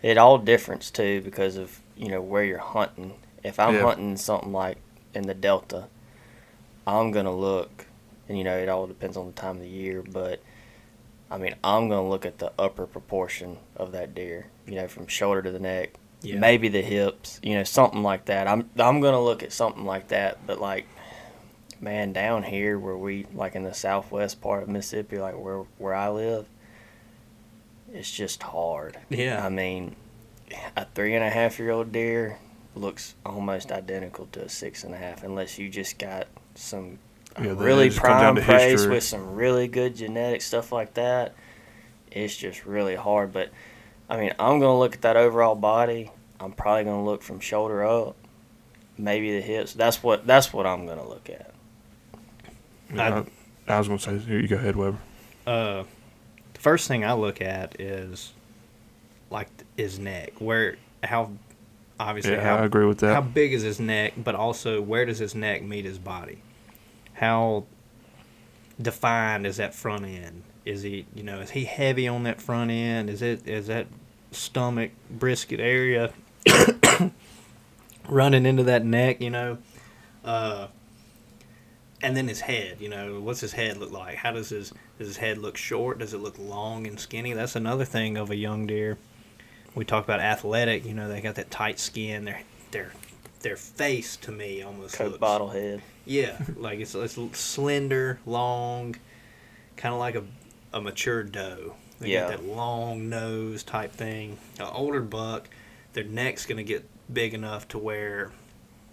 It 0.03 0.18
all 0.18 0.38
differs 0.38 0.90
too 0.90 1.20
because 1.23 1.57
of 1.57 1.81
you 1.97 2.09
know 2.09 2.20
where 2.20 2.44
you're 2.44 2.59
hunting. 2.59 3.14
If 3.42 3.59
I'm 3.59 3.75
Yeah. 3.75 3.83
hunting 3.83 4.16
something 4.16 4.53
like 4.53 4.79
in 5.14 5.23
the 5.27 5.35
Delta, 5.35 5.85
I'm 6.87 7.11
gonna 7.12 7.35
look, 7.35 7.87
and 8.29 8.37
you 8.37 8.44
know 8.44 8.57
it 8.59 8.68
all 8.68 8.87
depends 8.87 9.16
on 9.16 9.27
the 9.27 9.33
time 9.33 9.57
of 9.57 9.62
the 9.62 9.68
year, 9.68 10.03
but 10.03 10.40
I 11.31 11.38
mean 11.38 11.55
I'm 11.64 11.88
gonna 11.88 12.09
look 12.09 12.27
at 12.27 12.38
the 12.38 12.53
upper 12.59 12.87
proportion 12.87 13.59
of 13.77 13.92
that 13.92 14.14
deer. 14.14 14.47
You 14.66 14.75
know, 14.77 14.88
from 14.88 15.07
shoulder 15.07 15.40
to 15.42 15.51
the 15.51 15.59
neck, 15.59 15.94
Yeah. 16.25 16.39
maybe 16.39 16.69
the 16.69 16.83
hips. 16.83 17.41
You 17.43 17.55
know, 17.55 17.65
something 17.65 18.03
like 18.03 18.27
that. 18.27 18.49
I'm 18.49 18.69
I'm 18.79 19.01
gonna 19.01 19.23
look 19.23 19.43
at 19.43 19.53
something 19.53 19.85
like 19.85 20.09
that, 20.09 20.47
but 20.47 20.61
like. 20.61 20.87
Man, 21.81 22.15
down 22.15 22.45
here 22.45 22.79
where 22.79 22.97
we 22.97 23.27
like 23.35 23.55
in 23.57 23.63
the 23.63 23.75
southwest 23.75 24.41
part 24.41 24.63
of 24.63 24.71
Mississippi, 24.71 25.19
like 25.19 25.35
where 25.39 25.65
where 25.77 25.93
I 25.93 26.09
live, 26.09 26.47
it's 27.93 28.11
just 28.11 28.43
hard. 28.43 28.97
Yeah. 29.11 29.45
I 29.45 29.51
mean, 29.51 29.95
a 30.79 30.87
three 30.95 31.15
and 31.15 31.23
a 31.23 31.29
half 31.29 31.59
year 31.59 31.71
old 31.73 31.93
deer 31.93 32.39
looks 32.75 33.15
almost 33.27 33.71
identical 33.71 34.27
to 34.33 34.45
a 34.45 34.49
six 34.49 34.83
and 34.85 34.95
a 34.95 34.97
half, 34.97 35.25
unless 35.25 35.59
you 35.59 35.69
just 35.69 35.99
got 35.99 36.27
some 36.55 37.01
Yeah, 37.39 37.53
really 37.55 37.89
just 37.89 38.01
comes 38.01 38.21
down 38.21 38.37
prime 38.37 38.37
to 38.37 38.43
place 38.43 38.87
with 38.87 39.03
some 39.03 39.35
really 39.35 39.69
good 39.69 39.95
genetic 39.95 40.41
stuff 40.41 40.73
like 40.73 40.95
that. 40.95 41.35
It's 42.11 42.35
just 42.35 42.65
really 42.65 42.95
hard. 42.95 43.33
But 43.33 43.51
I 44.09 44.17
mean, 44.17 44.33
I'm 44.39 44.59
gonna 44.59 44.79
look 44.79 44.95
at 44.95 45.03
that 45.03 45.17
overall 45.19 45.57
body. 45.57 46.13
I'm 46.40 46.53
probably 46.53 46.85
gonna 46.85 47.05
look 47.05 47.23
from 47.23 47.40
shoulder 47.40 47.85
up, 47.85 48.16
maybe 48.99 49.35
the 49.35 49.40
hips. 49.40 49.73
That's 49.73 50.03
what 50.03 50.27
that's 50.27 50.53
what 50.53 50.66
I'm 50.66 50.87
gonna 50.87 51.07
look 51.09 51.31
at. 51.31 51.53
I, 52.97 53.25
I 53.66 53.79
was 53.79 53.88
gonna 53.88 53.99
say 53.99 54.18
here 54.18 54.38
you 54.40 54.49
go 54.49 54.57
ahead, 54.57 54.77
Weber. 54.77 54.99
Uh, 55.47 55.85
the 56.53 56.61
first 56.61 56.88
thing 56.88 57.05
I 57.05 57.12
look 57.14 57.40
at 57.40 57.81
is 57.81 58.33
like 59.31 59.49
his 59.77 59.99
neck. 59.99 60.33
Where, 60.38 60.77
how, 61.03 61.33
obviously, 61.99 62.33
Yeah, 62.33 62.42
how 62.42 62.57
I 62.57 62.64
agree 62.64 62.87
with 62.87 62.99
that. 62.99 63.14
how 63.14 63.20
big 63.20 63.53
is 63.53 63.62
his 63.62 63.81
neck, 63.81 64.14
but 64.16 64.35
also 64.35 64.81
where 64.81 65.05
does 65.05 65.18
his 65.18 65.35
neck 65.35 65.62
meet 65.62 65.85
his 65.85 65.99
body? 65.99 66.38
How 67.14 67.64
defined 68.81 69.47
is 69.47 69.57
that 69.57 69.75
front 69.75 70.05
end? 70.05 70.42
Is 70.64 70.83
he, 70.83 71.07
you 71.14 71.23
know, 71.23 71.40
is 71.40 71.51
he 71.51 71.64
heavy 71.64 72.09
on 72.09 72.23
that 72.25 72.40
front 72.40 72.70
end? 72.70 73.11
Is 73.11 73.23
it 73.23 73.47
is 73.47 73.66
that 73.66 73.87
stomach 74.35 74.90
brisket 75.11 75.61
area 75.61 76.12
running 78.09 78.47
into 78.47 78.64
that 78.64 78.85
neck? 78.85 79.20
You 79.20 79.31
know, 79.31 79.59
uh, 80.25 80.68
and 82.03 82.16
then 82.16 82.29
his 82.29 82.40
head. 82.40 82.79
You 82.81 82.88
know, 82.88 83.20
what's 83.20 83.40
his 83.40 83.53
head 83.53 83.77
look 83.77 83.92
like? 83.92 84.16
How 84.16 84.33
does 84.33 84.51
his 84.51 84.73
does 84.99 85.09
his 85.09 85.16
head 85.16 85.38
look 85.38 85.57
short? 85.57 85.99
Does 85.99 86.14
it 86.14 86.18
look 86.18 86.38
long 86.38 86.87
and 86.87 86.99
skinny? 86.99 87.33
That's 87.33 87.57
another 87.57 87.85
thing 87.85 88.16
of 88.16 88.31
a 88.31 88.37
young 88.37 88.66
deer 88.66 88.99
we 89.75 89.85
talk 89.85 90.05
about 90.05 90.20
athletic, 90.20 90.85
you 90.85 90.94
know, 90.94 91.09
they 91.09 91.20
got 91.20 91.35
that 91.35 91.51
tight 91.51 91.79
skin. 91.79 92.25
Their 92.25 92.40
their 92.70 92.92
their 93.40 93.57
face 93.57 94.16
to 94.18 94.33
me 94.33 94.62
almost 94.62 94.97
Coke 94.97 95.09
looks 95.09 95.18
bottle 95.18 95.49
head. 95.49 95.83
Yeah, 96.05 96.38
like 96.57 96.81
it's 96.81 96.94
it's 96.94 97.18
slender, 97.38 98.18
long, 98.27 98.97
kind 99.77 99.92
of 99.92 100.01
like 100.01 100.14
a 100.14 100.25
a 100.73 100.81
mature 100.81 101.23
doe. 101.23 101.75
They 102.05 102.12
Yeah. 102.12 102.29
got 102.29 102.31
that 102.31 102.45
long 102.45 103.09
nose 103.09 103.62
type 103.62 103.93
thing. 103.93 104.38
An 104.59 104.67
older 104.73 105.01
buck, 105.01 105.49
their 105.95 106.05
neck's 106.05 106.47
gonna 106.47 106.62
get 106.62 106.88
big 107.12 107.35
enough 107.35 107.67
to 107.69 107.79
where 107.79 108.31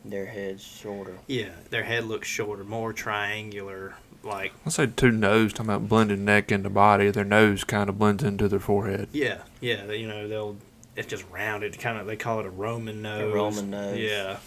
Their 0.04 0.26
head's 0.28 0.63
shorter. 0.63 1.17
yeah, 1.28 1.50
their 1.69 1.84
head 1.84 2.06
looks 2.06 2.28
shorter, 2.28 2.63
more 2.63 2.93
triangular. 2.93 3.95
Like 4.24 4.54
Let's 4.65 4.76
say 4.76 4.86
two 4.86 5.10
nose, 5.12 5.52
talking 5.52 5.71
about 5.71 5.89
blending 5.89 6.24
neck 6.26 6.52
into 6.52 6.69
body. 6.69 7.10
Their 7.10 7.24
nose 7.24 7.63
kind 7.63 7.89
of 7.89 7.97
blends 7.97 8.24
into 8.24 8.47
their 8.47 8.60
forehead. 8.60 9.10
yeah, 9.12 9.39
yeah, 9.62 9.86
they, 9.86 9.97
you 9.97 10.08
know 10.08 10.28
they'll 10.28 10.58
it's 10.95 11.08
just 11.08 11.24
rounded, 11.32 11.80
kind 11.80 11.97
of 11.97 12.06
they 12.06 12.15
call 12.17 12.39
it 12.39 12.45
a 12.45 12.50
Roman 12.50 13.02
nose. 13.02 13.34
Roman 13.34 13.69
nose. 13.71 13.97
Yeah. 13.97 14.38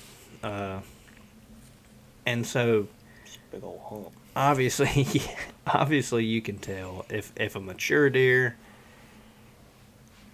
Uh, 0.43 0.81
and 2.27 2.47
so 2.47 2.87
Just 3.25 3.39
a 3.51 3.57
big 3.57 3.65
old 3.65 3.81
hump. 3.89 4.13
Obviously 4.37 5.23
obviously 5.67 6.25
you 6.25 6.43
can 6.43 6.59
tell 6.59 7.07
if 7.09 7.33
if 7.37 7.57
a 7.57 7.61
mature 7.61 8.11
deer 8.11 8.57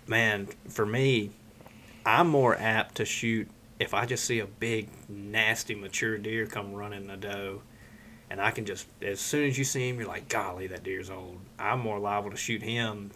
man 0.07 0.49
for 0.69 0.87
me 0.87 1.31
i'm 2.05 2.29
more 2.29 2.57
apt 2.59 2.97
to 2.97 3.05
shoot 3.05 3.49
if 3.79 3.95
i 3.95 4.05
just 4.07 4.25
see 4.25 4.41
a 4.41 4.47
big 4.47 4.89
nasty 5.09 5.75
mature 5.75 6.19
deer 6.19 6.47
come 6.47 6.73
running 6.73 7.07
the 7.07 7.17
doe 7.17 7.61
and 8.31 8.41
i 8.41 8.51
can 8.51 8.65
just 8.65 8.87
as 9.03 9.21
soon 9.21 9.49
as 9.49 9.59
you 9.59 9.65
see 9.65 9.89
him 9.89 9.99
you're 9.99 10.09
like 10.09 10.29
golly 10.29 10.67
that 10.67 10.83
deer's 10.83 11.11
old. 11.11 11.39
I'm 11.59 11.81
more 11.81 11.99
liable 11.99 12.31
to 12.31 12.37
shoot 12.37 12.63
him 12.63 13.11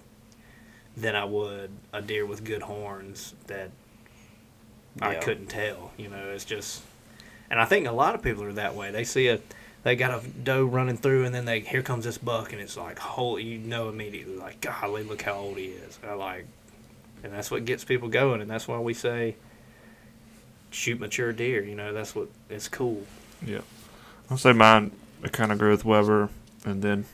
than 0.97 1.17
i 1.17 1.25
would 1.25 1.71
a 1.93 2.03
deer 2.03 2.27
with 2.27 2.45
good 2.45 2.63
horns 2.63 3.35
that 3.47 3.71
i 5.01 5.17
couldn't 5.17 5.47
tell 5.47 5.91
you 5.97 6.09
know 6.09 6.31
it's 6.31 6.45
just 6.45 6.83
and 7.51 7.61
i 7.61 7.65
think 7.65 7.87
a 7.87 7.93
lot 7.93 8.15
of 8.15 8.23
people 8.23 8.45
are 8.45 8.53
that 8.53 8.75
way. 8.77 8.91
They 8.93 9.03
see 9.05 9.29
a 9.29 9.41
they 9.85 9.97
got 9.97 10.25
a 10.25 10.27
doe 10.27 10.65
running 10.65 10.97
through, 10.97 11.25
and 11.25 11.35
then 11.35 11.45
they 11.45 11.61
here 11.61 11.83
comes 11.83 12.05
this 12.05 12.19
buck, 12.19 12.53
and 12.53 12.61
it's 12.61 12.77
like, 12.77 12.99
holy, 12.99 13.45
you 13.45 13.59
know 13.59 13.89
immediately, 13.89 14.37
like, 14.37 14.61
golly, 14.61 15.05
look 15.05 15.23
how 15.23 15.35
old 15.35 15.59
he 15.59 15.67
is. 15.67 15.99
I 16.03 16.15
like, 16.15 16.47
and 17.23 17.33
that's 17.33 17.51
what 17.51 17.65
gets 17.65 17.85
people 17.85 18.09
going, 18.09 18.41
and 18.41 18.51
that's 18.51 18.67
why 18.67 18.79
we 18.79 18.95
say, 18.95 19.37
shoot 20.71 20.99
mature 20.99 21.33
deer. 21.33 21.63
You 21.63 21.75
know, 21.75 21.93
that's 21.93 22.15
what 22.15 22.29
it's 22.51 22.67
cool. 22.67 23.05
Yeah. 23.45 23.61
I'll 24.31 24.39
say 24.39 24.53
mine, 24.53 24.91
I 25.23 25.29
kind 25.29 25.53
of 25.53 25.59
agree 25.59 25.71
with 25.71 25.85
Weber. 25.85 26.31
And 26.65 26.83
then 26.83 27.05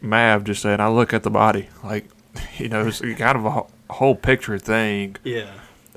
Mav 0.00 0.44
just 0.44 0.62
said, 0.62 0.80
I 0.80 0.88
look 0.88 1.12
at 1.12 1.24
the 1.24 1.30
body. 1.30 1.68
Like, 1.82 2.08
you 2.58 2.68
know, 2.68 2.86
it's 2.86 3.00
kind 3.00 3.36
of 3.36 3.44
a 3.44 3.92
whole 3.92 4.14
picture 4.14 4.58
thing. 4.58 5.16
Yeah, 5.24 5.50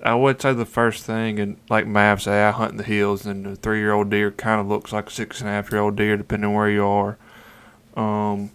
I 0.04 0.14
would 0.16 0.42
say 0.42 0.54
the 0.54 0.66
first 0.66 1.04
thing, 1.06 1.40
and 1.40 1.58
like 1.70 1.88
Mav 1.88 2.22
say, 2.22 2.44
I 2.44 2.52
hunt 2.52 2.72
in 2.72 2.78
the 2.78 2.84
hills, 2.84 3.26
and 3.26 3.46
the 3.46 3.56
three 3.56 3.80
year 3.80 3.92
old 3.94 4.10
deer 4.10 4.32
kind 4.32 4.62
of 4.62 4.68
looks 4.68 4.94
like 4.94 5.08
a 5.08 5.12
six 5.12 5.40
and 5.42 5.50
a 5.50 5.54
half 5.54 5.72
year 5.72 5.82
old 5.82 5.96
deer, 5.96 6.16
depending 6.18 6.50
on 6.50 6.56
where 6.56 6.70
you 6.70 6.86
are. 6.86 7.18
Um, 7.96 8.52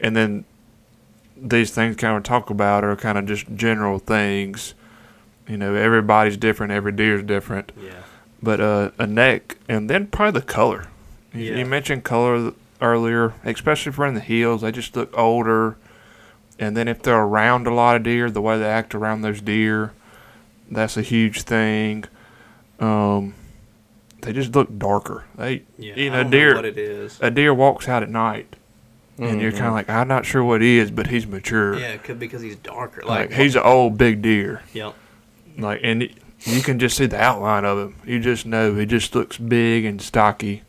and 0.00 0.16
then 0.16 0.44
these 1.36 1.70
things 1.70 1.96
kind 1.96 2.16
of 2.16 2.22
talk 2.22 2.48
about 2.50 2.84
are 2.84 2.96
kind 2.96 3.18
of 3.18 3.26
just 3.26 3.46
general 3.54 3.98
things. 3.98 4.74
You 5.46 5.58
know, 5.58 5.74
everybody's 5.74 6.36
different, 6.38 6.72
every 6.72 6.92
deer's 6.92 7.22
different 7.22 7.70
yeah, 7.78 8.02
but 8.42 8.60
uh, 8.60 8.90
a 8.98 9.06
neck, 9.06 9.58
and 9.68 9.90
then 9.90 10.06
probably 10.06 10.40
the 10.40 10.46
color. 10.46 10.86
You- 11.34 11.42
Yeah. 11.52 11.56
You 11.58 11.66
mentioned 11.66 12.04
color 12.04 12.52
earlier, 12.80 13.34
especially 13.44 13.90
if 13.90 13.98
we're 13.98 14.06
in 14.06 14.14
the 14.14 14.20
hills, 14.20 14.62
they 14.62 14.72
just 14.72 14.96
look 14.96 15.16
older. 15.18 15.76
And 16.58 16.76
then 16.76 16.86
if 16.88 17.02
they're 17.02 17.20
around 17.20 17.66
a 17.66 17.74
lot 17.74 17.96
of 17.96 18.04
deer, 18.04 18.30
the 18.30 18.40
way 18.40 18.56
they 18.58 18.64
act 18.64 18.94
around 18.94 19.20
those 19.22 19.40
deer, 19.40 19.92
that's 20.70 20.96
a 20.96 21.02
huge 21.02 21.42
thing. 21.42 22.04
Um, 22.80 23.34
they 24.22 24.32
just 24.32 24.54
look 24.54 24.76
darker. 24.78 25.24
They, 25.36 25.62
yeah. 25.78 25.94
you 25.96 26.06
I 26.06 26.08
know, 26.16 26.22
don't 26.22 26.30
deer. 26.30 26.54
what 26.54 26.64
it 26.64 26.78
is. 26.78 27.18
a 27.20 27.30
deer 27.30 27.52
walks 27.54 27.88
out 27.88 28.02
at 28.02 28.10
night, 28.10 28.56
and 29.18 29.40
you're 29.40 29.52
kind 29.52 29.66
of 29.66 29.74
like, 29.74 29.88
I'm 29.88 30.08
not 30.08 30.24
sure 30.26 30.42
what 30.42 30.60
he 30.60 30.78
is, 30.78 30.90
but 30.90 31.06
he's 31.08 31.26
mature. 31.26 31.78
Yeah, 31.78 31.88
it 31.92 32.02
could 32.02 32.18
because 32.18 32.42
he's 32.42 32.56
darker. 32.56 33.02
Like, 33.02 33.30
Like, 33.30 33.38
he's 33.38 33.54
an 33.54 33.62
old 33.62 33.96
big 33.98 34.22
deer. 34.22 34.62
Yep. 34.72 34.94
Like, 35.58 35.80
and 35.84 36.02
it, 36.04 36.12
you 36.40 36.62
can 36.62 36.78
just 36.78 36.96
see 36.96 37.06
the 37.06 37.20
outline 37.20 37.64
of 37.64 37.78
him. 37.78 37.96
You 38.04 38.18
just 38.20 38.44
know 38.46 38.74
he 38.74 38.86
just 38.86 39.14
looks 39.14 39.36
big 39.38 39.84
and 39.84 40.00
stocky. 40.02 40.62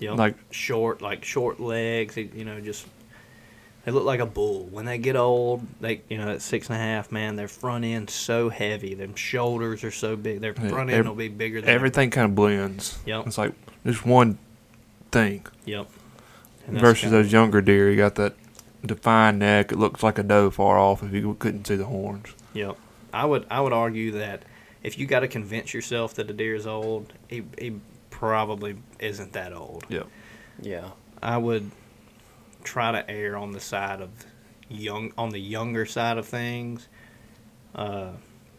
Yep. 0.00 0.16
Like, 0.18 0.34
short, 0.50 1.00
like 1.02 1.24
short 1.24 1.60
legs. 1.60 2.16
You 2.16 2.44
know, 2.44 2.60
just 2.60 2.86
they 3.84 3.92
look 3.92 4.04
like 4.04 4.20
a 4.20 4.26
bull. 4.26 4.64
When 4.70 4.84
they 4.84 4.98
get 4.98 5.16
old, 5.16 5.66
they 5.80 6.02
you 6.08 6.18
know 6.18 6.30
at 6.30 6.42
six 6.42 6.68
and 6.68 6.76
a 6.76 6.80
half, 6.80 7.12
man, 7.12 7.36
their 7.36 7.48
front 7.48 7.84
end 7.84 8.10
so 8.10 8.48
heavy. 8.48 8.94
Their 8.94 9.14
shoulders 9.16 9.84
are 9.84 9.90
so 9.90 10.16
big. 10.16 10.40
Their 10.40 10.54
Yeah, 10.54 10.68
front 10.68 10.90
end 10.90 11.00
ev- 11.00 11.06
will 11.06 11.14
be 11.14 11.28
bigger 11.28 11.60
than 11.60 11.70
everything 11.70 12.10
kind 12.10 12.26
of 12.26 12.34
blends. 12.34 12.98
Yep. 13.06 13.26
It's 13.26 13.38
like 13.38 13.52
just 13.86 14.04
one 14.06 14.38
thing. 15.12 15.46
Yep. 15.66 15.88
And 16.66 16.78
Versus 16.78 17.10
those 17.10 17.30
younger 17.30 17.60
deer, 17.60 17.90
you 17.90 17.96
got 17.96 18.14
that 18.14 18.34
defined 18.84 19.38
neck. 19.38 19.70
It 19.72 19.78
looks 19.78 20.02
like 20.02 20.18
a 20.18 20.22
doe 20.22 20.50
far 20.50 20.78
off 20.78 21.02
if 21.02 21.12
you 21.12 21.34
couldn't 21.38 21.66
see 21.66 21.76
the 21.76 21.84
horns. 21.84 22.34
Yep. 22.54 22.76
I 23.12 23.24
would 23.26 23.46
I 23.50 23.60
would 23.60 23.72
argue 23.72 24.12
that 24.12 24.44
if 24.82 24.98
you 24.98 25.06
got 25.06 25.20
to 25.20 25.28
convince 25.28 25.72
yourself 25.74 26.14
that 26.14 26.28
a 26.30 26.32
deer 26.32 26.54
is 26.54 26.66
old, 26.66 27.12
he 27.28 27.44
he 27.58 27.74
probably 28.10 28.76
isn't 28.98 29.32
that 29.34 29.52
old. 29.52 29.84
Yep. 29.88 30.06
Yeah. 30.62 30.90
I 31.22 31.36
would 31.38 31.70
try 32.64 32.92
to 32.92 33.08
err 33.10 33.36
on 33.36 33.52
the 33.52 33.60
side 33.60 34.00
of 34.00 34.10
young 34.68 35.12
on 35.16 35.30
the 35.30 35.38
younger 35.38 35.86
side 35.86 36.18
of 36.18 36.26
things, 36.26 36.88
uh, 37.74 38.10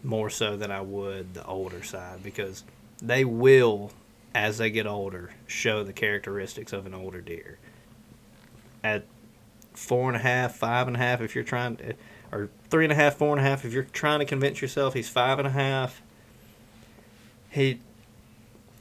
more 0.04 0.30
so 0.30 0.56
than 0.56 0.72
I 0.72 0.82
would 0.82 1.34
the 1.34 1.46
older 1.46 1.84
side 1.84 2.24
because 2.24 2.64
they 3.02 3.26
will, 3.26 3.92
as 4.34 4.58
they 4.60 4.70
get 4.70 4.88
older, 4.88 5.32
show 5.48 5.84
the 5.84 5.94
characteristics 5.94 6.72
of 6.74 6.86
an 6.86 6.94
older 6.94 7.22
deer. 7.22 7.58
At 8.84 9.06
four 9.74 10.08
and 10.08 10.16
a 10.16 10.20
half, 10.20 10.56
five 10.56 10.88
and 10.88 10.96
a 10.96 11.00
half, 11.00 11.22
if 11.22 11.36
you're 11.36 11.44
trying 11.44 11.78
to, 11.78 11.94
or 12.32 12.50
three 12.70 12.86
and 12.86 12.92
a 12.92 12.96
half, 12.96 13.16
four 13.16 13.32
and 13.32 13.40
a 13.40 13.44
half, 13.50 13.66
if 13.66 13.74
you're 13.74 13.84
trying 13.84 14.20
to 14.20 14.26
convince 14.26 14.62
yourself 14.62 14.94
he's 14.94 15.10
five 15.10 15.40
and 15.40 15.48
a 15.48 15.52
half, 15.52 16.02
he 17.50 17.80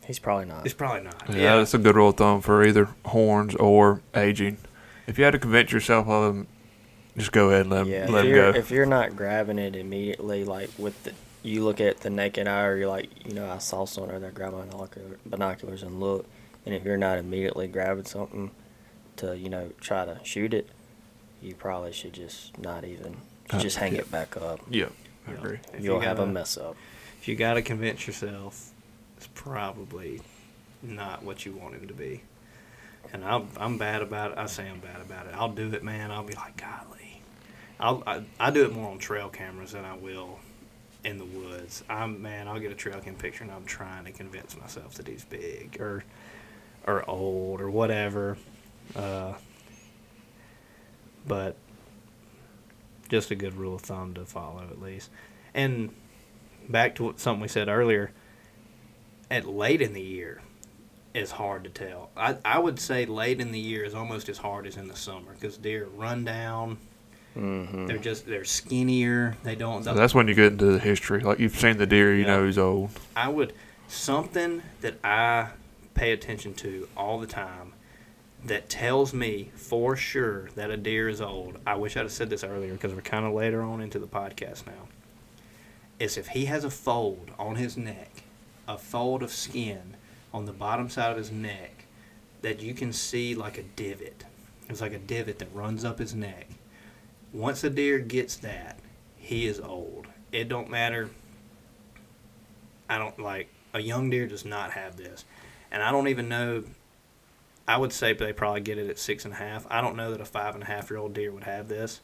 He's 0.07 0.19
probably 0.19 0.45
not. 0.45 0.67
is 0.67 0.75
probably 0.75 1.03
not. 1.03 1.31
Yeah, 1.31 1.57
that's 1.57 1.73
a 1.73 1.79
good 1.79 1.97
rule 1.97 2.11
of 2.11 2.17
thumb 2.17 2.43
for 2.43 2.63
either 2.63 2.89
horns 3.07 3.55
or 3.55 4.03
aging. 4.15 4.59
If 5.07 5.19
you 5.19 5.25
had 5.25 5.33
to 5.33 5.39
convince 5.39 5.71
yourself 5.73 6.09
of 6.09 6.35
them, 6.35 6.47
just 7.17 7.33
go 7.33 7.49
ahead 7.51 7.63
and 7.63 7.71
let, 7.71 7.87
yeah. 7.87 8.07
him, 8.07 8.13
let 8.13 8.25
if 8.27 8.31
you're 8.35 8.53
go. 8.53 8.59
if 8.59 8.71
you're 8.71 8.87
not 8.87 9.17
grabbing 9.17 9.59
it 9.59 9.77
immediately, 9.77 10.45
like 10.45 10.71
with 10.79 11.03
the 11.05 11.13
you 11.43 11.63
look 11.63 11.79
at 11.81 12.01
the 12.01 12.09
naked 12.11 12.49
eye, 12.49 12.65
or 12.65 12.77
you're 12.79 12.89
like, 12.89 13.11
you 13.27 13.35
know, 13.35 13.51
I 13.51 13.59
saw 13.59 13.85
someone 13.85 14.11
over 14.11 14.21
there 14.21 14.31
grab 14.31 14.55
my 14.55 14.65
binoculars 15.27 15.83
and 15.83 16.01
look, 16.01 16.27
and 16.65 16.75
if 16.75 16.85
you're 16.85 16.97
not 16.97 17.19
immediately 17.19 17.67
grabbing 17.69 18.07
something 18.07 18.51
to 19.17 19.37
you 19.37 19.49
know 19.51 19.71
try 19.81 20.05
to 20.07 20.19
shoot 20.25 20.55
it, 20.55 20.69
you 21.43 21.55
probably 21.55 21.93
should 21.93 22.15
just 22.15 22.57
not 22.59 22.85
even 22.85 23.17
Uh, 23.51 23.59
just 23.59 23.77
hang 23.77 23.93
yeah. 23.95 24.01
it 24.01 24.11
back 24.11 24.37
up. 24.39 24.61
yeah, 24.71 24.87
I 25.29 25.33
Yeah. 25.33 25.37
agree. 25.39 25.59
If 25.75 25.81
you 25.81 25.85
You'll 25.93 26.01
have 26.01 26.17
a 26.19 26.23
gotta- 26.23 26.33
mess 26.33 26.57
up. 26.57 26.77
if 27.21 27.29
you 27.29 27.37
got 27.37 27.55
to 27.55 27.63
convince 27.63 28.07
yourself, 28.07 28.71
it's 29.19 29.29
probably 29.35 30.23
not 30.83 31.23
what 31.23 31.45
you 31.47 31.53
want 31.53 31.75
him 31.75 31.87
to 31.89 31.95
be. 31.95 32.23
And 33.13 33.25
I'm 33.25 33.49
I'm 33.57 33.79
bad 33.79 34.03
about 34.03 34.33
it. 34.33 34.39
I 34.39 34.47
say 34.47 34.69
I'm 34.69 34.81
bad 34.81 35.01
about 35.01 35.27
it. 35.27 35.35
I'll 35.35 35.53
do 35.53 35.73
it, 35.73 35.83
man. 35.85 36.11
I'll 36.11 36.25
be 36.25 36.35
like, 36.35 36.57
golly. 36.57 37.23
I'll 37.79 38.03
I, 38.07 38.25
I 38.41 38.51
do 38.51 38.65
it 38.65 38.73
more 38.73 38.91
on 38.91 38.99
trail 38.99 39.29
cameras 39.29 39.73
than 39.73 39.85
I 39.85 39.95
will 39.97 40.39
in 41.05 41.19
the 41.19 41.25
woods. 41.25 41.85
I'm 41.89 42.21
man. 42.23 42.49
I'll 42.49 42.59
get 42.59 42.73
a 42.73 42.75
trail 42.75 43.01
cam 43.01 43.15
picture 43.15 43.45
and 43.45 43.53
I'm 43.53 43.65
trying 43.65 44.05
to 44.05 44.13
convince 44.13 44.57
myself 44.57 44.95
that 44.95 45.07
he's 45.07 45.25
big 45.25 45.77
or 45.81 46.05
or 46.87 47.09
old 47.09 47.61
or 47.61 47.71
whatever. 47.71 48.37
Uh, 48.97 49.35
but 51.27 51.57
just 53.09 53.31
a 53.31 53.35
good 53.35 53.55
rule 53.55 53.75
of 53.75 53.83
thumb 53.83 54.15
to 54.15 54.25
follow 54.25 54.63
at 54.71 54.81
least. 54.81 55.11
And 55.55 55.95
back 56.69 56.95
to 56.97 57.05
what, 57.05 57.21
something 57.21 57.41
we 57.41 57.49
said 57.49 57.69
earlier, 57.69 58.11
at 59.31 59.47
late 59.47 59.81
in 59.81 59.93
the 59.93 60.03
year 60.03 60.41
is 61.15 61.31
hard 61.31 61.65
to 61.65 61.71
tell. 61.71 62.11
I, 62.17 62.37
I 62.45 62.59
would 62.59 62.79
say 62.81 63.07
late 63.07 63.41
in 63.41 63.53
the 63.53 63.59
year 63.59 63.85
is 63.85 63.95
almost 63.95 64.29
as 64.29 64.39
hard 64.39 64.67
as 64.67 64.77
in 64.77 64.89
the 64.89 64.97
summer 64.97 65.33
because 65.33 65.57
deer 65.57 65.87
run 65.97 66.25
down. 66.25 66.79
Mm-hmm. 67.37 67.87
They're 67.87 67.99
just 67.99 68.27
they're 68.27 68.45
skinnier. 68.45 69.37
They 69.43 69.55
don't. 69.57 69.83
So 69.85 69.95
that's 69.95 70.15
when 70.15 70.29
you 70.29 70.35
get 70.35 70.53
into 70.53 70.67
the 70.67 70.79
history. 70.79 71.21
Like 71.21 71.39
you've 71.39 71.57
seen 71.57 71.79
the 71.79 71.87
deer, 71.87 72.15
you 72.15 72.23
Yeah. 72.23 72.37
know 72.37 72.47
he's 72.47 72.59
old. 72.59 72.91
I 73.17 73.29
would 73.29 73.53
something 73.89 74.63
that 74.81 74.95
I 75.05 75.49
pay 75.95 76.13
attention 76.13 76.55
to 76.55 76.89
all 76.97 77.19
the 77.21 77.27
time 77.27 77.73
that 78.45 78.69
tells 78.69 79.15
me 79.15 79.51
for 79.55 79.97
sure 79.97 80.51
that 80.55 80.71
a 80.71 80.77
deer 80.77 81.09
is 81.09 81.21
old. 81.21 81.59
I 81.67 81.77
wish 81.77 81.97
I'd 81.97 82.01
have 82.01 82.13
said 82.13 82.29
this 82.31 82.45
earlier 82.45 82.73
because 82.73 82.93
we're 82.93 83.01
kind 83.01 83.25
of 83.25 83.33
later 83.33 83.63
on 83.63 83.81
into 83.81 83.99
the 83.99 84.07
podcast 84.07 84.67
now. 84.67 84.89
Is 85.99 86.17
if 86.19 86.29
he 86.29 86.47
has 86.47 86.65
a 86.65 86.71
fold 86.71 87.31
on 87.39 87.57
his 87.57 87.77
neck, 87.77 88.11
a 88.69 88.77
fold 88.77 89.23
of 89.23 89.31
skin 89.31 89.97
on 90.35 90.45
the 90.45 90.53
bottom 90.53 90.91
side 90.91 91.13
of 91.13 91.17
his 91.17 91.31
neck 91.31 91.87
that 92.43 92.61
you 92.61 92.75
can 92.75 92.93
see 92.93 93.35
like 93.35 93.57
a 93.57 93.63
divot. 93.63 94.25
It's 94.69 94.83
like 94.83 94.93
a 94.93 94.99
divot 94.99 95.39
that 95.39 95.49
runs 95.55 95.83
up 95.83 95.99
his 95.99 96.15
neck. 96.15 96.49
Once 97.33 97.65
a 97.65 97.71
deer 97.71 97.99
gets 97.99 98.37
that, 98.37 98.79
he 99.17 99.47
is 99.47 99.59
old. 99.59 100.09
It 100.31 100.51
don't 100.51 100.69
matter 100.69 101.09
I 102.89 102.99
don't 102.99 103.19
like 103.19 103.49
a 103.73 103.81
young 103.81 104.11
deer 104.11 104.27
does 104.27 104.45
not 104.45 104.73
have 104.73 104.97
this, 104.97 105.25
and 105.71 105.83
I 105.83 105.91
don't 105.91 106.09
even 106.09 106.29
know. 106.29 106.65
I 107.67 107.79
would 107.79 107.93
say 107.93 108.13
they 108.13 108.33
probably 108.33 108.61
get 108.61 108.79
it 108.79 108.91
at 108.91 108.99
six 108.99 109.25
and 109.25 109.33
a 109.33 109.39
half. 109.39 109.67
I 109.71 109.81
don't 109.81 109.97
know 109.97 110.11
that 110.11 110.21
a 110.21 110.25
five 110.27 110.55
and 110.55 110.63
a 110.63 110.67
half 110.67 110.91
year 110.91 110.99
old 110.99 111.15
deer 111.15 111.33
would 111.33 111.45
have 111.45 111.69
this, 111.69 112.01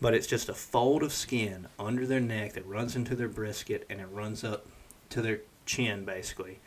but 0.00 0.14
it's 0.14 0.26
just 0.26 0.48
a 0.48 0.54
fold 0.54 1.02
of 1.02 1.12
skin 1.12 1.68
under 1.78 2.06
their 2.06 2.20
neck 2.20 2.54
that 2.54 2.66
runs 2.66 2.96
into 2.96 3.14
their 3.14 3.28
brisket 3.28 3.86
and 3.90 4.00
it 4.00 4.08
runs 4.10 4.42
up 4.42 4.66
to 5.10 5.20
their 5.20 5.40
chin 5.66 6.06
basically, 6.06 6.58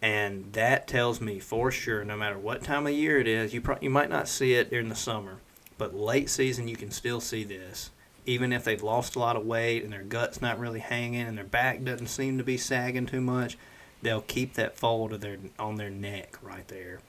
and 0.00 0.52
that 0.52 0.86
tells 0.86 1.20
me 1.20 1.38
for 1.38 1.70
sure, 1.70 2.04
no 2.04 2.16
matter 2.16 2.38
what 2.38 2.62
time 2.62 2.86
of 2.86 2.92
year 2.92 3.18
it 3.18 3.26
is, 3.26 3.52
you 3.52 3.60
pro- 3.60 3.78
you 3.80 3.90
might 3.90 4.10
not 4.10 4.28
see 4.28 4.54
it 4.54 4.70
during 4.70 4.88
the 4.88 4.94
summer, 4.94 5.38
but 5.76 5.94
late 5.94 6.30
season 6.30 6.68
you 6.68 6.76
can 6.76 6.90
still 6.90 7.20
see 7.20 7.44
this 7.44 7.90
even 8.28 8.52
if 8.52 8.62
they've 8.62 8.82
lost 8.82 9.16
a 9.16 9.18
lot 9.18 9.36
of 9.36 9.46
weight 9.46 9.82
and 9.82 9.90
their 9.90 10.02
gut's 10.02 10.42
not 10.42 10.58
really 10.58 10.80
hanging 10.80 11.22
and 11.22 11.38
their 11.38 11.44
back 11.44 11.82
doesn't 11.82 12.08
seem 12.08 12.36
to 12.36 12.44
be 12.44 12.58
sagging 12.58 13.06
too 13.06 13.22
much, 13.22 13.56
they'll 14.02 14.20
keep 14.20 14.52
that 14.52 14.76
fold 14.76 15.14
of 15.14 15.22
their 15.22 15.38
on 15.58 15.76
their 15.76 15.88
neck 15.88 16.36
right 16.42 16.68
there, 16.68 17.00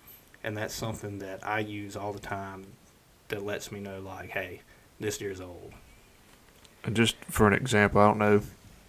and 0.46 0.56
that's 0.56 0.74
something 0.74 1.20
that 1.20 1.46
I 1.46 1.60
use 1.60 1.98
all 1.98 2.14
the 2.14 2.20
time 2.20 2.68
that 3.28 3.44
lets 3.44 3.70
me 3.70 3.82
know 3.82 4.00
like, 4.00 4.30
hey, 4.30 4.62
this 4.98 5.18
deer's 5.18 5.42
old. 5.42 5.74
And 6.86 6.96
just 6.96 7.18
for 7.26 7.48
an 7.48 7.54
example, 7.54 8.00
I 8.00 8.08
don't 8.08 8.18
know 8.18 8.42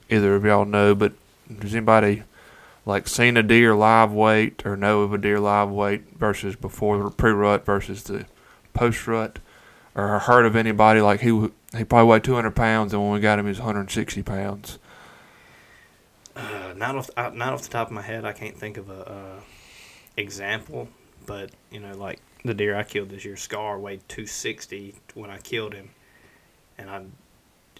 either 0.08 0.36
of 0.36 0.44
y'all 0.44 0.64
know, 0.64 0.94
but 0.94 1.12
does 1.58 1.74
anybody 1.74 2.22
like 2.86 3.08
seen 3.08 3.36
a 3.36 3.42
deer 3.42 3.74
live 3.74 4.12
weight 4.12 4.64
or 4.64 4.76
know 4.76 5.02
of 5.02 5.12
a 5.12 5.18
deer 5.18 5.38
live 5.38 5.70
weight 5.70 6.02
versus 6.16 6.56
before 6.56 7.02
the 7.02 7.10
pre 7.10 7.32
rut 7.32 7.64
versus 7.64 8.04
the 8.04 8.26
post 8.74 9.06
rut, 9.06 9.38
or 9.94 10.18
heard 10.20 10.46
of 10.46 10.56
anybody 10.56 11.00
like 11.00 11.20
he 11.20 11.50
he 11.76 11.84
probably 11.84 12.08
weighed 12.08 12.24
200 12.24 12.50
pounds 12.50 12.92
and 12.92 13.02
when 13.02 13.12
we 13.12 13.20
got 13.20 13.38
him 13.38 13.46
he 13.46 13.50
was 13.50 13.58
160 13.58 14.22
pounds. 14.22 14.78
Uh, 16.34 16.72
not 16.76 16.96
off 16.96 17.10
uh, 17.16 17.30
not 17.34 17.52
off 17.52 17.62
the 17.62 17.68
top 17.68 17.88
of 17.88 17.92
my 17.92 18.02
head, 18.02 18.24
I 18.24 18.32
can't 18.32 18.56
think 18.56 18.76
of 18.76 18.88
a 18.88 19.10
uh, 19.10 19.40
example, 20.16 20.88
but 21.26 21.50
you 21.70 21.80
know, 21.80 21.94
like 21.96 22.20
the 22.44 22.54
deer 22.54 22.76
I 22.76 22.84
killed 22.84 23.10
this 23.10 23.24
year, 23.24 23.36
Scar 23.36 23.78
weighed 23.78 24.08
260 24.08 24.94
when 25.14 25.30
I 25.30 25.38
killed 25.38 25.74
him, 25.74 25.90
and 26.78 26.88
I, 26.88 27.04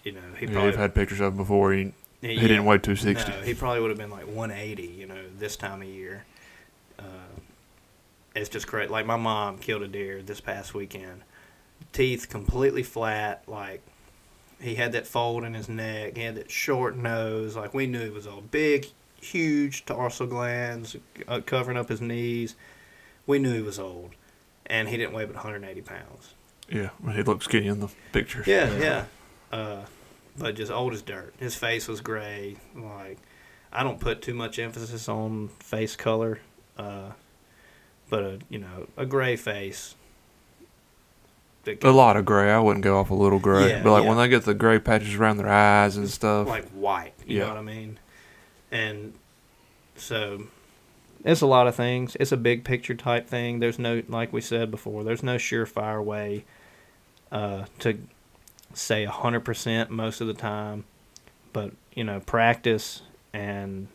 you 0.03 0.11
know, 0.11 0.21
he 0.37 0.45
Yeah, 0.45 0.51
probably 0.51 0.67
You've 0.71 0.79
had 0.79 0.93
pictures 0.93 1.19
of 1.19 1.33
him 1.33 1.37
before. 1.37 1.73
He, 1.73 1.93
he 2.21 2.35
didn't 2.39 2.65
weigh 2.65 2.77
260. 2.77 3.31
No, 3.31 3.41
he 3.41 3.53
probably 3.53 3.81
would 3.81 3.89
have 3.89 3.97
been 3.97 4.11
like 4.11 4.27
180, 4.27 4.83
you 4.83 5.07
know, 5.07 5.21
this 5.37 5.55
time 5.55 5.81
of 5.81 5.87
year. 5.87 6.25
Uh, 6.99 7.03
it's 8.35 8.49
just 8.49 8.67
great. 8.67 8.89
Like 8.91 9.05
my 9.05 9.15
mom 9.17 9.57
killed 9.57 9.81
a 9.81 9.87
deer 9.87 10.21
this 10.21 10.39
past 10.39 10.73
weekend. 10.73 11.21
Teeth 11.93 12.29
completely 12.29 12.83
flat. 12.83 13.43
Like 13.47 13.81
he 14.61 14.75
had 14.75 14.91
that 14.93 15.07
fold 15.07 15.43
in 15.43 15.53
his 15.53 15.67
neck. 15.67 16.15
He 16.15 16.23
had 16.23 16.35
that 16.35 16.51
short 16.51 16.95
nose. 16.95 17.55
Like 17.55 17.73
we 17.73 17.87
knew 17.87 18.03
he 18.03 18.09
was 18.09 18.27
all 18.27 18.41
big, 18.41 18.85
huge 19.19 19.85
tarsal 19.85 20.27
glands 20.27 20.95
uh, 21.27 21.41
covering 21.45 21.77
up 21.77 21.89
his 21.89 22.01
knees. 22.01 22.55
We 23.27 23.39
knew 23.39 23.53
he 23.53 23.61
was 23.61 23.79
old, 23.79 24.11
and 24.67 24.87
he 24.89 24.97
didn't 24.97 25.13
weigh 25.13 25.25
but 25.25 25.35
180 25.35 25.81
pounds. 25.81 26.33
Yeah, 26.69 26.89
he 27.13 27.23
looked 27.23 27.43
skinny 27.43 27.67
in 27.67 27.79
the 27.81 27.89
pictures. 28.13 28.47
Yeah, 28.47 28.71
Yeah. 28.77 28.79
yeah. 29.51 29.57
Uh, 29.57 29.85
but 30.37 30.55
just 30.55 30.71
old 30.71 30.93
as 30.93 31.01
dirt. 31.01 31.33
His 31.39 31.55
face 31.55 31.87
was 31.87 32.01
gray. 32.01 32.57
Like, 32.75 33.17
I 33.71 33.83
don't 33.83 33.99
put 33.99 34.21
too 34.21 34.33
much 34.33 34.59
emphasis 34.59 35.07
on 35.09 35.49
face 35.59 35.95
color, 35.95 36.39
uh, 36.77 37.11
but 38.09 38.23
a 38.23 38.39
you 38.49 38.59
know 38.59 38.87
a 38.97 39.05
gray 39.05 39.35
face. 39.35 39.95
A 41.83 41.91
lot 41.91 42.17
of 42.17 42.25
gray. 42.25 42.51
I 42.51 42.57
wouldn't 42.59 42.83
go 42.83 42.97
off 42.99 43.11
a 43.11 43.13
little 43.13 43.37
gray. 43.37 43.69
Yeah, 43.69 43.83
but 43.83 43.91
like 43.91 44.03
yeah. 44.03 44.09
when 44.09 44.17
they 44.17 44.27
get 44.27 44.45
the 44.45 44.55
gray 44.55 44.79
patches 44.79 45.13
around 45.13 45.37
their 45.37 45.47
eyes 45.49 45.95
and 45.95 46.09
stuff. 46.09 46.47
like 46.47 46.67
white. 46.69 47.13
You 47.25 47.37
Yeah. 47.37 47.43
know 47.43 47.49
what 47.49 47.57
I 47.57 47.61
mean? 47.61 47.99
And 48.71 49.13
so, 49.95 50.47
it's 51.23 51.41
a 51.41 51.45
lot 51.45 51.67
of 51.67 51.75
things. 51.75 52.17
It's 52.19 52.31
a 52.31 52.37
big 52.37 52.63
picture 52.63 52.95
type 52.95 53.27
thing. 53.27 53.59
There's 53.59 53.77
no, 53.77 54.01
like 54.07 54.33
we 54.33 54.41
said 54.41 54.71
before, 54.71 55.03
there's 55.03 55.21
no 55.21 55.35
surefire 55.35 56.03
way 56.03 56.45
uh, 57.31 57.65
to 57.79 57.99
say 58.73 59.05
100% 59.05 59.89
most 59.89 60.21
of 60.21 60.27
the 60.27 60.33
time. 60.33 60.85
But, 61.53 61.71
you 61.93 62.03
know, 62.03 62.19
practice 62.21 63.01
and 63.33 63.87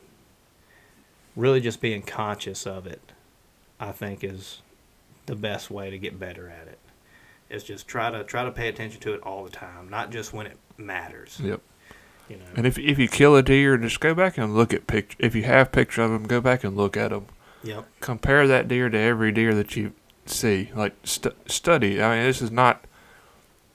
really 1.35 1.61
just 1.61 1.81
being 1.81 2.03
conscious 2.03 2.67
of 2.67 2.87
it, 2.87 3.13
I 3.79 3.93
think, 3.93 4.25
is 4.25 4.63
the 5.27 5.37
best 5.37 5.71
way 5.71 5.91
to 5.91 5.99
get 5.99 6.19
better 6.19 6.49
at 6.49 6.67
it. 6.69 6.79
Is 7.49 7.63
just 7.63 7.87
try 7.87 8.11
to 8.11 8.25
try 8.25 8.45
to 8.45 8.51
pay 8.51 8.69
attention 8.69 9.01
to 9.03 9.15
it 9.15 9.21
all 9.23 9.45
the 9.45 9.51
time, 9.51 9.89
not 9.89 10.11
just 10.11 10.33
when 10.33 10.47
it 10.47 10.59
matters. 10.77 11.41
Yep. 11.41 11.61
You 12.29 12.37
know. 12.39 12.45
And 12.57 12.67
if 12.67 12.77
if 12.77 12.99
you 12.99 13.07
kill 13.07 13.37
a 13.37 13.43
deer, 13.43 13.77
just 13.79 14.01
go 14.01 14.15
back 14.15 14.37
and 14.37 14.53
look 14.53 14.75
at 14.75 14.89
picture. 14.89 15.17
If 15.21 15.37
you 15.37 15.45
have 15.45 15.71
picture 15.71 16.03
of 16.03 16.11
them, 16.11 16.25
go 16.25 16.41
back 16.41 16.65
and 16.65 16.77
look 16.77 16.97
at 16.97 17.11
them. 17.11 17.27
Yep. 17.63 17.87
Compare 18.01 18.49
that 18.49 18.67
deer 18.67 18.89
to 18.89 18.99
every 18.99 19.31
deer 19.31 19.55
that 19.55 19.77
you 19.77 19.93
see. 20.25 20.71
Like 20.75 20.95
stu- 21.05 21.35
study. 21.47 22.03
I 22.03 22.17
mean, 22.17 22.27
this 22.27 22.43
is 22.43 22.51
not. 22.51 22.85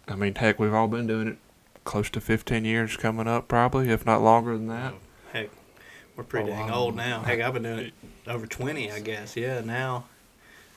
I 0.07 0.15
mean, 0.15 0.35
heck, 0.35 0.59
we've 0.59 0.73
all 0.73 0.87
been 0.87 1.07
doing 1.07 1.27
it 1.27 1.37
close 1.83 2.09
to 2.11 2.21
15 2.21 2.65
years 2.65 2.97
coming 2.97 3.27
up, 3.27 3.47
probably, 3.47 3.89
if 3.89 4.05
not 4.05 4.21
longer 4.21 4.53
than 4.57 4.67
that. 4.67 4.93
Oh, 4.93 4.97
heck, 5.33 5.49
we're 6.15 6.23
pretty 6.23 6.51
Oh, 6.51 6.55
dang 6.55 6.71
old 6.71 6.95
now. 6.95 7.21
Heck, 7.21 7.39
I've 7.39 7.53
been 7.53 7.63
doing 7.63 7.79
it 7.79 7.93
over 8.27 8.45
20, 8.45 8.91
I 8.91 8.99
guess. 8.99 9.35
Yeah, 9.35 9.61
now. 9.61 10.05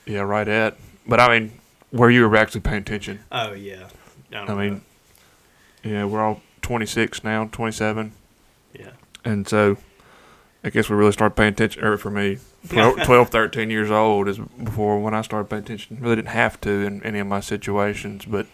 Yeah, 0.05 0.21
right 0.21 0.47
at. 0.47 0.77
But 1.07 1.19
I 1.19 1.39
mean, 1.39 1.51
where 1.91 2.09
you 2.09 2.27
were 2.27 2.35
actually 2.37 2.61
paying 2.61 2.81
attention. 2.81 3.19
Oh, 3.31 3.53
yeah. 3.53 3.87
I, 4.33 4.37
I 4.37 4.53
mean, 4.55 4.81
yeah, 5.83 6.05
we're 6.05 6.21
all 6.21 6.41
26 6.61 7.23
now, 7.23 7.45
27. 7.51 8.11
yeah. 8.73 8.91
And 9.23 9.47
so 9.47 9.77
I 10.63 10.69
guess 10.69 10.89
we 10.89 10.95
really 10.95 11.11
started 11.11 11.35
paying 11.35 11.53
attention, 11.53 11.83
or 11.83 11.97
for 11.97 12.11
me, 12.11 12.37
12, 12.69 13.03
12 13.03 13.29
13 13.29 13.69
years 13.69 13.91
old 13.91 14.27
is 14.27 14.37
before 14.63 14.99
when 14.99 15.13
I 15.13 15.21
started 15.21 15.49
paying 15.49 15.63
attention. 15.63 15.97
Really 15.99 16.15
didn't 16.17 16.29
have 16.29 16.59
to 16.61 16.69
in 16.69 17.03
any 17.03 17.19
of 17.19 17.27
my 17.27 17.39
situations, 17.39 18.25
but, 18.25 18.47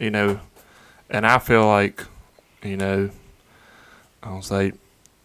you 0.00 0.10
know, 0.10 0.40
and 1.08 1.26
I 1.26 1.38
feel 1.38 1.66
like, 1.66 2.04
you 2.62 2.76
know, 2.76 3.10
I'll 4.22 4.42
say 4.42 4.72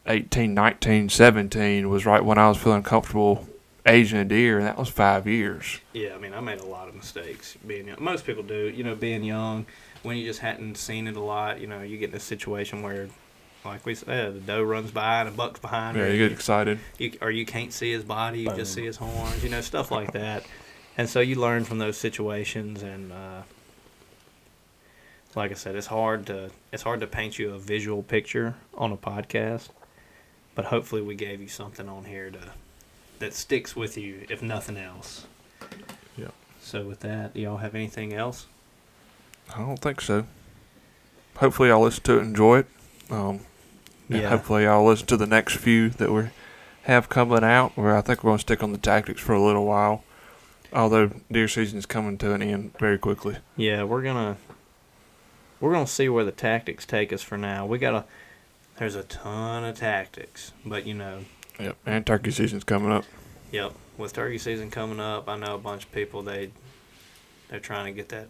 18, 0.06 0.54
19, 0.54 1.10
17 1.10 1.90
was 1.90 2.06
right 2.06 2.24
when 2.24 2.38
I 2.38 2.48
was 2.50 2.58
feeling 2.58 2.84
comfortable 2.84 3.48
aging 3.88 4.20
a 4.20 4.26
deer, 4.26 4.58
and 4.58 4.68
that 4.68 4.78
was 4.78 4.90
five 4.90 5.26
years. 5.28 5.80
Yeah, 5.94 6.16
I 6.16 6.18
mean, 6.18 6.34
I 6.34 6.40
made 6.42 6.60
a 6.60 6.66
lot 6.66 6.88
of 6.88 6.96
mistakes 6.96 7.58
being 7.66 7.88
young. 7.88 7.98
Most 8.00 8.26
people 8.26 8.44
do, 8.44 8.70
you 8.70 8.84
know, 8.84 8.96
being 8.96 9.24
young, 9.24 9.66
when 10.04 10.18
you 10.18 10.26
just 10.26 10.40
hadn't 10.40 10.76
seen 10.78 11.08
it 11.08 11.16
a 11.16 11.22
lot, 11.22 11.60
you 11.62 11.68
know, 11.68 11.82
you 11.82 11.98
get 11.98 12.10
in 12.10 12.16
a 12.16 12.20
situation 12.20 12.82
where, 12.82 13.08
like 13.64 13.86
we 13.86 13.96
said, 13.96 14.36
the 14.36 14.40
doe 14.40 14.64
runs 14.64 14.92
by 14.92 15.22
and 15.22 15.30
a 15.30 15.32
buck's 15.32 15.60
behind 15.60 15.98
Yeah, 15.98 16.08
you 16.08 16.18
get 16.18 16.32
excited. 16.32 16.80
you, 16.98 17.14
or 17.22 17.32
you 17.32 17.46
can't 17.46 17.74
see 17.74 17.92
his 17.92 18.04
body, 18.04 18.42
you 18.42 18.54
just 18.56 18.74
see 18.74 18.86
his 18.86 18.98
horns, 18.98 19.44
you 19.44 19.50
know, 19.50 19.62
stuff 19.62 19.92
like 19.92 20.12
that. 20.14 20.46
And 20.98 21.10
so 21.10 21.20
you 21.20 21.36
learn 21.36 21.64
from 21.64 21.78
those 21.78 21.98
situations, 21.98 22.82
and 22.82 23.12
uh, 23.12 23.42
like 25.36 25.52
I 25.52 25.56
said, 25.56 25.76
it's 25.76 25.88
hard 25.88 26.26
to 26.28 26.50
it's 26.72 26.84
hard 26.84 27.00
to 27.02 27.08
paint 27.08 27.38
you 27.40 27.54
a 27.54 27.60
visual 27.60 28.02
picture 28.04 28.56
on 28.76 28.92
a 28.92 28.98
podcast, 28.98 29.70
but 30.56 30.66
hopefully 30.66 31.02
we 31.02 31.16
gave 31.16 31.42
you 31.42 31.48
something 31.48 31.88
on 31.90 32.06
here 32.06 32.30
to 32.32 32.40
that 33.20 33.34
sticks 33.34 33.76
with 33.76 33.98
you, 33.98 34.26
if 34.30 34.42
nothing 34.42 34.78
else. 34.78 35.26
Yeah. 36.18 36.30
So 36.62 36.84
with 36.86 37.00
that, 37.02 37.34
do 37.34 37.42
y'all 37.42 37.58
have 37.58 37.76
anything 37.76 38.14
else? 38.14 38.48
I 39.56 39.60
don't 39.60 39.78
think 39.80 40.02
so. 40.02 40.26
Hopefully, 41.38 41.70
I'll 41.72 41.82
listen 41.82 42.04
to 42.04 42.14
it 42.16 42.20
and 42.20 42.28
enjoy 42.30 42.60
it. 42.60 42.68
Um, 43.10 43.42
Yeah. 44.10 44.30
hopefully, 44.30 44.66
I'll 44.68 44.86
listen 44.86 45.08
to 45.08 45.18
the 45.18 45.28
next 45.28 45.58
few 45.58 45.90
that 45.90 46.12
we 46.12 46.26
have 46.84 47.10
coming 47.10 47.44
out. 47.44 47.76
Where 47.78 47.96
I 47.96 48.02
think 48.02 48.24
we're 48.24 48.30
going 48.30 48.38
to 48.40 48.42
stick 48.42 48.64
on 48.64 48.72
the 48.72 48.78
tactics 48.78 49.22
for 49.22 49.34
a 49.34 49.42
little 49.42 49.66
while. 49.66 50.04
Although 50.74 51.12
deer 51.32 51.48
season 51.48 51.78
is 51.80 51.86
coming 51.86 52.18
to 52.18 52.34
an 52.34 52.42
end 52.42 52.74
very 52.80 52.98
quickly. 52.98 53.38
Yeah, 53.56 53.84
we're 53.84 54.02
gonna 54.02 54.36
we're 55.60 55.72
gonna 55.72 55.88
see 55.88 56.10
where 56.10 56.24
the 56.24 56.32
tactics 56.32 56.86
take 56.86 57.12
us 57.14 57.22
for 57.22 57.38
now. 57.38 57.66
We 57.66 57.78
gotta. 57.78 58.06
There's 58.78 58.96
a 58.96 59.04
ton 59.04 59.64
of 59.64 59.78
tactics, 59.78 60.52
but 60.66 60.86
you 60.86 60.94
know, 60.94 61.22
Yep. 61.60 61.78
And 61.86 62.06
turkey 62.06 62.32
season's 62.32 62.64
coming 62.66 62.92
up. 62.92 63.06
Yep. 63.52 63.74
With 63.98 64.14
turkey 64.14 64.38
season 64.38 64.70
coming 64.70 65.00
up, 65.00 65.30
I 65.30 65.38
know 65.38 65.56
a 65.56 65.58
bunch 65.58 65.86
of 65.86 65.92
people 65.92 66.22
they 66.22 66.52
they're 67.50 67.60
trying 67.60 67.86
to 67.86 67.92
get 67.92 68.10
that 68.10 68.28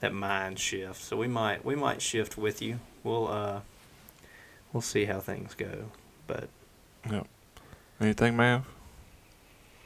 that 0.00 0.12
mind 0.12 0.58
shift. 0.58 1.00
So 1.00 1.16
we 1.16 1.28
might 1.28 1.64
we 1.64 1.76
might 1.76 2.02
shift 2.02 2.36
with 2.36 2.60
you. 2.60 2.80
We'll 3.04 3.28
uh 3.28 3.60
we'll 4.72 4.80
see 4.80 5.04
how 5.04 5.20
things 5.20 5.54
go. 5.54 5.90
But 6.26 6.48
Yep. 7.10 7.26
Anything, 8.00 8.36
Mav? 8.36 8.62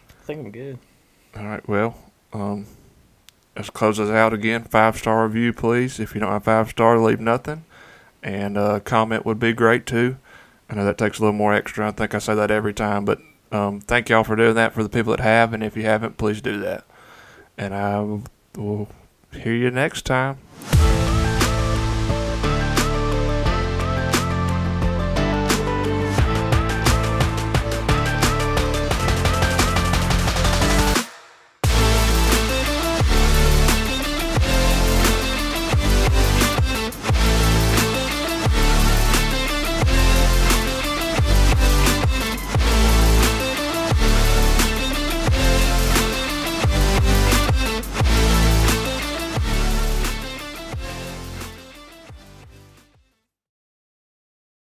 I 0.09 0.25
think 0.25 0.47
I'm 0.47 0.51
good. 0.51 0.79
All 1.37 1.45
right. 1.47 1.67
Well, 1.69 1.97
um, 2.33 2.67
let's 3.59 3.71
close 3.71 3.99
us 3.99 4.09
out 4.09 4.33
again. 4.33 4.63
Five 4.63 4.97
star 4.97 5.27
review, 5.27 5.53
please. 5.53 5.99
If 5.99 6.15
you 6.15 6.21
don't 6.21 6.31
have 6.31 6.45
five 6.45 6.71
star, 6.71 6.99
leave 6.99 7.21
nothing. 7.21 7.65
And 8.23 8.57
uh, 8.57 8.81
comment 8.81 9.27
would 9.27 9.41
be 9.41 9.53
great 9.53 9.85
too. 9.85 10.17
I 10.71 10.75
know 10.75 10.85
that 10.85 10.97
takes 10.97 11.19
a 11.19 11.23
little 11.23 11.37
more 11.37 11.53
extra. 11.53 11.89
I 11.89 11.91
think 11.91 12.15
I 12.15 12.19
say 12.19 12.35
that 12.35 12.51
every 12.51 12.73
time, 12.73 13.05
but 13.05 13.21
um, 13.51 13.81
thank 13.81 14.09
y'all 14.09 14.25
for 14.25 14.37
doing 14.37 14.55
that 14.55 14.75
for 14.75 14.83
the 14.83 14.89
people 14.89 15.11
that 15.13 15.21
have. 15.21 15.53
And 15.53 15.63
if 15.63 15.77
you 15.77 15.83
haven't, 15.85 16.19
please 16.19 16.41
do 16.41 16.61
that. 16.61 16.85
And 17.57 17.75
I 17.75 18.21
will 18.57 18.89
hear 19.33 19.55
you 19.55 19.71
next 19.71 20.03
time. 20.03 20.39